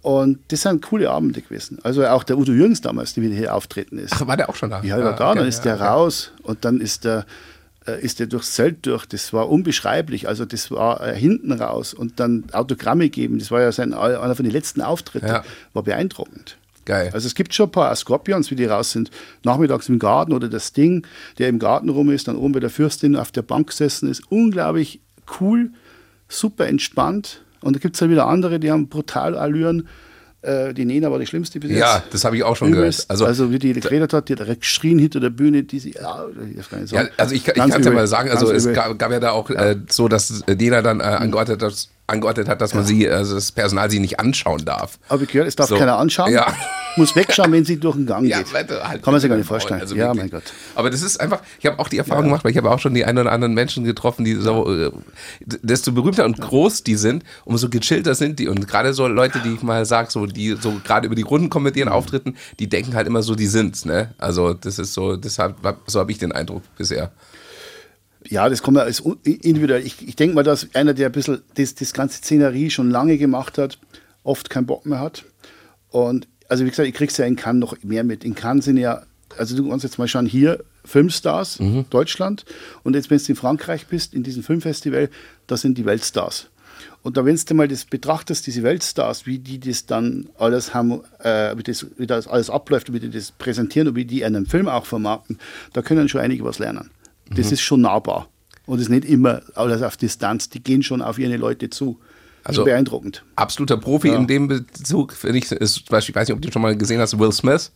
Und 0.02 0.38
das 0.48 0.62
sind 0.62 0.84
coole 0.86 1.10
Abende 1.10 1.42
gewesen. 1.42 1.78
Also 1.82 2.06
auch 2.06 2.22
der 2.22 2.38
Udo 2.38 2.52
Jürgens 2.52 2.80
damals, 2.80 3.14
der 3.14 3.24
wieder 3.24 3.34
hier 3.34 3.54
auftreten 3.54 3.98
ist. 3.98 4.12
Ach, 4.12 4.26
war 4.26 4.36
der 4.36 4.48
auch 4.48 4.54
schon 4.54 4.70
da? 4.70 4.82
Ja, 4.82 4.96
der 4.96 5.04
war 5.04 5.14
ah, 5.14 5.16
da, 5.16 5.30
okay, 5.30 5.38
dann 5.40 5.48
ist 5.48 5.62
der 5.62 5.76
ja, 5.76 5.86
raus 5.90 6.32
und 6.42 6.64
dann 6.64 6.80
ist 6.80 7.04
der, 7.04 7.26
äh, 7.86 8.00
ist 8.00 8.20
der 8.20 8.28
durchs 8.28 8.52
Zelt 8.52 8.86
durch. 8.86 9.06
Das 9.06 9.32
war 9.32 9.48
unbeschreiblich. 9.48 10.28
Also 10.28 10.44
das 10.44 10.70
war 10.70 11.04
äh, 11.04 11.18
hinten 11.18 11.52
raus 11.52 11.94
und 11.94 12.20
dann 12.20 12.44
Autogramme 12.52 13.08
geben. 13.08 13.38
Das 13.40 13.50
war 13.50 13.60
ja 13.60 13.72
sein, 13.72 13.92
einer 13.92 14.36
von 14.36 14.44
den 14.44 14.52
letzten 14.52 14.82
Auftritten. 14.82 15.26
Ja. 15.26 15.44
War 15.72 15.82
beeindruckend. 15.82 16.58
Geil. 16.84 17.10
Also 17.12 17.26
es 17.26 17.34
gibt 17.34 17.52
schon 17.52 17.68
ein 17.68 17.72
paar 17.72 17.94
Scorpions, 17.94 18.50
wie 18.50 18.56
die 18.56 18.64
raus 18.64 18.92
sind, 18.92 19.10
nachmittags 19.42 19.90
im 19.90 19.98
Garten 19.98 20.32
oder 20.32 20.48
das 20.48 20.72
Ding, 20.72 21.06
der 21.38 21.48
im 21.48 21.58
Garten 21.58 21.90
rum 21.90 22.08
ist, 22.10 22.28
dann 22.28 22.36
oben 22.36 22.52
bei 22.52 22.60
der 22.60 22.70
Fürstin 22.70 23.14
auf 23.14 23.30
der 23.30 23.42
Bank 23.42 23.66
gesessen 23.66 24.08
ist. 24.08 24.22
Unglaublich 24.30 25.02
cool, 25.38 25.72
super 26.28 26.66
entspannt 26.66 27.42
und 27.60 27.76
da 27.76 27.80
gibt 27.80 27.96
es 27.96 28.00
dann 28.00 28.10
wieder 28.10 28.26
andere, 28.26 28.58
die 28.60 28.70
haben 28.70 28.88
brutal 28.88 29.36
Allüren. 29.36 29.88
Äh, 30.40 30.72
die 30.72 30.84
Nena 30.84 31.10
war 31.10 31.18
die 31.18 31.26
schlimmste 31.26 31.58
bis 31.58 31.70
jetzt. 31.70 31.80
Ja, 31.80 32.02
das 32.10 32.24
habe 32.24 32.36
ich 32.36 32.44
auch 32.44 32.54
schon 32.54 32.70
gehört. 32.70 33.06
Also, 33.08 33.26
also 33.26 33.50
wie 33.50 33.58
die 33.58 33.72
geredet 33.72 34.12
hat, 34.12 34.28
die 34.28 34.34
hat 34.34 34.40
direkt 34.40 34.60
geschrien 34.60 34.98
hinter 34.98 35.18
der 35.18 35.30
Bühne. 35.30 35.64
Die 35.64 35.80
sie, 35.80 35.94
ja, 35.94 36.26
das 36.56 36.68
kann 36.68 36.84
ich 36.84 36.90
sagen. 36.90 37.08
Ja, 37.08 37.14
also 37.16 37.34
ich, 37.34 37.46
ich 37.46 37.54
kann 37.54 37.72
es 37.72 37.84
ja 37.84 37.90
mal 37.90 38.06
sagen, 38.06 38.30
also 38.30 38.52
es 38.52 38.72
gab, 38.72 38.96
gab, 38.98 39.10
ja 39.10 39.18
da 39.18 39.32
auch 39.32 39.50
äh, 39.50 39.76
so, 39.88 40.06
dass 40.06 40.44
Nena 40.46 40.80
dann 40.82 41.00
äh, 41.00 41.02
angeordnet 41.02 41.60
hat, 41.60 41.88
angeordnet 42.08 42.48
hat, 42.48 42.60
dass 42.60 42.74
man 42.74 42.84
sie, 42.84 43.08
also 43.08 43.34
das 43.34 43.52
Personal 43.52 43.90
sie 43.90 44.00
nicht 44.00 44.18
anschauen 44.18 44.64
darf. 44.64 44.98
Aber 45.08 45.22
ich 45.22 45.28
gehört, 45.28 45.46
es 45.46 45.56
darf 45.56 45.68
so. 45.68 45.76
keiner 45.76 45.98
anschauen. 45.98 46.32
Ja. 46.32 46.52
Muss 46.96 47.14
wegschauen, 47.14 47.52
wenn 47.52 47.64
sie 47.64 47.78
durch 47.78 47.96
den 47.96 48.06
Gang 48.06 48.26
ja, 48.26 48.38
geht. 48.38 48.52
Halt 48.52 49.02
Kann 49.02 49.12
man 49.12 49.20
sich 49.20 49.28
gar 49.28 49.36
nicht 49.36 49.46
vorstellen. 49.46 49.80
Also 49.80 49.94
ja, 49.94 50.12
mein 50.14 50.30
Gott. 50.30 50.42
Aber 50.74 50.90
das 50.90 51.02
ist 51.02 51.20
einfach, 51.20 51.42
ich 51.60 51.66
habe 51.66 51.78
auch 51.78 51.88
die 51.88 51.98
Erfahrung 51.98 52.24
ja. 52.24 52.28
gemacht, 52.30 52.44
weil 52.44 52.50
ich 52.50 52.56
habe 52.56 52.70
auch 52.70 52.78
schon 52.78 52.94
die 52.94 53.04
ein 53.04 53.16
oder 53.18 53.30
anderen 53.30 53.54
Menschen 53.54 53.84
getroffen, 53.84 54.24
die 54.24 54.34
so, 54.34 54.72
äh, 54.72 54.90
desto 55.40 55.92
berühmter 55.92 56.24
und 56.24 56.40
groß 56.40 56.82
die 56.82 56.96
sind, 56.96 57.24
umso 57.44 57.68
gechillter 57.68 58.14
sind 58.14 58.38
die. 58.38 58.48
Und 58.48 58.66
gerade 58.66 58.94
so 58.94 59.06
Leute, 59.06 59.40
die 59.44 59.54
ich 59.54 59.62
mal 59.62 59.84
sage, 59.84 60.10
so, 60.10 60.26
die 60.26 60.56
so 60.60 60.80
gerade 60.84 61.06
über 61.06 61.14
die 61.14 61.22
Runden 61.22 61.50
kommen 61.50 61.64
mit 61.64 61.76
ihren 61.76 61.88
mhm. 61.88 61.94
Auftritten, 61.94 62.36
die 62.58 62.68
denken 62.68 62.94
halt 62.94 63.06
immer 63.06 63.22
so, 63.22 63.34
die 63.34 63.46
sind's, 63.46 63.84
ne? 63.84 64.14
Also 64.18 64.54
das 64.54 64.78
ist 64.78 64.94
so, 64.94 65.16
deshalb, 65.16 65.56
so 65.86 66.00
habe 66.00 66.10
ich 66.10 66.18
den 66.18 66.32
Eindruck 66.32 66.62
bisher 66.76 67.12
ja, 68.30 68.48
das 68.48 68.62
kommt 68.62 68.76
ja 68.76 68.82
als 68.82 69.00
individuell. 69.24 69.84
Ich, 69.84 70.06
ich 70.06 70.16
denke 70.16 70.34
mal, 70.34 70.42
dass 70.42 70.74
einer, 70.74 70.94
der 70.94 71.06
ein 71.06 71.12
bisschen 71.12 71.42
das, 71.54 71.74
das 71.74 71.92
ganze 71.92 72.18
Szenerie 72.18 72.70
schon 72.70 72.90
lange 72.90 73.18
gemacht 73.18 73.58
hat, 73.58 73.78
oft 74.22 74.50
keinen 74.50 74.66
Bock 74.66 74.86
mehr 74.86 75.00
hat. 75.00 75.24
Und 75.90 76.28
also 76.48 76.64
wie 76.64 76.70
gesagt, 76.70 76.88
ich 76.88 76.94
krieg's 76.94 77.16
ja 77.16 77.24
in 77.24 77.36
Cannes 77.36 77.60
noch 77.60 77.76
mehr 77.82 78.04
mit. 78.04 78.24
In 78.24 78.34
Cannes 78.34 78.64
sind 78.64 78.76
ja, 78.76 79.02
also 79.36 79.56
du 79.56 79.68
kannst 79.68 79.84
jetzt 79.84 79.98
mal 79.98 80.08
schauen, 80.08 80.26
hier 80.26 80.64
Filmstars, 80.84 81.60
mhm. 81.60 81.86
Deutschland. 81.90 82.44
Und 82.82 82.94
jetzt, 82.94 83.10
wenn 83.10 83.18
du 83.18 83.24
in 83.28 83.36
Frankreich 83.36 83.86
bist, 83.86 84.14
in 84.14 84.22
diesem 84.22 84.42
Filmfestival, 84.42 85.10
da 85.46 85.56
sind 85.56 85.78
die 85.78 85.84
Weltstars. 85.84 86.48
Und 87.02 87.16
da, 87.16 87.24
wenn 87.24 87.36
du 87.36 87.54
mal 87.54 87.68
das 87.68 87.84
betrachtest, 87.84 88.46
diese 88.46 88.62
Weltstars, 88.62 89.26
wie 89.26 89.38
die 89.38 89.60
das 89.60 89.86
dann 89.86 90.28
alles 90.38 90.74
haben, 90.74 91.00
äh, 91.20 91.56
wie, 91.56 91.62
das, 91.62 91.86
wie 91.96 92.06
das 92.06 92.26
alles 92.26 92.50
abläuft, 92.50 92.92
wie 92.92 93.00
die 93.00 93.10
das 93.10 93.32
präsentieren 93.32 93.88
und 93.88 93.96
wie 93.96 94.04
die 94.04 94.24
einen 94.24 94.46
Film 94.46 94.68
auch 94.68 94.86
vermarkten, 94.86 95.38
da 95.72 95.82
können 95.82 96.08
schon 96.08 96.20
einige 96.20 96.44
was 96.44 96.58
lernen. 96.58 96.90
Das 97.30 97.46
mhm. 97.46 97.52
ist 97.52 97.60
schon 97.60 97.80
nahbar. 97.82 98.28
Und 98.66 98.76
es 98.76 98.82
ist 98.84 98.90
nicht 98.90 99.04
immer 99.06 99.40
alles 99.54 99.82
auf 99.82 99.96
Distanz, 99.96 100.50
die 100.50 100.62
gehen 100.62 100.82
schon 100.82 101.00
auf 101.00 101.18
ihre 101.18 101.36
Leute 101.36 101.70
zu. 101.70 101.98
Also 102.44 102.64
beeindruckend. 102.64 103.24
Absoluter 103.36 103.76
Profi 103.76 104.08
ja. 104.08 104.16
in 104.16 104.26
dem 104.26 104.48
Bezug, 104.48 105.14
ich, 105.22 105.52
ist, 105.52 105.82
ich 105.86 105.90
weiß 105.90 106.28
nicht, 106.28 106.32
ob 106.32 106.40
du 106.40 106.50
schon 106.50 106.62
mal 106.62 106.76
gesehen 106.76 107.00
hast, 107.00 107.18
Will 107.18 107.32
Smith. 107.32 107.72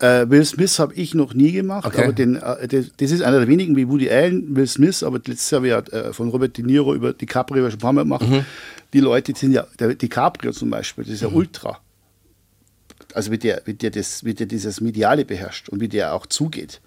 Äh, 0.00 0.28
Will 0.28 0.44
Smith 0.44 0.78
habe 0.78 0.92
ich 0.94 1.14
noch 1.14 1.32
nie 1.32 1.52
gemacht, 1.52 1.86
okay. 1.86 2.04
aber 2.04 2.12
den, 2.12 2.36
äh, 2.36 2.68
das 2.68 3.10
ist 3.10 3.22
einer 3.22 3.38
der 3.38 3.48
wenigen 3.48 3.76
wie 3.76 3.88
Woody 3.88 4.10
Allen, 4.10 4.54
Will 4.56 4.66
Smith, 4.66 5.02
aber 5.02 5.18
letztes 5.18 5.50
Jahr 5.50 5.64
ich 5.64 5.92
äh, 5.92 6.12
von 6.12 6.28
Robert 6.28 6.56
De 6.58 6.64
Niro 6.64 6.94
über 6.94 7.12
DiCaprio 7.12 7.70
schon 7.70 7.78
ein 7.78 7.78
paar 7.78 7.92
Mal 7.92 8.02
gemacht. 8.02 8.28
Mhm. 8.28 8.44
Die 8.92 9.00
Leute 9.00 9.32
sind 9.34 9.52
ja, 9.52 9.66
der 9.78 9.94
DiCaprio 9.94 10.52
zum 10.52 10.70
Beispiel, 10.70 11.04
das 11.04 11.14
ist 11.14 11.22
ja 11.22 11.30
mhm. 11.30 11.36
Ultra. 11.36 11.78
Also 13.14 13.30
wie 13.30 13.38
der, 13.38 13.62
wie, 13.64 13.74
der 13.74 13.90
das, 13.90 14.24
wie 14.24 14.34
der 14.34 14.46
dieses 14.46 14.80
Mediale 14.80 15.24
beherrscht 15.24 15.68
und 15.68 15.80
wie 15.80 15.88
der 15.88 16.14
auch 16.14 16.26
zugeht. 16.26 16.80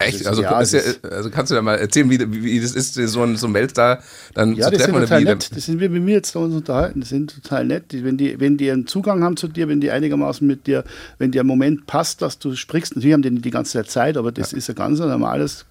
Echt? 0.00 0.26
Also, 0.26 0.42
ja, 0.42 0.50
also, 0.52 1.30
kannst 1.30 1.50
du 1.50 1.54
da 1.54 1.62
mal 1.62 1.76
erzählen, 1.76 2.08
wie, 2.08 2.18
wie 2.42 2.60
das 2.60 2.72
ist, 2.72 2.94
so 2.94 3.22
ein, 3.22 3.36
so 3.36 3.46
ein 3.46 3.54
Weltstar 3.54 4.02
dann 4.34 4.54
ja, 4.54 4.70
zu 4.70 4.76
treffen? 4.76 4.94
Ja, 4.94 5.00
das 5.00 5.08
sind 5.10 5.18
total 5.18 5.24
nett. 5.24 5.50
Das 5.54 5.66
sind 5.66 5.80
wir 5.80 5.90
mit 5.90 6.02
mir 6.02 6.14
jetzt 6.14 6.34
da 6.34 6.38
uns 6.38 6.54
unterhalten. 6.54 7.00
Das 7.00 7.10
sind 7.10 7.34
total 7.42 7.66
nett. 7.66 7.84
Wenn 7.90 8.16
die, 8.16 8.40
wenn 8.40 8.56
die 8.56 8.70
einen 8.70 8.86
Zugang 8.86 9.22
haben 9.22 9.36
zu 9.36 9.46
dir, 9.46 9.68
wenn 9.68 9.80
die 9.80 9.90
einigermaßen 9.90 10.46
mit 10.46 10.66
dir, 10.66 10.84
wenn 11.18 11.32
der 11.32 11.44
Moment 11.44 11.86
passt, 11.86 12.22
dass 12.22 12.38
du 12.38 12.56
sprichst, 12.56 12.96
natürlich 12.96 13.12
haben 13.12 13.22
die 13.22 13.30
nicht 13.30 13.44
die 13.44 13.50
ganze 13.50 13.72
Zeit 13.72 13.90
Zeit, 13.90 14.16
aber 14.16 14.32
das 14.32 14.52
ja. 14.52 14.58
ist 14.58 14.70
ein 14.70 14.76
ganz 14.76 14.98
normales 14.98 15.66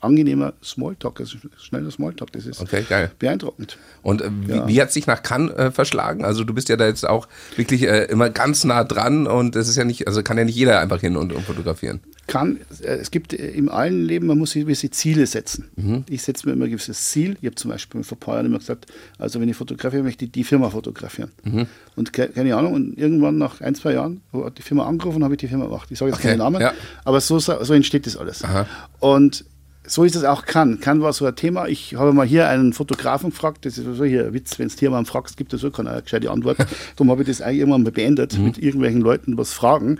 angenehmer 0.00 0.54
Smalltalk, 0.62 1.20
also 1.20 1.36
schneller 1.58 1.90
Smalltalk. 1.90 2.32
Das 2.32 2.46
ist 2.46 2.60
Okay, 2.60 2.84
beeindruckend. 3.18 3.76
Und 4.02 4.22
äh, 4.22 4.30
wie, 4.46 4.52
Ja. 4.52 4.68
wie 4.68 4.80
hat 4.80 4.88
es 4.88 4.94
dich 4.94 5.06
nach 5.06 5.22
Cannes 5.22 5.52
äh, 5.54 5.70
verschlagen? 5.70 6.24
Also 6.24 6.44
du 6.44 6.54
bist 6.54 6.68
ja 6.68 6.76
da 6.76 6.86
jetzt 6.86 7.06
auch 7.06 7.28
wirklich 7.56 7.82
äh, 7.82 8.04
immer 8.04 8.30
ganz 8.30 8.64
nah 8.64 8.84
dran 8.84 9.26
und 9.26 9.56
es 9.56 9.68
ist 9.68 9.76
ja 9.76 9.84
nicht, 9.84 10.06
also 10.06 10.22
kann 10.22 10.38
ja 10.38 10.44
nicht 10.44 10.56
jeder 10.56 10.80
einfach 10.80 11.00
hin 11.00 11.16
und, 11.16 11.32
und 11.32 11.44
fotografieren. 11.44 12.00
Kann, 12.28 12.58
äh, 12.82 12.86
es 12.96 13.10
gibt 13.10 13.32
äh, 13.32 13.50
im 13.50 13.68
allen 13.68 14.04
Leben, 14.04 14.26
man 14.26 14.38
muss 14.38 14.52
sich 14.52 14.62
gewisse 14.62 14.90
Ziele 14.90 15.26
setzen. 15.26 15.70
Mhm. 15.76 16.04
Ich 16.08 16.22
setze 16.22 16.46
mir 16.46 16.52
immer 16.54 16.64
ein 16.66 16.70
gewisses 16.70 17.10
Ziel. 17.10 17.36
Ich 17.40 17.46
habe 17.46 17.56
zum 17.56 17.70
Beispiel 17.70 18.02
vor 18.04 18.16
ein 18.16 18.20
paar 18.20 18.34
Jahren 18.36 18.46
immer 18.46 18.58
gesagt, 18.58 18.86
also 19.18 19.40
wenn 19.40 19.48
ich 19.48 19.56
fotografiere, 19.56 20.02
möchte 20.02 20.24
ich 20.24 20.32
die 20.32 20.44
Firma 20.44 20.70
fotografieren. 20.70 21.30
Mhm. 21.44 21.66
Und 21.96 22.12
ke 22.12 22.28
keine 22.28 22.54
Ahnung, 22.56 22.74
und 22.74 22.96
irgendwann 22.98 23.38
nach 23.38 23.60
ein, 23.60 23.74
zwei 23.74 23.94
Jahren 23.94 24.22
hat 24.32 24.56
die 24.58 24.62
Firma 24.62 24.86
angerufen, 24.86 25.24
habe 25.24 25.34
ich 25.34 25.40
die 25.40 25.48
Firma 25.48 25.64
gemacht. 25.66 25.88
Ich 25.90 25.98
sage 25.98 26.10
jetzt 26.10 26.20
Okay, 26.20 26.28
keinen 26.28 26.38
Namen, 26.38 26.60
ja. 26.60 26.72
aber 27.04 27.20
so, 27.20 27.38
so 27.38 27.74
entsteht 27.74 28.06
das 28.06 28.16
alles. 28.16 28.44
Aha. 28.44 28.66
Und 29.00 29.44
so 29.84 30.04
ist 30.04 30.14
es 30.14 30.22
auch 30.22 30.44
kann. 30.44 30.78
Kann 30.78 31.00
war 31.00 31.12
so 31.12 31.26
ein 31.26 31.34
Thema. 31.34 31.66
Ich 31.66 31.96
habe 31.96 32.12
mal 32.12 32.24
hier 32.24 32.48
einen 32.48 32.72
Fotografen 32.72 33.30
gefragt, 33.30 33.66
das 33.66 33.78
ist 33.78 33.96
so 33.96 34.04
hier 34.04 34.26
ein 34.28 34.32
Witz, 34.32 34.56
wenn 34.60 34.68
es 34.68 34.80
jemanden 34.80 35.06
fragst, 35.06 35.36
gibt 35.36 35.52
es 35.54 35.60
so 35.60 35.72
keine 35.72 36.00
gescheite 36.02 36.30
Antwort. 36.30 36.56
Darum 36.96 37.10
habe 37.10 37.22
ich 37.22 37.28
das 37.28 37.40
eigentlich 37.42 37.58
irgendwann 37.58 37.82
mal 37.82 37.90
beendet, 37.90 38.38
Mhm. 38.38 38.44
mit 38.44 38.58
irgendwelchen 38.58 39.00
Leuten 39.00 39.36
was 39.36 39.52
fragen. 39.52 39.98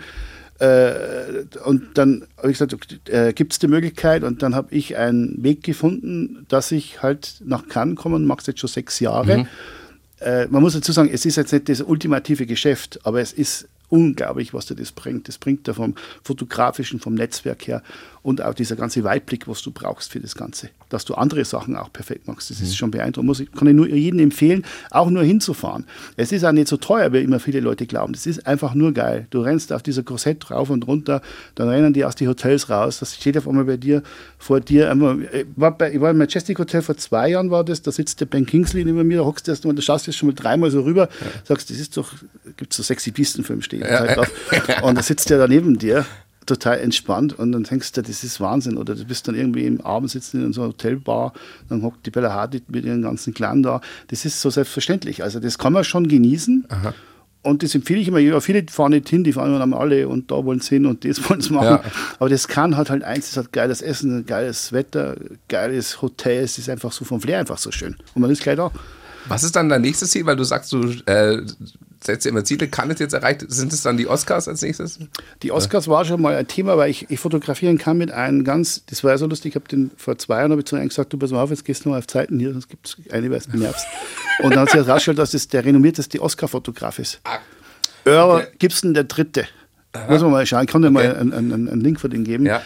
Äh, 0.63 1.45
und 1.65 1.97
dann 1.97 2.25
habe 2.37 2.51
ich 2.51 2.57
gesagt, 2.57 3.09
äh, 3.09 3.33
gibt 3.33 3.51
es 3.51 3.59
die 3.59 3.67
Möglichkeit? 3.67 4.23
Und 4.23 4.41
dann 4.43 4.55
habe 4.55 4.73
ich 4.73 4.95
einen 4.95 5.43
Weg 5.43 5.61
gefunden, 5.63 6.45
dass 6.47 6.71
ich 6.71 7.01
halt 7.01 7.41
nach 7.43 7.67
Cannes 7.67 7.97
kommen, 7.97 8.25
mache 8.25 8.43
jetzt 8.47 8.61
schon 8.61 8.69
sechs 8.69 9.01
Jahre. 9.01 9.47
Äh, 10.21 10.47
man 10.47 10.61
muss 10.61 10.73
dazu 10.73 10.93
sagen, 10.93 11.09
es 11.11 11.25
ist 11.25 11.35
jetzt 11.35 11.51
nicht 11.51 11.67
das 11.67 11.81
ultimative 11.81 12.45
Geschäft, 12.45 12.99
aber 13.03 13.19
es 13.19 13.33
ist 13.33 13.67
unglaublich, 13.89 14.53
was 14.53 14.67
dir 14.67 14.75
das 14.75 14.93
bringt. 14.93 15.27
Das 15.27 15.37
bringt 15.37 15.67
dir 15.67 15.73
vom 15.73 15.95
fotografischen, 16.23 17.01
vom 17.01 17.13
Netzwerk 17.13 17.67
her 17.67 17.83
und 18.21 18.41
auch 18.41 18.53
dieser 18.53 18.77
ganze 18.77 19.03
Weitblick, 19.03 19.49
was 19.49 19.61
du 19.63 19.71
brauchst 19.71 20.11
für 20.13 20.21
das 20.21 20.33
Ganze. 20.33 20.69
Dass 20.93 21.05
du 21.05 21.15
andere 21.15 21.43
Sachen 21.43 21.75
auch 21.75 21.91
perfekt 21.91 22.27
machst, 22.27 22.51
das 22.51 22.61
ist 22.61 22.77
schon 22.77 22.91
beeindruckend. 22.91 23.27
Muss 23.27 23.39
ich, 23.39 23.51
kann 23.51 23.67
ich 23.67 23.73
nur 23.73 23.87
jedem 23.87 24.19
empfehlen, 24.19 24.63
auch 24.91 25.09
nur 25.09 25.23
hinzufahren. 25.23 25.85
Es 26.17 26.31
ist 26.31 26.43
auch 26.43 26.51
nicht 26.51 26.67
so 26.67 26.77
teuer, 26.77 27.11
wie 27.13 27.21
immer 27.21 27.39
viele 27.39 27.61
Leute 27.61 27.87
glauben. 27.87 28.13
Das 28.13 28.27
ist 28.27 28.45
einfach 28.45 28.75
nur 28.75 28.93
geil. 28.93 29.25
Du 29.31 29.41
rennst 29.41 29.73
auf 29.73 29.81
dieser 29.81 30.03
Korsett 30.03 30.51
rauf 30.51 30.69
und 30.69 30.85
runter, 30.85 31.21
dann 31.55 31.67
rennen 31.67 31.93
die 31.93 32.05
aus 32.05 32.15
die 32.15 32.27
Hotels 32.27 32.69
raus. 32.69 32.99
Das 32.99 33.15
steht 33.15 33.37
auf 33.37 33.47
einmal 33.47 33.65
bei 33.65 33.77
dir, 33.77 34.03
vor 34.37 34.59
dir. 34.59 34.91
Ich, 35.33 35.45
war 35.55 35.75
bei, 35.75 35.93
ich 35.93 35.99
war 35.99 36.11
im 36.11 36.17
Majestic 36.17 36.59
Hotel 36.59 36.83
vor 36.83 36.95
zwei 36.97 37.29
Jahren, 37.29 37.49
war 37.49 37.63
das. 37.63 37.81
Da 37.81 37.91
sitzt 37.91 38.21
der 38.21 38.27
Ben 38.27 38.45
Kingsley 38.45 38.85
neben 38.85 39.07
mir, 39.07 39.17
da 39.17 39.25
hockst 39.25 39.47
du 39.47 39.51
erst 39.51 39.65
mal, 39.65 39.73
da 39.73 39.81
schaust 39.81 40.05
du 40.05 40.11
jetzt 40.11 40.17
schon 40.19 40.27
mal 40.27 40.35
dreimal 40.35 40.69
so 40.69 40.81
rüber, 40.81 41.09
sagst, 41.43 41.71
das 41.71 41.79
ist 41.79 41.97
doch, 41.97 42.13
gibt 42.57 42.71
es 42.71 42.77
so 42.77 42.83
sexy 42.83 43.11
Pistenfilm 43.11 43.63
stehen. 43.63 43.81
Zeit 43.81 44.17
drauf. 44.17 44.31
Und 44.83 44.95
da 44.95 45.01
sitzt 45.01 45.29
der 45.29 45.37
da 45.37 45.47
neben 45.47 45.77
dir 45.77 46.05
total 46.45 46.79
entspannt 46.79 47.37
und 47.37 47.51
dann 47.51 47.63
denkst 47.63 47.91
du, 47.93 48.01
das 48.01 48.23
ist 48.23 48.39
Wahnsinn. 48.39 48.77
Oder 48.77 48.95
du 48.95 49.05
bist 49.05 49.27
dann 49.27 49.35
irgendwie 49.35 49.65
im 49.65 49.81
Abend 49.81 50.11
sitzen 50.11 50.43
in 50.43 50.53
so 50.53 50.61
einer 50.61 50.69
Hotelbar, 50.69 51.33
dann 51.69 51.81
hockt 51.83 52.05
die 52.05 52.11
Bella 52.11 52.33
Hadid 52.33 52.69
mit 52.69 52.85
ihren 52.85 53.01
ganzen 53.01 53.33
Clan 53.33 53.63
da. 53.63 53.81
Das 54.07 54.25
ist 54.25 54.41
so 54.41 54.49
selbstverständlich. 54.49 55.23
Also 55.23 55.39
das 55.39 55.57
kann 55.57 55.73
man 55.73 55.83
schon 55.83 56.07
genießen. 56.07 56.65
Und 57.43 57.61
das 57.61 57.75
empfehle 57.75 57.99
ich 57.99 58.07
immer. 58.07 58.19
Ja, 58.19 58.39
viele 58.39 58.63
fahren 58.69 58.91
nicht 58.91 59.09
hin, 59.09 59.25
die 59.25 59.33
fahren 59.33 59.61
immer 59.61 59.77
alle 59.77 60.07
und 60.07 60.31
da 60.31 60.45
wollen 60.45 60.61
sie 60.61 60.75
hin 60.75 60.85
und 60.85 61.03
das 61.03 61.29
wollen 61.29 61.41
sie 61.41 61.53
machen. 61.53 61.79
Ja. 61.83 61.83
Aber 62.19 62.29
das 62.29 62.47
kann 62.47 62.77
hat 62.77 62.89
halt 62.89 63.03
eins, 63.03 63.31
es 63.31 63.37
hat 63.37 63.51
geiles 63.51 63.81
Essen, 63.81 64.25
geiles 64.25 64.71
Wetter, 64.71 65.15
geiles 65.49 66.01
Hotel. 66.01 66.43
Es 66.43 66.57
ist 66.57 66.69
einfach 66.69 66.91
so 66.93 67.03
vom 67.03 67.19
Flair 67.19 67.39
einfach 67.39 67.57
so 67.57 67.71
schön. 67.71 67.97
Und 68.15 68.21
man 68.21 68.31
ist 68.31 68.41
gleich 68.41 68.55
da. 68.55 68.71
Was 69.27 69.43
ist 69.43 69.55
dann 69.55 69.69
dein 69.69 69.81
nächstes 69.81 70.11
Ziel? 70.11 70.25
Weil 70.25 70.35
du 70.35 70.43
sagst, 70.43 70.71
du 70.71 70.83
äh, 71.05 71.41
setzt 72.05 72.25
dir 72.25 72.29
immer 72.29 72.43
Ziele. 72.43 72.67
Kann 72.67 72.89
es 72.91 72.99
jetzt 72.99 73.13
erreicht? 73.13 73.43
Sind 73.47 73.73
es 73.73 73.81
dann 73.81 73.97
die 73.97 74.07
Oscars 74.07 74.47
als 74.47 74.61
nächstes? 74.61 74.99
Die 75.41 75.51
Oscars 75.51 75.87
war 75.87 76.05
schon 76.05 76.21
mal 76.21 76.35
ein 76.35 76.47
Thema, 76.47 76.77
weil 76.77 76.89
ich, 76.89 77.09
ich 77.09 77.19
fotografieren 77.19 77.77
kann 77.77 77.97
mit 77.97 78.11
einem 78.11 78.43
ganz, 78.43 78.85
das 78.85 79.03
war 79.03 79.11
ja 79.11 79.17
so 79.17 79.25
lustig, 79.27 79.51
ich 79.51 79.55
habe 79.55 79.67
den 79.67 79.91
vor 79.97 80.17
zwei 80.17 80.39
Jahren 80.39 80.51
habe 80.51 80.61
ich 80.61 80.65
zu 80.65 80.75
einem 80.75 80.89
gesagt, 80.89 81.13
du 81.13 81.17
pass 81.17 81.31
mal 81.31 81.41
auf, 81.41 81.49
jetzt 81.49 81.65
gehst 81.65 81.85
du 81.85 81.89
mal 81.89 81.99
auf 81.99 82.07
Zeiten 82.07 82.39
hier, 82.39 82.51
sonst 82.51 82.69
gibt 82.69 82.87
es 82.87 83.11
eine, 83.11 83.29
weil 83.29 83.37
es 83.37 83.47
nervst. 83.47 83.85
Und 84.39 84.51
dann 84.51 84.61
hat 84.61 84.71
sich 84.71 84.79
herausgestellt, 84.79 85.19
dass 85.19 85.31
das 85.31 85.47
der 85.47 85.65
renommierteste 85.65 86.21
Oscar-Fotograf 86.21 86.99
ist. 86.99 87.19
Ah, 87.23 87.39
Earl 88.05 88.41
Okay. 88.41 88.47
Gibson, 88.59 88.93
der 88.93 89.05
Dritte. 89.05 89.45
Muss 90.09 90.21
man 90.21 90.31
mal 90.31 90.45
schauen, 90.45 90.63
ich 90.65 90.71
kann 90.71 90.81
dir 90.81 90.89
mal 90.89 91.15
einen, 91.15 91.33
einen, 91.33 91.69
einen 91.69 91.81
Link 91.81 91.99
für 91.99 92.09
den 92.09 92.23
geben. 92.23 92.47
Ja. 92.47 92.61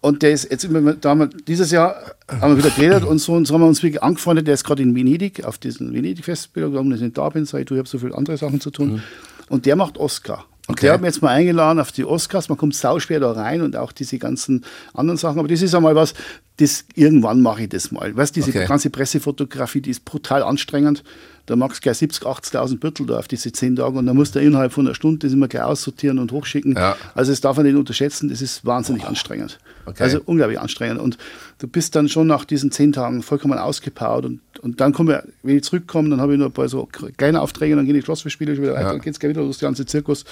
Und 0.00 0.22
der 0.22 0.30
ist 0.30 0.48
jetzt 0.50 0.64
immer, 0.64 0.94
da 0.94 1.10
haben 1.10 1.20
wir, 1.20 1.26
dieses 1.26 1.70
Jahr 1.72 1.96
haben 2.40 2.52
wir 2.56 2.64
wieder 2.64 2.74
geredet 2.74 3.04
und 3.04 3.18
so, 3.18 3.32
und 3.32 3.46
so 3.46 3.54
haben 3.54 3.62
wir 3.62 3.66
uns 3.66 3.82
wirklich 3.82 4.02
angefreundet. 4.02 4.46
Der 4.46 4.54
ist 4.54 4.62
gerade 4.64 4.82
in 4.82 4.94
Venedig, 4.94 5.44
auf 5.44 5.58
diesem 5.58 5.92
Venedig-Festival, 5.92 6.72
warum 6.72 6.92
ich 6.92 7.00
nicht 7.00 7.18
da 7.18 7.28
bin, 7.30 7.44
sage 7.46 7.62
ich, 7.62 7.68
du, 7.68 7.74
ich 7.74 7.78
habe 7.78 7.88
so 7.88 7.98
viele 7.98 8.16
andere 8.16 8.36
Sachen 8.36 8.60
zu 8.60 8.70
tun. 8.70 9.02
Und 9.48 9.66
der 9.66 9.74
macht 9.76 9.98
Oscar. 9.98 10.44
Und 10.68 10.74
Okay. 10.74 10.82
der 10.86 10.92
hat 10.92 11.00
mich 11.00 11.08
jetzt 11.08 11.22
mal 11.22 11.30
eingeladen 11.30 11.80
auf 11.80 11.90
die 11.92 12.04
Oscars. 12.04 12.48
Man 12.50 12.58
kommt 12.58 12.74
sauschwer 12.74 13.18
da 13.20 13.32
rein 13.32 13.62
und 13.62 13.74
auch 13.74 13.90
diese 13.90 14.18
ganzen 14.18 14.64
anderen 14.92 15.16
Sachen. 15.16 15.38
Aber 15.38 15.48
das 15.48 15.62
ist 15.62 15.74
einmal 15.74 15.94
was, 15.94 16.12
das 16.58 16.84
irgendwann 16.94 17.40
mache 17.40 17.62
ich 17.62 17.68
das 17.70 17.90
mal. 17.90 18.14
Weißt 18.14 18.36
du, 18.36 18.40
diese 18.40 18.50
Okay. 18.56 18.68
ganze 18.68 18.90
Pressefotografie, 18.90 19.80
die 19.80 19.90
ist 19.90 20.04
brutal 20.04 20.42
anstrengend. 20.42 21.02
Da 21.48 21.56
magst 21.56 21.78
du 21.78 21.82
gleich 21.82 21.96
70.000, 21.96 22.24
80.000 22.52 22.78
Büttel 22.78 23.06
da 23.06 23.18
auf 23.18 23.26
diese 23.26 23.50
zehn 23.50 23.74
Tage 23.74 23.98
und 23.98 24.04
dann 24.06 24.14
musst 24.16 24.34
du 24.34 24.38
innerhalb 24.38 24.70
von 24.72 24.86
einer 24.86 24.94
Stunde 24.94 25.18
das 25.26 25.32
immer 25.32 25.48
gleich 25.48 25.62
aussortieren 25.62 26.18
und 26.18 26.30
hochschicken. 26.30 26.74
Ja. 26.76 26.94
Also 27.14 27.32
das 27.32 27.40
darf 27.40 27.56
man 27.56 27.64
nicht 27.64 27.74
unterschätzen, 27.76 28.28
das 28.28 28.42
ist 28.42 28.66
wahnsinnig 28.66 29.04
anstrengend. 29.06 29.58
Okay. 29.86 30.02
Also 30.02 30.20
unglaublich 30.26 30.60
anstrengend. 30.60 31.00
Und 31.00 31.16
du 31.58 31.66
bist 31.66 31.96
dann 31.96 32.08
schon 32.10 32.26
nach 32.26 32.44
diesen 32.44 32.70
zehn 32.70 32.92
Tagen 32.92 33.22
vollkommen 33.22 33.58
ausgepowert. 33.58 34.26
Und, 34.26 34.40
und 34.60 34.80
dann 34.80 34.92
kommen 34.92 35.08
wir, 35.08 35.24
wenn 35.42 35.56
ich 35.56 35.64
zurückkomme, 35.64 36.10
dann 36.10 36.20
habe 36.20 36.34
ich 36.34 36.38
noch 36.38 36.46
ein 36.46 36.52
paar 36.52 36.68
so 36.68 36.86
kleine 37.16 37.40
Aufträge, 37.40 37.74
dann 37.76 37.86
gehen 37.86 37.94
die 37.94 38.02
Schlossspiele 38.02 38.54
schon 38.54 38.64
wieder 38.64 38.74
weiter, 38.74 38.82
Ja. 38.84 38.92
dann 38.92 39.00
geht 39.00 39.14
es 39.14 39.18
gleich 39.18 39.30
wieder 39.30 39.42
los, 39.42 39.56
der 39.56 39.68
ganze 39.68 39.86
Zirkus. 39.86 40.26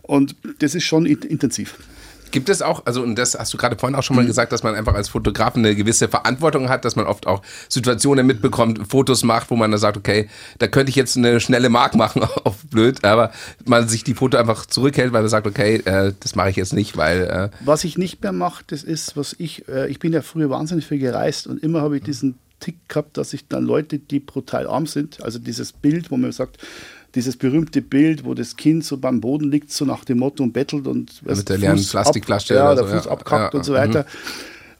Und 0.00 0.34
das 0.60 0.74
ist 0.74 0.84
schon 0.84 1.04
in- 1.06 1.20
intensiv. 1.22 1.76
Gibt 2.34 2.48
es 2.48 2.62
auch, 2.62 2.84
also 2.84 3.00
und 3.00 3.14
das 3.14 3.38
hast 3.38 3.54
du 3.54 3.58
gerade 3.58 3.78
vorhin 3.78 3.94
auch 3.94 4.02
schon 4.02 4.16
mal 4.16 4.26
gesagt, 4.26 4.50
dass 4.50 4.64
man 4.64 4.74
einfach 4.74 4.94
als 4.94 5.08
Fotograf 5.08 5.54
eine 5.54 5.76
gewisse 5.76 6.08
Verantwortung 6.08 6.68
hat, 6.68 6.84
dass 6.84 6.96
man 6.96 7.06
oft 7.06 7.28
auch 7.28 7.42
Situationen 7.68 8.26
mitbekommt, 8.26 8.80
Fotos 8.88 9.22
macht, 9.22 9.52
wo 9.52 9.54
man 9.54 9.70
dann 9.70 9.78
sagt, 9.78 9.96
okay, 9.96 10.28
da 10.58 10.66
könnte 10.66 10.90
ich 10.90 10.96
jetzt 10.96 11.16
eine 11.16 11.38
schnelle 11.38 11.68
Mark 11.68 11.94
machen, 11.94 12.22
auf 12.44 12.56
blöd, 12.64 13.04
aber 13.04 13.30
man 13.66 13.86
sich 13.86 14.02
die 14.02 14.14
Foto 14.14 14.36
einfach 14.36 14.66
zurückhält, 14.66 15.12
weil 15.12 15.20
man 15.20 15.28
sagt, 15.28 15.46
okay, 15.46 15.76
äh, 15.84 16.12
das 16.18 16.34
mache 16.34 16.50
ich 16.50 16.56
jetzt 16.56 16.72
nicht, 16.72 16.96
weil 16.96 17.22
äh, 17.22 17.56
Was 17.64 17.84
ich 17.84 17.98
nicht 17.98 18.20
mehr 18.20 18.32
mache, 18.32 18.64
das 18.66 18.82
ist, 18.82 19.16
was 19.16 19.36
ich, 19.38 19.68
äh, 19.68 19.88
ich 19.88 20.00
bin 20.00 20.12
ja 20.12 20.20
früher 20.20 20.50
wahnsinnig 20.50 20.86
viel 20.86 20.98
gereist 20.98 21.46
und 21.46 21.62
immer 21.62 21.82
habe 21.82 21.98
ich 21.98 22.02
diesen 22.02 22.34
Tick 22.58 22.88
gehabt, 22.88 23.16
dass 23.16 23.32
ich 23.32 23.46
dann 23.46 23.64
Leute, 23.64 24.00
die 24.00 24.18
brutal 24.18 24.66
arm 24.66 24.88
sind, 24.88 25.22
also 25.22 25.38
dieses 25.38 25.72
Bild, 25.72 26.10
wo 26.10 26.16
man 26.16 26.32
sagt, 26.32 26.58
dieses 27.14 27.36
berühmte 27.36 27.82
Bild, 27.82 28.24
wo 28.24 28.34
das 28.34 28.56
Kind 28.56 28.84
so 28.84 28.96
beim 28.96 29.20
Boden 29.20 29.50
liegt, 29.50 29.70
so 29.70 29.84
nach 29.84 30.04
dem 30.04 30.18
Motto 30.18 30.42
und 30.42 30.52
bettelt 30.52 30.86
und 30.86 31.22
mit 31.24 31.48
der 31.48 31.58
leeren 31.58 31.84
Plastikflasche 31.84 32.60
ab, 32.60 32.70
ja, 32.70 32.74
der 32.74 32.84
so, 32.84 32.96
Fuß 32.96 33.04
ja. 33.04 33.10
abkackt 33.10 33.54
Ja, 33.54 33.58
und 33.58 33.64
so 33.64 33.72
weiter. 33.74 34.06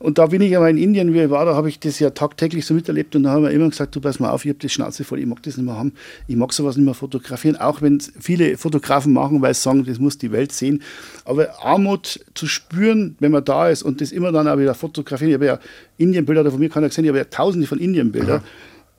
Und 0.05 0.19
da 0.19 0.27
bin 0.27 0.43
ich 0.43 0.55
aber 0.55 0.69
in 0.69 0.77
Indien, 0.77 1.15
wie 1.15 1.23
ich 1.23 1.31
war, 1.31 1.47
da 1.47 1.55
habe 1.55 1.71
ich 1.71 1.81
das 1.81 1.99
ja 1.99 2.11
tagtäglich 2.11 2.67
so 2.67 2.75
miterlebt 2.75 3.17
und 3.17 3.23
da 3.23 3.31
haben 3.31 3.45
wir 3.45 3.51
immer 3.53 3.71
gesagt, 3.71 3.97
du 3.97 4.03
pass 4.03 4.21
mal 4.21 4.29
auf, 4.29 4.45
ich 4.45 4.51
habe 4.51 4.59
die 4.59 4.69
Schnauze 4.69 5.03
voll, 5.03 5.19
ich 5.19 5.25
mag 5.25 5.43
das 5.43 5.57
nicht 5.57 5.65
mehr 5.65 5.79
haben, 5.79 5.93
ich 6.27 6.37
mag 6.37 6.53
sowas 6.53 6.77
nicht 6.77 6.85
mehr 6.85 6.93
fotografieren, 6.93 7.57
auch 7.57 7.81
wenn 7.81 8.01
viele 8.01 8.59
Fotografen 8.59 9.15
machen, 9.15 9.41
weil 9.41 9.55
sie 9.55 9.63
sagen, 9.63 9.83
das 9.87 9.99
muss 9.99 10.19
die 10.19 10.31
Welt 10.31 10.53
sehen. 10.53 10.83
Aber 11.25 11.65
Armut 11.65 12.21
zu 12.35 12.47
spüren, 12.47 13.17
wenn 13.19 13.33
man 13.33 13.47
da 13.47 13.71
ist 13.71 13.83
und 13.83 14.03
das 14.03 14.13
immer 14.13 14.31
dann 14.31 14.47
auch 14.47 14.59
wieder 14.59 14.75
fotografieren, 14.75 15.31
ich 15.31 15.37
habe 15.37 15.47
ja 15.47 15.59
Indienbilder, 15.97 16.51
von 16.51 16.61
mir 16.61 16.69
keiner 16.69 16.89
gesehen, 16.89 17.05
ich 17.05 17.09
habe 17.09 17.19
ja 17.19 17.25
tausende 17.25 17.67
von 17.67 17.79
Indienbilder. 17.79 18.43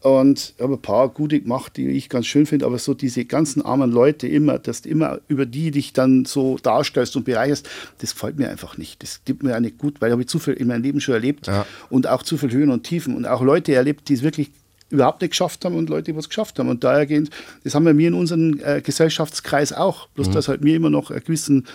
Und 0.06 0.54
ich 0.56 0.62
habe 0.62 0.74
ein 0.74 0.82
paar 0.84 1.10
gute 1.10 1.40
gemacht, 1.40 1.78
die 1.78 1.88
ich 1.88 2.10
ganz 2.10 2.28
schön 2.28 2.46
finde, 2.46 2.68
aber 2.68 2.78
so 2.78 2.94
diese 2.94 3.26
ganzen 3.26 3.64
armen 3.64 3.92
Leute 3.92 4.28
immer, 4.28 4.60
dass 4.60 4.84
du 4.84 4.90
immer 4.90 5.20
über 5.30 5.48
die 5.48 5.72
dich 5.72 5.94
dann 5.94 6.26
so 6.26 6.60
darstellst 6.62 7.16
und 7.16 7.26
bereicherst, 7.26 7.68
das 7.98 8.14
gefällt 8.14 8.38
mir 8.38 8.48
einfach 8.52 8.78
nicht. 8.78 9.02
Das 9.02 9.22
gibt 9.26 9.42
mir 9.42 9.56
auch 9.56 9.60
nicht 9.60 9.80
gut, 9.80 10.02
weil 10.02 10.10
ich 10.10 10.14
habe 10.14 10.26
zu 10.28 10.38
viel 10.38 10.54
in 10.54 10.68
meinem 10.68 10.84
Leben 10.84 11.02
schon 11.02 11.16
erlebt 11.16 11.48
Ja. 11.48 11.66
und 11.90 12.06
auch 12.06 12.22
zu 12.22 12.38
viel 12.38 12.52
Höhen 12.52 12.70
und 12.70 12.84
Tiefen 12.84 13.16
und 13.16 13.26
auch 13.26 13.42
Leute 13.42 13.74
erlebt, 13.74 14.08
die 14.08 14.14
es 14.14 14.22
wirklich 14.22 14.52
überhaupt 14.92 15.22
nicht 15.22 15.32
geschafft 15.32 15.66
haben 15.66 15.76
und 15.76 15.90
Leute, 15.90 16.12
die 16.12 16.16
was 16.16 16.30
geschafft 16.30 16.60
haben. 16.60 16.70
Und 16.70 16.84
dahergehend, 16.84 17.32
das 17.64 17.74
haben 17.74 17.88
wir 17.88 17.96
mir 17.96 18.10
in 18.10 18.14
unserem 18.14 18.60
äh, 18.64 18.82
Gesellschaftskreis 18.82 19.74
auch, 19.74 20.08
bloß 20.10 20.30
dass 20.30 20.48
halt 20.48 20.64
mir 20.64 20.76
immer 20.76 20.92
noch 20.92 21.10
einen 21.10 21.24
gewissen 21.24 21.66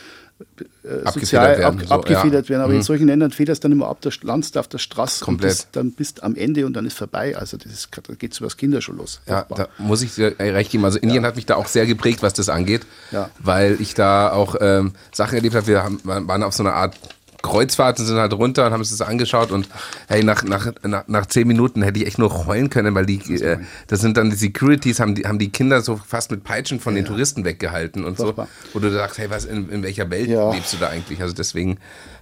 Abgefedert 0.41 1.13
sozial 1.15 1.59
werden, 1.59 1.81
ab, 1.81 1.87
so, 1.87 1.95
abgefedert 1.95 2.47
ja. 2.47 2.51
werden. 2.51 2.63
Aber 2.63 2.73
in 2.73 2.83
solchen 2.83 3.07
Ländern 3.07 3.31
federt 3.31 3.55
es 3.55 3.61
dann 3.61 3.73
immer 3.73 3.89
ab, 3.89 3.99
da 4.01 4.11
landest 4.23 4.57
du 4.57 4.61
auf 4.61 4.69
der 4.69 4.79
Straße 4.79 5.25
Komplett. 5.25 5.51
und 5.51 5.59
das, 5.59 5.69
dann 5.73 5.93
bist 5.93 6.19
du 6.19 6.23
am 6.23 6.35
Ende 6.37 6.67
und 6.67 6.73
dann 6.73 6.87
ist 6.87 6.97
vorbei. 6.97 7.37
Also 7.37 7.57
das 7.57 7.71
ist, 7.73 7.89
da 7.93 8.15
geht 8.15 8.33
es 8.33 8.39
über 8.39 8.47
das 8.47 8.57
Kinder 8.57 8.81
schon 8.81 8.97
los. 8.97 9.21
Ja, 9.27 9.47
da 9.51 9.69
muss 9.79 10.03
ich 10.03 10.15
dir 10.15 10.35
recht 10.39 10.71
geben. 10.71 10.85
Also 10.85 10.99
Indien 10.99 11.25
hat 11.27 11.37
mich 11.37 11.47
da 11.47 11.57
auch 11.57 11.67
sehr 11.67 11.87
geprägt, 11.87 12.23
was 12.23 12.33
das 12.33 12.49
angeht, 12.49 12.83
Ja. 13.11 13.31
weil 13.39 13.77
ich 13.81 13.95
da 13.95 14.33
auch 14.33 14.57
ähm, 14.61 14.93
Sachen 15.13 15.37
erlebt 15.37 15.55
habe. 15.55 15.67
Wir 15.67 15.83
haben, 15.83 16.01
waren 16.05 16.43
auf 16.43 16.55
so 16.55 16.63
einer 16.63 16.75
Art 16.75 16.97
Kreuzfahrt 17.43 17.99
und 17.99 18.07
sind 18.07 18.17
halt 18.19 18.33
runter 18.33 18.67
und 18.67 18.73
haben 18.73 18.81
das 18.81 19.01
angeschaut 19.01 19.51
und 19.51 19.69
hey, 20.09 20.23
nach, 20.25 20.43
nach, 20.45 20.73
nach, 20.83 21.09
nach 21.09 21.27
zehn 21.27 21.47
Minuten 21.49 21.83
hätte 21.83 21.99
ich 22.01 22.07
echt 22.07 22.19
nur 22.19 22.47
heulen 22.47 22.71
können, 22.71 22.95
weil 22.95 23.07
die, 23.07 23.19
äh, 23.43 23.59
das 23.87 24.01
sind 24.01 24.17
dann 24.17 24.31
die 24.31 24.37
Securities, 24.37 25.01
haben 25.01 25.15
die, 25.15 25.25
haben 25.27 25.39
die 25.39 25.51
Kinder 25.51 25.81
so 25.81 25.97
fast 25.97 26.31
mit 26.31 26.45
Peitschen 26.45 26.81
von 26.81 26.95
den 26.95 27.05
Touristen 27.05 27.45
weggehalten 27.45 28.05
und 28.05 28.17
Furchtbar. 28.17 28.49
so, 28.65 28.75
wo 28.75 28.79
du 28.81 28.91
sagst, 28.91 29.19
hey, 29.19 29.31
was, 29.31 29.45
in, 29.45 29.69
in 29.71 29.83
welcher 29.83 30.11
Welt 30.11 30.29
Ja. 30.29 30.53
lebst 30.53 30.73
du 30.75 30.77
da 30.79 30.89
eigentlich? 30.89 31.21
Also 31.23 31.35
deswegen, 31.35 31.79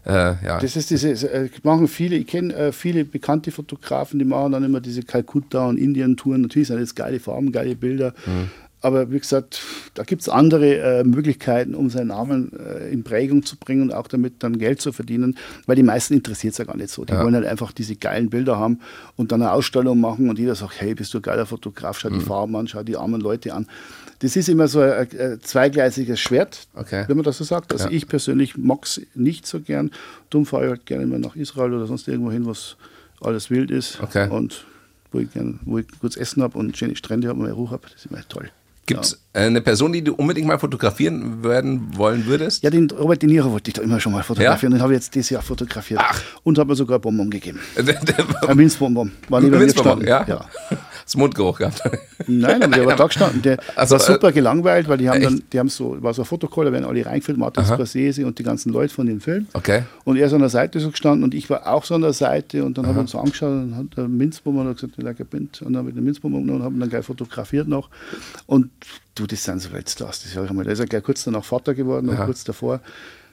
äh, 0.06 0.12
ja. 0.12 0.58
Das 0.60 0.76
ist 0.76 0.90
diese, 0.90 1.10
äh, 1.30 1.48
machen 1.62 1.88
viele, 1.88 2.16
ich 2.16 2.26
kenne 2.26 2.54
äh, 2.54 2.72
viele 2.72 3.04
bekannte 3.04 3.50
Fotografen, 3.50 4.18
die 4.18 4.24
machen 4.24 4.52
dann 4.52 4.64
immer 4.64 4.80
diese 4.80 5.02
Kalkutta 5.02 5.66
und 5.66 5.76
Indien-Touren. 5.78 6.42
Natürlich 6.42 6.68
sind 6.68 6.80
das 6.80 6.94
geile 6.94 7.20
Farben, 7.20 7.52
geile 7.52 7.74
Bilder. 7.74 8.14
Aber 8.80 9.10
wie 9.10 9.18
gesagt, 9.18 9.60
da 9.94 10.04
gibt 10.04 10.22
es 10.22 10.28
andere 10.28 10.76
äh, 11.00 11.04
Möglichkeiten, 11.04 11.74
um 11.74 11.90
seinen 11.90 12.08
Namen 12.08 12.52
äh, 12.58 12.90
in 12.90 13.02
Prägung 13.02 13.42
zu 13.44 13.56
bringen 13.56 13.82
und 13.82 13.92
auch 13.92 14.06
damit 14.06 14.34
dann 14.44 14.56
Geld 14.58 14.80
zu 14.80 14.92
verdienen, 14.92 15.36
weil 15.66 15.74
die 15.74 15.82
meisten 15.82 16.14
interessiert 16.14 16.52
es 16.52 16.58
ja 16.58 16.64
gar 16.64 16.76
nicht 16.76 16.90
so. 16.90 17.04
Die 17.04 17.12
Ja. 17.12 17.24
wollen 17.24 17.34
halt 17.34 17.46
einfach 17.46 17.72
diese 17.72 17.96
geilen 17.96 18.30
Bilder 18.30 18.56
haben 18.56 18.78
und 19.16 19.32
dann 19.32 19.42
eine 19.42 19.50
Ausstellung 19.52 20.00
machen 20.00 20.30
und 20.30 20.38
jeder 20.38 20.54
sagt, 20.54 20.80
hey, 20.80 20.94
bist 20.94 21.12
du 21.12 21.18
ein 21.18 21.22
geiler 21.22 21.44
Fotograf, 21.46 21.98
schau 21.98 22.10
die 22.10 22.20
Farben 22.20 22.54
an, 22.54 22.68
schau 22.68 22.84
die 22.84 22.96
armen 22.96 23.20
Leute 23.20 23.52
an. 23.52 23.66
Das 24.20 24.36
ist 24.36 24.48
immer 24.48 24.68
so 24.68 24.80
ein, 24.80 25.08
ein 25.18 25.40
zweigleisiges 25.42 26.20
Schwert, 26.20 26.68
Okay. 26.74 27.04
wenn 27.08 27.16
man 27.16 27.24
das 27.24 27.38
so 27.38 27.44
sagt. 27.44 27.72
Also 27.72 27.86
Ja. 27.86 27.90
ich 27.90 28.06
persönlich 28.06 28.56
mag 28.56 28.84
es 28.84 29.00
nicht 29.14 29.46
so 29.46 29.60
gern. 29.60 29.90
Darum 30.30 30.46
fahre 30.46 30.64
ich 30.66 30.70
halt 30.70 30.86
gerne 30.86 31.02
immer 31.04 31.18
nach 31.18 31.34
Israel 31.34 31.72
oder 31.72 31.86
sonst 31.86 32.06
irgendwo 32.06 32.30
hin, 32.30 32.46
was 32.46 32.76
alles 33.20 33.50
wild 33.50 33.70
ist. 33.72 34.00
Okay. 34.00 34.28
Und 34.30 34.64
wo 35.10 35.18
ich, 35.20 35.32
gern, 35.32 35.58
wo 35.64 35.78
ich 35.78 35.86
gutes 36.00 36.16
Essen 36.16 36.42
habe 36.42 36.58
und 36.58 36.76
schöne 36.76 36.94
Strände 36.94 37.28
habe 37.28 37.40
und 37.40 37.50
Ruhe 37.50 37.70
habe. 37.70 37.82
Das 37.84 37.94
ist 38.04 38.06
immer 38.10 38.20
toll. 38.28 38.50
Gibt 38.88 39.04
es 39.04 39.22
eine 39.34 39.60
Person, 39.60 39.92
die 39.92 40.02
du 40.02 40.14
unbedingt 40.14 40.46
mal 40.46 40.58
fotografieren 40.58 41.44
werden 41.44 41.96
wollen 41.96 42.26
würdest? 42.26 42.62
Ja, 42.62 42.70
den 42.70 42.90
Robert 42.90 43.22
De 43.22 43.28
Niro 43.28 43.52
wollte 43.52 43.68
ich 43.68 43.74
da 43.74 43.82
immer 43.82 44.00
schon 44.00 44.12
mal 44.12 44.22
fotografieren. 44.22 44.72
Den 44.72 44.82
habe 44.82 44.94
ich 44.94 44.98
jetzt 44.98 45.14
dieses 45.14 45.30
Jahr 45.30 45.42
fotografiert. 45.42 46.00
Ach. 46.02 46.20
Und 46.42 46.58
habe 46.58 46.70
mir 46.70 46.74
sogar 46.76 46.98
Bonbon 46.98 47.30
gegeben. 47.30 47.60
Ein 48.46 48.56
Minzbonbon. 48.56 49.12
War 49.28 49.40
mir 49.42 49.50
Minzbonbon, 49.50 50.00
gestanden. 50.00 50.28
ja? 50.28 50.78
Das 51.08 51.16
Mundgeruch 51.16 51.56
gehabt. 51.56 51.82
Nein, 52.26 52.62
aber 52.62 52.76
der 52.76 52.84
war 52.84 52.94
da 52.94 53.06
gestanden. 53.06 53.40
Der 53.40 53.56
Also, 53.76 53.94
war 53.94 54.00
super 54.00 54.28
äh, 54.28 54.32
gelangweilt, 54.32 54.88
weil 54.90 54.98
die 54.98 55.08
haben 55.08 55.22
echt? 55.22 55.24
dann, 55.24 55.42
die 55.50 55.58
haben 55.58 55.70
so, 55.70 55.96
war 56.02 56.12
so 56.12 56.20
ein 56.20 56.26
Fotocall, 56.26 56.66
da 56.66 56.72
werden 56.72 56.84
alle 56.84 57.06
reingeführt, 57.06 57.38
Martin 57.38 57.64
Scorsese 57.64 58.26
und 58.26 58.38
die 58.38 58.42
ganzen 58.42 58.70
Leute 58.74 58.92
von 58.92 59.06
dem 59.06 59.22
Film. 59.22 59.46
Okay. 59.54 59.84
Und 60.04 60.18
er 60.18 60.26
ist 60.26 60.34
an 60.34 60.40
der 60.40 60.50
Seite 60.50 60.78
so 60.80 60.90
gestanden 60.90 61.24
und 61.24 61.32
ich 61.32 61.48
war 61.48 61.66
auch 61.66 61.82
so 61.82 61.94
an 61.94 62.02
der 62.02 62.12
Seite 62.12 62.62
und 62.62 62.76
dann 62.76 62.86
haben 62.86 62.96
wir 62.96 63.00
uns 63.00 63.12
so 63.12 63.18
angeschaut 63.20 63.48
und 63.48 63.74
hat 63.74 63.96
der 63.96 64.06
Minzbomber 64.06 64.74
gesagt, 64.74 65.00
like 65.02 65.18
a 65.18 65.24
Mint. 65.32 65.62
Und 65.62 65.72
dann 65.72 65.78
habe 65.78 65.88
ich 65.88 65.94
den 65.94 66.04
Minzbomber 66.04 66.40
genommen 66.40 66.58
und 66.60 66.64
haben 66.66 66.78
dann 66.78 66.90
gleich 66.90 67.06
fotografiert 67.06 67.68
noch. 67.68 67.88
Und 68.44 68.70
du, 69.14 69.26
das 69.26 69.42
sind 69.44 69.62
so 69.62 69.72
Weltstars. 69.72 70.22
Das 70.24 70.32
sag 70.34 70.44
ich 70.44 70.52
mal. 70.52 70.64
Der 70.64 70.74
ist 70.74 70.80
ja 70.80 70.84
gleich 70.84 71.02
kurz 71.04 71.24
danach 71.24 71.44
Vater 71.44 71.72
geworden 71.72 72.14
kurz 72.26 72.44
davor. 72.44 72.80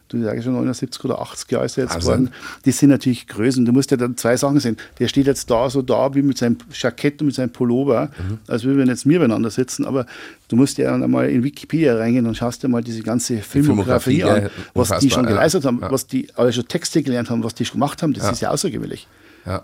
Du 0.08 0.22
sagst 0.22 0.44
schon 0.44 0.54
79 0.54 1.04
oder 1.06 1.20
80 1.20 1.52
Jahre 1.52 1.66
ist 1.66 1.78
er 1.78 1.86
jetzt 1.86 1.96
Wahnsinn. 1.96 2.12
geworden. 2.26 2.32
Die 2.66 2.72
sind 2.72 2.90
natürlich 2.92 3.28
Größen. 3.28 3.66
Du 3.66 3.72
musst 3.72 3.90
ja 3.90 3.98
dann 3.98 4.16
zwei 4.18 4.38
Sachen 4.38 4.60
sehen. 4.60 4.78
Der 5.00 5.08
steht 5.08 5.26
jetzt 5.26 5.50
da 5.50 5.68
so 5.70 5.82
da 5.82 6.14
wie 6.14 6.22
mit 6.22 6.38
seinem 6.38 6.58
Jackett 6.72 7.22
und 7.22 7.28
mit 7.28 7.36
seinem 7.36 7.50
Pullover, 7.50 8.12
Mhm. 8.18 8.38
als 8.48 8.64
würden 8.64 8.78
wir 8.78 8.86
jetzt 8.86 9.06
mir 9.06 9.18
beieinander 9.20 9.50
sitzen. 9.50 9.84
Aber 9.86 10.06
du 10.48 10.56
musst 10.56 10.78
ja 10.78 10.92
dann 10.92 11.02
einmal 11.04 11.30
in 11.30 11.44
Wikipedia 11.44 11.96
reingehen 11.98 12.28
und 12.28 12.38
schaust 12.38 12.62
dir 12.62 12.68
mal 12.68 12.84
diese 12.84 13.02
ganze 13.02 13.38
Filmografie, 13.42 14.22
Filmografie 14.22 14.24
an, 14.24 14.44
ja, 14.44 14.50
was 14.76 15.00
die 15.00 15.10
schon 15.10 15.24
ja. 15.24 15.32
geleistet 15.32 15.66
haben, 15.66 15.80
Ja. 15.82 15.92
was 15.92 16.06
die 16.06 16.28
alle 16.36 16.54
schon 16.54 16.68
Texte 16.68 17.02
gelernt 17.02 17.30
haben, 17.32 17.44
was 17.44 17.56
die 17.56 17.66
schon 17.66 17.76
gemacht 17.80 18.04
haben. 18.04 18.14
Das 18.14 18.32
ist 18.32 18.42
ja 18.42 18.52
außergewöhnlich. 18.52 19.08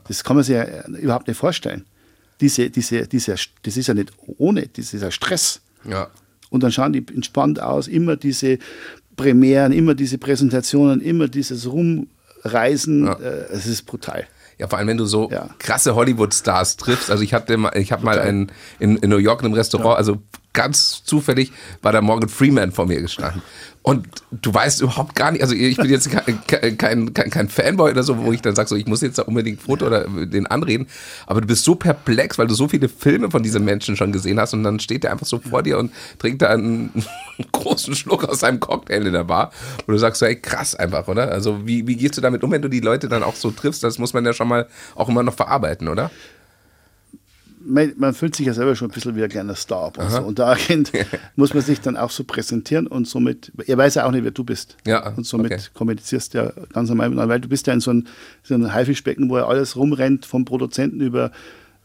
Das 0.07 0.23
kann 0.23 0.35
man 0.35 0.43
sich 0.43 0.55
ja 0.55 0.63
äh, 0.63 0.83
überhaupt 1.01 1.27
nicht 1.27 1.37
vorstellen. 1.37 1.85
Diese, 2.39 2.69
diese, 2.71 3.07
diese, 3.07 3.35
das 3.63 3.77
ist 3.77 3.87
ja 3.87 3.93
nicht 3.93 4.11
ohne, 4.37 4.67
das 4.67 4.93
ist 4.93 5.01
ja 5.03 5.11
Stress. 5.11 5.61
Ja. 5.87 6.07
Und 6.49 6.63
dann 6.63 6.71
schauen 6.71 6.91
die 6.91 7.05
entspannt 7.13 7.61
aus, 7.61 7.87
immer 7.87 8.15
diese 8.17 8.57
Premieren, 9.21 9.71
immer 9.71 9.93
diese 9.95 10.17
Präsentationen, 10.17 11.01
immer 11.01 11.27
dieses 11.27 11.67
Rumreisen. 11.71 13.05
Ja. 13.05 13.13
Äh, 13.13 13.45
es 13.53 13.65
ist 13.67 13.83
brutal. 13.85 14.25
Ja, 14.57 14.67
vor 14.67 14.77
allem, 14.77 14.87
wenn 14.89 14.97
du 14.97 15.05
so 15.05 15.29
Ja. 15.31 15.49
krasse 15.57 15.95
Hollywood-Stars 15.95 16.77
triffst. 16.77 17.09
Also 17.09 17.23
ich 17.23 17.33
hatte 17.33 17.57
mal, 17.57 17.75
ich 17.75 17.91
habe 17.91 18.03
mal 18.05 18.19
einen, 18.19 18.51
in, 18.79 18.97
in 18.97 19.09
New 19.09 19.17
York 19.17 19.41
in 19.41 19.45
einem 19.47 19.55
Restaurant, 19.55 19.97
also 19.97 20.17
ganz 20.53 21.03
zufällig 21.03 21.51
war 21.81 21.91
da 21.91 22.01
Morgan 22.01 22.29
Freeman 22.29 22.71
vor 22.71 22.85
mir 22.85 23.01
gestanden. 23.01 23.41
Und 23.83 24.07
du 24.29 24.53
weißt 24.53 24.81
überhaupt 24.81 25.15
gar 25.15 25.31
nicht, 25.31 25.41
also 25.41 25.55
ich 25.55 25.75
bin 25.75 25.89
jetzt 25.89 26.11
kein, 26.11 26.77
kein, 26.77 27.13
kein, 27.13 27.49
Fanboy 27.49 27.89
oder 27.89 28.03
so, 28.03 28.15
wo 28.19 28.31
ich 28.31 28.41
dann 28.41 28.53
sage, 28.53 28.69
so, 28.69 28.75
ich 28.75 28.85
muss 28.85 29.01
jetzt 29.01 29.17
da 29.17 29.23
unbedingt 29.23 29.59
ein 29.59 29.65
Foto 29.65 29.87
oder 29.87 30.05
den 30.07 30.45
anreden, 30.45 30.85
aber 31.25 31.41
du 31.41 31.47
bist 31.47 31.63
so 31.63 31.73
perplex, 31.73 32.37
weil 32.37 32.45
du 32.45 32.53
so 32.53 32.67
viele 32.67 32.89
Filme 32.89 33.31
von 33.31 33.41
diesen 33.41 33.65
Menschen 33.65 33.95
schon 33.95 34.11
gesehen 34.11 34.39
hast 34.39 34.53
und 34.53 34.63
dann 34.63 34.79
steht 34.79 35.03
der 35.03 35.11
einfach 35.11 35.25
so 35.25 35.39
vor 35.39 35.63
dir 35.63 35.79
und 35.79 35.91
trinkt 36.19 36.43
da 36.43 36.49
einen 36.49 36.91
großen 37.53 37.95
Schluck 37.95 38.25
aus 38.25 38.41
seinem 38.41 38.59
Cocktail 38.59 39.07
in 39.07 39.13
der 39.13 39.23
Bar 39.23 39.51
und 39.87 39.93
du 39.93 39.97
sagst 39.97 40.19
so, 40.19 40.27
ey, 40.27 40.35
krass 40.35 40.75
einfach, 40.75 41.07
oder? 41.07 41.31
Also 41.31 41.65
wie, 41.65 41.87
wie 41.87 41.95
gehst 41.95 42.17
du 42.17 42.21
damit 42.21 42.43
um, 42.43 42.51
wenn 42.51 42.61
du 42.61 42.69
die 42.69 42.81
Leute 42.81 43.09
dann 43.09 43.23
auch 43.23 43.35
so 43.35 43.49
triffst? 43.49 43.83
Das 43.83 43.97
muss 43.97 44.13
man 44.13 44.23
ja 44.25 44.33
schon 44.33 44.47
mal 44.47 44.67
auch 44.93 45.09
immer 45.09 45.23
noch 45.23 45.33
verarbeiten, 45.33 45.87
oder? 45.87 46.11
Man, 47.65 47.93
man 47.97 48.13
fühlt 48.13 48.35
sich 48.35 48.45
ja 48.45 48.53
selber 48.53 48.75
schon 48.75 48.89
ein 48.89 48.93
bisschen 48.93 49.15
wie 49.15 49.23
ein 49.23 49.29
kleiner 49.29 49.55
Star 49.55 49.91
und, 49.97 50.09
so. 50.09 50.21
und 50.21 50.39
da 50.39 50.51
erkennt, 50.51 50.91
muss 51.35 51.53
man 51.53 51.63
sich 51.63 51.81
dann 51.81 51.97
auch 51.97 52.11
so 52.11 52.23
präsentieren 52.23 52.87
und 52.87 53.07
somit, 53.07 53.51
er 53.65 53.77
weiß 53.77 53.95
ja 53.95 54.05
auch 54.05 54.11
nicht, 54.11 54.23
wer 54.23 54.31
du 54.31 54.43
bist. 54.43 54.77
Ja, 54.85 55.09
und 55.15 55.25
somit 55.25 55.51
okay. 55.51 55.61
kommunizierst 55.73 56.33
du 56.33 56.37
ja 56.39 56.53
ganz 56.73 56.89
normal 56.89 57.09
miteinander, 57.09 57.33
weil 57.33 57.41
du 57.41 57.49
bist 57.49 57.67
ja 57.67 57.73
in 57.73 57.79
so 57.81 57.91
einem 57.91 58.05
so 58.43 58.53
ein 58.55 58.73
Haifischbecken, 58.73 59.29
wo 59.29 59.37
ja 59.37 59.47
alles 59.47 59.75
rumrennt, 59.75 60.25
vom 60.25 60.45
Produzenten 60.45 61.01
über 61.01 61.31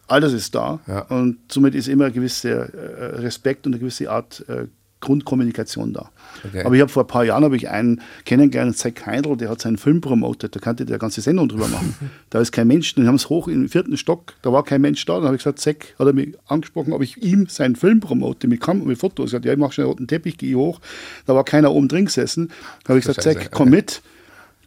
alles 0.09 0.33
ist 0.33 0.55
da 0.55 0.81
Ja. 0.87 1.01
und 1.03 1.39
somit 1.51 1.75
ist 1.75 1.89
immer 1.89 2.07
ein 2.07 2.13
gewisser 2.13 2.73
äh, 2.73 3.17
Respekt 3.17 3.67
und 3.67 3.73
eine 3.73 3.81
gewisse 3.81 4.11
Art 4.11 4.45
äh, 4.49 4.67
Grundkommunikation 5.01 5.93
da. 5.93 6.11
Okay. 6.45 6.63
Aber 6.65 6.75
ich 6.75 6.81
habe 6.81 6.91
vor 6.91 7.05
ein 7.05 7.07
paar 7.07 7.25
Jahren 7.25 7.45
habe 7.45 7.57
ich 7.57 7.69
einen 7.69 8.01
kennengelernt, 8.25 8.77
Zack 8.77 9.07
Heindl, 9.07 9.37
der 9.37 9.51
hat 9.51 9.61
seinen 9.61 9.77
Film 9.77 10.01
promotet, 10.01 10.57
da 10.57 10.61
kannte 10.61 10.87
der 10.87 10.99
ganze 10.99 11.21
Sendung 11.21 11.49
drüber 11.49 11.69
machen. 11.69 11.95
da 12.31 12.41
ist 12.41 12.53
kein 12.53 12.67
Mensch, 12.67 12.95
dann 12.95 13.07
haben 13.07 13.17
es 13.17 13.29
hoch 13.29 13.49
im 13.49 13.69
vierten 13.69 13.97
Stock, 13.97 14.35
da 14.43 14.53
war 14.53 14.65
kein 14.65 14.81
Mensch 14.81 15.05
da, 15.05 15.17
dann 15.17 15.25
habe 15.25 15.37
ich 15.37 15.43
gesagt, 15.43 15.61
Zack 15.61 15.95
hat 15.99 16.07
er 16.07 16.13
mich 16.13 16.35
angesprochen, 16.47 16.93
ob 16.93 17.03
ich 17.03 17.23
ihm 17.23 17.47
seinen 17.47 17.77
Film 17.77 18.01
promote, 18.01 18.49
mit 18.49 18.61
Kamera, 18.61 18.87
mit 18.87 18.99
Fotos. 18.99 19.27
Ich 19.27 19.31
gesagt, 19.33 19.45
ja, 19.45 19.53
ich 19.53 19.59
mache 19.59 19.73
schon 19.73 19.85
einen 19.85 19.91
roten 19.91 20.07
Teppich, 20.07 20.39
gehe 20.39 20.51
ich 20.51 20.57
hoch. 20.57 20.81
Da 21.27 21.35
war 21.35 21.45
keiner 21.45 21.73
oben 21.73 21.89
drin 21.89 22.07
gesessen. 22.07 22.49
Da 22.85 22.91
habe 22.91 22.99
ich 22.99 23.05
gesagt, 23.05 23.23
Zack, 23.23 23.51
komm 23.51 23.69
okay. 23.69 23.77
mit. 23.77 24.03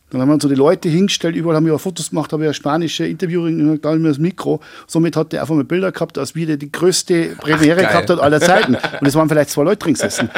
Dann 0.09 0.21
haben 0.21 0.29
wir 0.29 0.33
uns 0.33 0.43
so 0.43 0.49
die 0.49 0.55
Leute 0.55 0.89
hingestellt, 0.89 1.35
überall 1.35 1.55
haben 1.55 1.65
wir 1.65 1.77
Fotos 1.77 2.09
gemacht, 2.09 2.33
habe 2.33 2.43
ich 2.43 2.47
eine 2.47 2.53
spanische 2.53 3.05
Interviewerin, 3.05 3.79
da 3.81 3.89
haben 3.89 4.03
wir 4.03 4.09
das 4.09 4.17
Mikro. 4.17 4.59
Somit 4.87 5.15
hat 5.15 5.31
der 5.31 5.41
einfach 5.41 5.55
mal 5.55 5.63
Bilder 5.63 5.91
gehabt, 5.91 6.17
als 6.17 6.35
wie 6.35 6.45
der 6.45 6.57
die 6.57 6.71
größte 6.71 7.35
Premiere 7.39 7.81
geil. 7.81 7.91
gehabt 7.91 8.09
hat 8.09 8.19
aller 8.19 8.41
Zeiten. 8.41 8.75
Und 9.01 9.07
es 9.07 9.15
waren 9.15 9.29
vielleicht 9.29 9.51
zwei 9.51 9.63
Leute 9.63 9.77
drin 9.77 9.93
gesessen. 9.93 10.29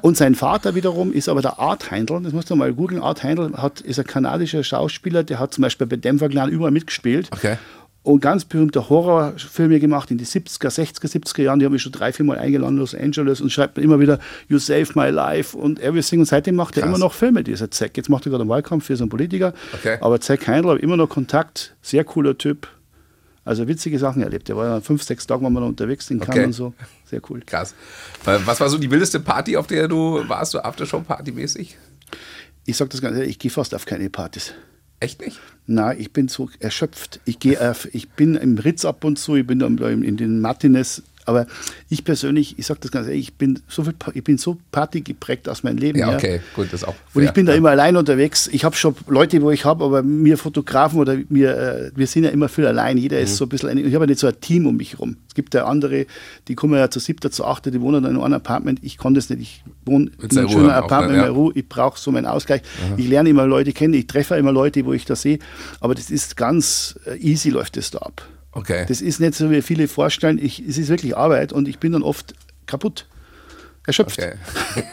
Und 0.00 0.16
sein 0.16 0.34
Vater 0.34 0.74
wiederum 0.74 1.12
ist 1.12 1.28
aber 1.28 1.42
der 1.42 1.58
Art 1.58 1.90
Heindl, 1.90 2.20
das 2.22 2.32
musst 2.32 2.50
du 2.50 2.56
mal 2.56 2.72
googeln. 2.72 3.02
Art 3.02 3.22
Heindl 3.22 3.52
hat, 3.56 3.80
ist 3.80 3.98
ein 3.98 4.06
kanadischer 4.06 4.62
Schauspieler, 4.62 5.24
der 5.24 5.38
hat 5.38 5.54
zum 5.54 5.62
Beispiel 5.62 5.86
bei 5.86 5.96
Denver 5.96 6.28
Clan 6.28 6.48
überall 6.48 6.70
mitgespielt. 6.70 7.28
Okay. 7.32 7.56
Und 8.04 8.20
ganz 8.20 8.44
berühmte 8.46 8.88
Horrorfilme 8.88 9.80
gemacht 9.80 10.10
in 10.10 10.16
die 10.18 10.24
70er, 10.24 10.68
60er, 10.70 11.10
70er 11.12 11.42
Jahren. 11.42 11.58
Die 11.58 11.66
haben 11.66 11.72
mich 11.72 11.82
schon 11.82 11.92
drei, 11.92 12.12
vier 12.12 12.24
Mal 12.24 12.38
eingeladen 12.38 12.74
in 12.76 12.78
Los 12.78 12.94
Angeles 12.94 13.40
und 13.42 13.50
schreibt 13.50 13.76
mir 13.76 13.82
immer 13.82 14.00
wieder 14.00 14.18
You 14.48 14.58
Saved 14.58 14.96
My 14.96 15.10
Life 15.10 15.54
und 15.56 15.78
Everything. 15.80 16.20
Und 16.20 16.26
seitdem 16.26 16.54
macht 16.54 16.76
er 16.76 16.82
Krass. 16.84 16.88
immer 16.88 16.98
noch 16.98 17.12
Filme, 17.12 17.44
dieser 17.44 17.70
Zack. 17.70 17.96
Jetzt 17.96 18.08
macht 18.08 18.24
er 18.26 18.30
gerade 18.30 18.42
einen 18.42 18.50
Wahlkampf 18.50 18.86
für 18.86 18.96
so 18.96 19.02
einen 19.04 19.10
Politiker. 19.10 19.52
Okay. 19.74 19.98
Aber 20.00 20.20
Zack 20.20 20.46
Heindl 20.46 20.70
habe 20.70 20.78
immer 20.80 20.96
noch 20.96 21.08
Kontakt. 21.08 21.74
Sehr 21.82 22.04
cooler 22.04 22.38
Typ. 22.38 22.68
Also 23.44 23.66
witzige 23.68 23.98
Sachen 23.98 24.22
erlebt. 24.22 24.48
Der 24.48 24.56
war 24.56 24.66
ja 24.66 24.80
fünf, 24.80 25.02
sechs 25.02 25.26
Tage 25.26 25.50
noch 25.50 25.62
unterwegs 25.66 26.10
in 26.10 26.20
Cannes 26.20 26.36
Okay. 26.36 26.44
und 26.46 26.52
so. 26.52 26.74
Sehr 27.04 27.20
cool. 27.28 27.42
Krass. 27.44 27.74
Was 28.24 28.60
war 28.60 28.68
so 28.70 28.78
die 28.78 28.90
wildeste 28.90 29.20
Party, 29.20 29.56
auf 29.56 29.66
der 29.66 29.88
du 29.88 30.22
warst, 30.28 30.52
so 30.52 30.60
Aftershow-Party-mäßig? 30.60 31.76
Ich 32.66 32.76
sage 32.76 32.90
das 32.90 33.00
ganz 33.00 33.16
ehrlich, 33.16 33.30
ich 33.32 33.38
gehe 33.38 33.50
fast 33.50 33.74
auf 33.74 33.86
keine 33.86 34.08
Partys. 34.10 34.52
Echt 35.00 35.20
nicht? 35.20 35.38
Nein, 35.66 35.96
ich 36.00 36.12
bin 36.12 36.28
so 36.28 36.50
erschöpft. 36.58 37.20
Ich 37.24 37.38
gehe 37.38 37.70
auf, 37.70 37.92
ich 37.94 38.08
bin 38.10 38.34
im 38.34 38.58
Ritz 38.58 38.84
ab 38.84 39.04
und 39.04 39.18
zu, 39.18 39.36
ich 39.36 39.46
bin 39.46 39.60
in 39.60 40.16
den 40.16 40.40
Martinez, 40.40 41.02
aber 41.28 41.46
ich 41.90 42.04
persönlich, 42.04 42.58
ich 42.58 42.66
sage 42.66 42.80
das 42.82 42.90
ganz 42.90 43.06
ehrlich, 43.06 43.28
ich 43.28 43.34
bin 43.34 43.60
so 43.68 43.84
viel, 43.84 43.94
ich 44.14 44.24
bin 44.24 44.38
so 44.38 44.56
Party 44.72 45.02
geprägt 45.02 45.48
aus 45.48 45.62
meinem 45.62 45.76
Leben. 45.78 45.98
Ja, 45.98 46.14
okay, 46.14 46.40
gut, 46.56 46.72
das 46.72 46.82
auch. 46.84 46.94
Und 47.14 47.22
ich 47.22 47.32
bin 47.32 47.46
da 47.46 47.52
Ja. 47.52 47.58
immer 47.58 47.70
allein 47.70 47.96
unterwegs. 47.96 48.48
Ich 48.52 48.64
habe 48.64 48.74
schon 48.74 48.94
Leute, 49.06 49.40
wo 49.42 49.50
ich 49.50 49.64
habe, 49.64 49.84
aber 49.84 50.02
mir 50.02 50.38
Fotografen 50.38 50.98
oder 50.98 51.16
mir, 51.28 51.56
äh, 51.56 51.90
wir 51.94 52.06
sind 52.06 52.24
ja 52.24 52.30
immer 52.30 52.48
viel 52.48 52.66
allein. 52.66 52.96
Jeder 52.98 53.18
Mhm. 53.18 53.22
ist 53.24 53.36
so 53.36 53.44
ein 53.44 53.48
bisschen, 53.50 53.68
ein, 53.68 53.78
ich 53.78 53.94
habe 53.94 54.04
ja 54.04 54.08
nicht 54.08 54.20
so 54.20 54.26
ein 54.26 54.40
Team 54.40 54.66
um 54.66 54.76
mich 54.76 54.92
herum. 54.94 55.16
Es 55.28 55.34
gibt 55.34 55.52
ja 55.54 55.66
andere, 55.66 56.06
die 56.48 56.54
kommen 56.54 56.74
ja 56.74 56.90
zu 56.90 56.98
siebter, 56.98 57.30
zu 57.30 57.44
achter, 57.44 57.70
die 57.70 57.80
wohnen 57.80 58.02
dann 58.02 58.16
in 58.16 58.20
einem 58.20 58.32
Apartment. 58.34 58.80
Ich 58.82 58.96
kann 58.98 59.14
das 59.14 59.28
nicht. 59.30 59.40
Ich 59.42 59.62
wohne 59.84 60.10
in 60.20 60.38
einem 60.38 60.48
schönen 60.48 60.70
Apartment, 60.70 61.18
in 61.18 61.24
Ja. 61.24 61.30
Ruhe. 61.30 61.52
Ich 61.54 61.68
brauche 61.68 61.98
so 62.00 62.10
meinen 62.10 62.26
Ausgleich. 62.26 62.62
Ich 62.96 63.06
lerne 63.08 63.28
immer 63.28 63.46
Leute 63.46 63.72
kennen, 63.72 63.94
ich 63.94 64.06
treffe 64.06 64.34
immer 64.36 64.52
Leute, 64.52 64.84
wo 64.84 64.92
ich 64.94 65.04
das 65.04 65.22
sehe. 65.22 65.38
Aber 65.80 65.94
das 65.94 66.10
ist 66.10 66.36
ganz 66.36 66.98
äh, 67.06 67.16
easy, 67.18 67.50
läuft 67.50 67.76
das 67.76 67.90
da 67.90 67.98
ab. 67.98 68.22
Okay. 68.58 68.84
Das 68.88 69.00
ist 69.00 69.20
nicht 69.20 69.34
so, 69.34 69.50
wie 69.50 69.62
viele 69.62 69.88
vorstellen. 69.88 70.38
Ich, 70.42 70.60
es 70.66 70.78
ist 70.78 70.88
wirklich 70.88 71.16
Arbeit 71.16 71.52
und 71.52 71.68
ich 71.68 71.78
bin 71.78 71.92
dann 71.92 72.02
oft 72.02 72.34
kaputt. 72.66 73.06
Erschöpft. 73.86 74.18
Okay. 74.18 74.34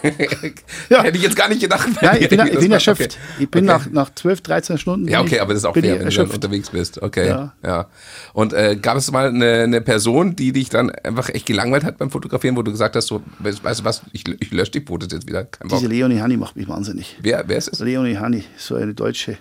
Ja. 0.89 1.03
Hätte 1.03 1.17
ich 1.17 1.23
jetzt 1.23 1.35
gar 1.35 1.49
nicht 1.49 1.59
gedacht. 1.59 1.89
Nein, 2.01 2.17
ich 2.21 2.29
bin, 2.29 2.39
ich 2.47 2.59
bin 2.59 2.71
erschöpft. 2.71 3.01
okay. 3.01 3.17
Ich 3.39 3.49
bin 3.49 3.67
Okay. 3.69 3.77
nach, 3.91 3.91
nach 4.07 4.15
12, 4.15 4.41
13 4.41 4.77
Stunden. 4.77 5.07
Ja, 5.09 5.19
okay, 5.21 5.39
aber 5.39 5.53
das 5.53 5.63
ist 5.63 5.65
auch 5.65 5.73
fair, 5.73 5.83
wenn 5.83 5.89
du 5.91 5.97
dann 5.97 6.05
erschöpft. 6.05 6.33
unterwegs 6.35 6.69
bist. 6.69 7.01
Okay. 7.01 7.27
Ja. 7.27 7.53
Ja. 7.63 7.87
Und 8.33 8.53
äh, 8.53 8.77
gab 8.77 8.95
es 8.97 9.11
mal 9.11 9.27
eine, 9.27 9.63
eine 9.63 9.81
Person, 9.81 10.35
die 10.37 10.53
dich 10.53 10.69
dann 10.69 10.91
einfach 10.91 11.27
echt 11.29 11.45
gelangweilt 11.45 11.83
hat 11.83 11.97
beim 11.97 12.09
Fotografieren, 12.09 12.55
wo 12.55 12.61
du 12.61 12.71
gesagt 12.71 12.95
hast, 12.95 13.07
so, 13.07 13.21
weißt 13.39 13.59
du 13.81 13.83
was, 13.83 14.01
ich, 14.13 14.23
ich 14.39 14.51
lösche 14.51 14.71
die 14.71 14.81
Fotos 14.81 15.09
jetzt 15.11 15.27
wieder. 15.27 15.43
Kein 15.43 15.67
Bock. 15.67 15.79
Diese 15.79 15.89
Leonie 15.91 16.19
Hanni 16.21 16.37
macht 16.37 16.55
mich 16.55 16.67
wahnsinnig. 16.69 17.17
Wer, 17.21 17.43
wer 17.47 17.57
ist 17.57 17.67
es? 17.73 17.79
Leonie 17.79 18.15
Hanni, 18.17 18.45
so 18.57 18.75
eine 18.75 18.93
deutsche. 18.93 19.37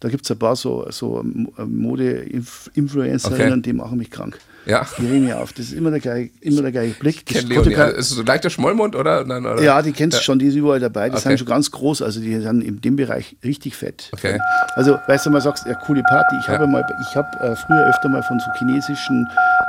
Da 0.00 0.08
gibt 0.08 0.24
es 0.24 0.30
ein 0.30 0.38
paar 0.38 0.54
so, 0.56 0.86
so 0.90 1.22
Mode-Influencerinnen, 1.24 3.52
Okay. 3.54 3.62
die 3.62 3.72
machen 3.72 3.98
mich 3.98 4.10
krank. 4.10 4.38
Ja. 4.66 4.86
Die 4.98 5.06
regen 5.06 5.24
mich 5.24 5.32
auf. 5.34 5.52
Das 5.54 5.66
ist 5.66 5.72
immer 5.72 5.90
der 5.90 6.00
gleiche, 6.00 6.30
immer 6.40 6.60
der 6.62 6.72
gleiche 6.72 6.94
Blick. 7.00 7.24
Das 7.26 7.42
Leonie. 7.44 7.70
Fotogra- 7.70 7.84
Also, 7.84 7.96
ist 7.98 8.10
so 8.10 8.22
leichter 8.22 8.50
Schmollmund 8.50 8.94
oder? 8.96 9.24
Nein, 9.24 9.46
oder? 9.46 9.62
ja, 9.62 9.80
die 9.80 9.92
kennst 9.92 10.18
du 10.18 10.22
schon, 10.22 10.38
die 10.38 10.46
ist 10.46 10.56
überall 10.56 10.78
dabei. 10.78 11.08
Die 11.08 11.16
Okay. 11.16 11.28
sind 11.28 11.38
schon 11.38 11.48
ganz 11.48 11.70
groß, 11.70 12.02
also 12.02 12.20
die 12.20 12.38
sind 12.38 12.60
in 12.62 12.80
dem 12.80 12.96
Bereich 12.96 13.36
richtig 13.42 13.76
fett. 13.76 14.10
Okay. 14.12 14.38
Also, 14.74 14.98
weißt 15.06 15.24
du, 15.26 15.30
mal 15.30 15.40
sagst, 15.40 15.64
ja, 15.66 15.74
coole 15.74 16.02
Party. 16.02 16.36
Ich 16.40 16.46
Ja. 16.48 16.54
habe 16.54 16.66
mal, 16.66 16.84
ich 17.08 17.16
habe 17.16 17.28
äh, 17.40 17.56
früher 17.56 17.86
öfter 17.88 18.08
mal 18.10 18.22
von 18.22 18.38
so 18.40 18.46
chinesischen 18.58 19.26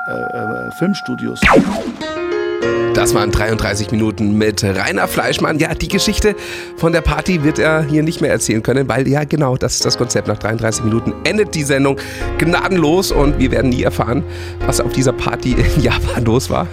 äh, 0.09 0.67
äh, 0.67 0.71
Filmstudios 0.77 1.39
Das 2.99 3.13
waren 3.13 3.31
33 3.31 3.91
Minuten 3.91 4.37
mit 4.37 4.61
Rainer 4.61 5.07
Fleischmann. 5.07 5.57
Ja, 5.57 5.73
die 5.73 5.87
Geschichte 5.87 6.35
von 6.75 6.91
der 6.91 6.99
Party 6.99 7.45
wird 7.45 7.57
er 7.57 7.81
hier 7.81 8.03
nicht 8.03 8.19
mehr 8.19 8.29
erzählen 8.29 8.61
können, 8.61 8.89
weil 8.89 9.07
ja 9.07 9.23
genau, 9.23 9.55
das 9.55 9.75
ist 9.75 9.85
das 9.85 9.97
Konzept. 9.97 10.27
Nach 10.27 10.37
33 10.37 10.83
Minuten 10.83 11.13
endet 11.23 11.55
die 11.55 11.63
Sendung 11.63 11.97
gnadenlos 12.39 13.13
und 13.13 13.39
wir 13.39 13.51
werden 13.51 13.69
nie 13.69 13.83
erfahren, 13.83 14.25
was 14.65 14.81
auf 14.81 14.91
dieser 14.91 15.13
Party 15.13 15.53
in 15.53 15.81
Japan 15.81 16.25
los 16.25 16.49
war. 16.49 16.67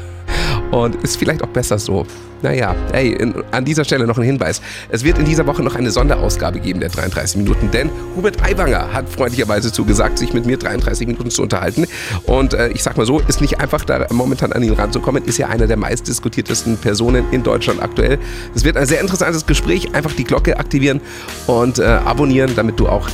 Und 0.73 0.97
ist 0.97 1.17
vielleicht 1.17 1.45
auch 1.45 1.49
besser 1.51 1.79
so. 1.79 2.05
Naja, 2.43 2.75
hey, 2.93 3.13
in, 3.13 3.35
an 3.51 3.65
dieser 3.65 3.85
Stelle 3.85 4.07
noch 4.07 4.19
ein 4.19 4.25
Hinweis. 4.25 4.61
Es 4.89 5.05
wird 5.05 5.19
in 5.19 5.25
dieser 5.25 5.47
Woche 5.47 5.63
noch 5.63 5.75
eine 5.75 5.91
Sonderausgabe 5.91 6.61
geben 6.61 6.81
der 6.81 6.91
33 6.91 7.37
Minuten, 7.37 7.71
denn 7.71 7.91
Hubert 8.15 8.43
Aiwanger 8.43 8.93
hat 8.93 9.09
freundlicherweise 9.09 9.73
zugesagt, 9.73 10.19
sich 10.19 10.33
mit 10.33 10.47
mir 10.47 10.59
33 10.59 11.07
Minuten 11.07 11.31
zu 11.31 11.43
unterhalten. 11.43 11.87
Und 12.25 12.55
äh, 12.55 12.69
ich 12.69 12.83
sag 12.83 12.97
mal 12.97 13.07
so, 13.07 13.21
ist 13.21 13.41
nicht 13.41 13.61
einfach, 13.61 13.85
da 13.85 14.07
momentan 14.13 14.53
an 14.53 14.63
ihn 14.63 14.73
ranzukommen, 14.73 15.25
ist 15.25 15.39
ja 15.39 15.49
einer 15.49 15.67
der 15.67 15.77
meistdiskutiertesten 15.77 16.77
Personen 16.77 17.25
in 17.31 17.43
Deutschland 17.43 17.83
aktuell. 17.83 18.19
Es 18.55 18.65
wird 18.65 18.77
ein 18.77 18.87
sehr 18.87 19.01
interessantes 19.01 19.47
Gespräch. 19.47 19.95
Einfach 19.95 20.13
die 20.13 20.25
Glocke 20.25 20.59
aktivieren 20.59 21.01
und 21.47 21.79
äh, 21.79 21.85
abonnieren, 21.85 22.53
damit 22.55 22.79
du 22.79 22.89
auch 22.89 23.09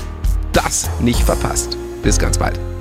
das 0.53 0.91
nicht 1.01 1.21
verpasst. 1.21 1.77
Bis 2.03 2.19
ganz 2.19 2.39
bald. 2.39 2.72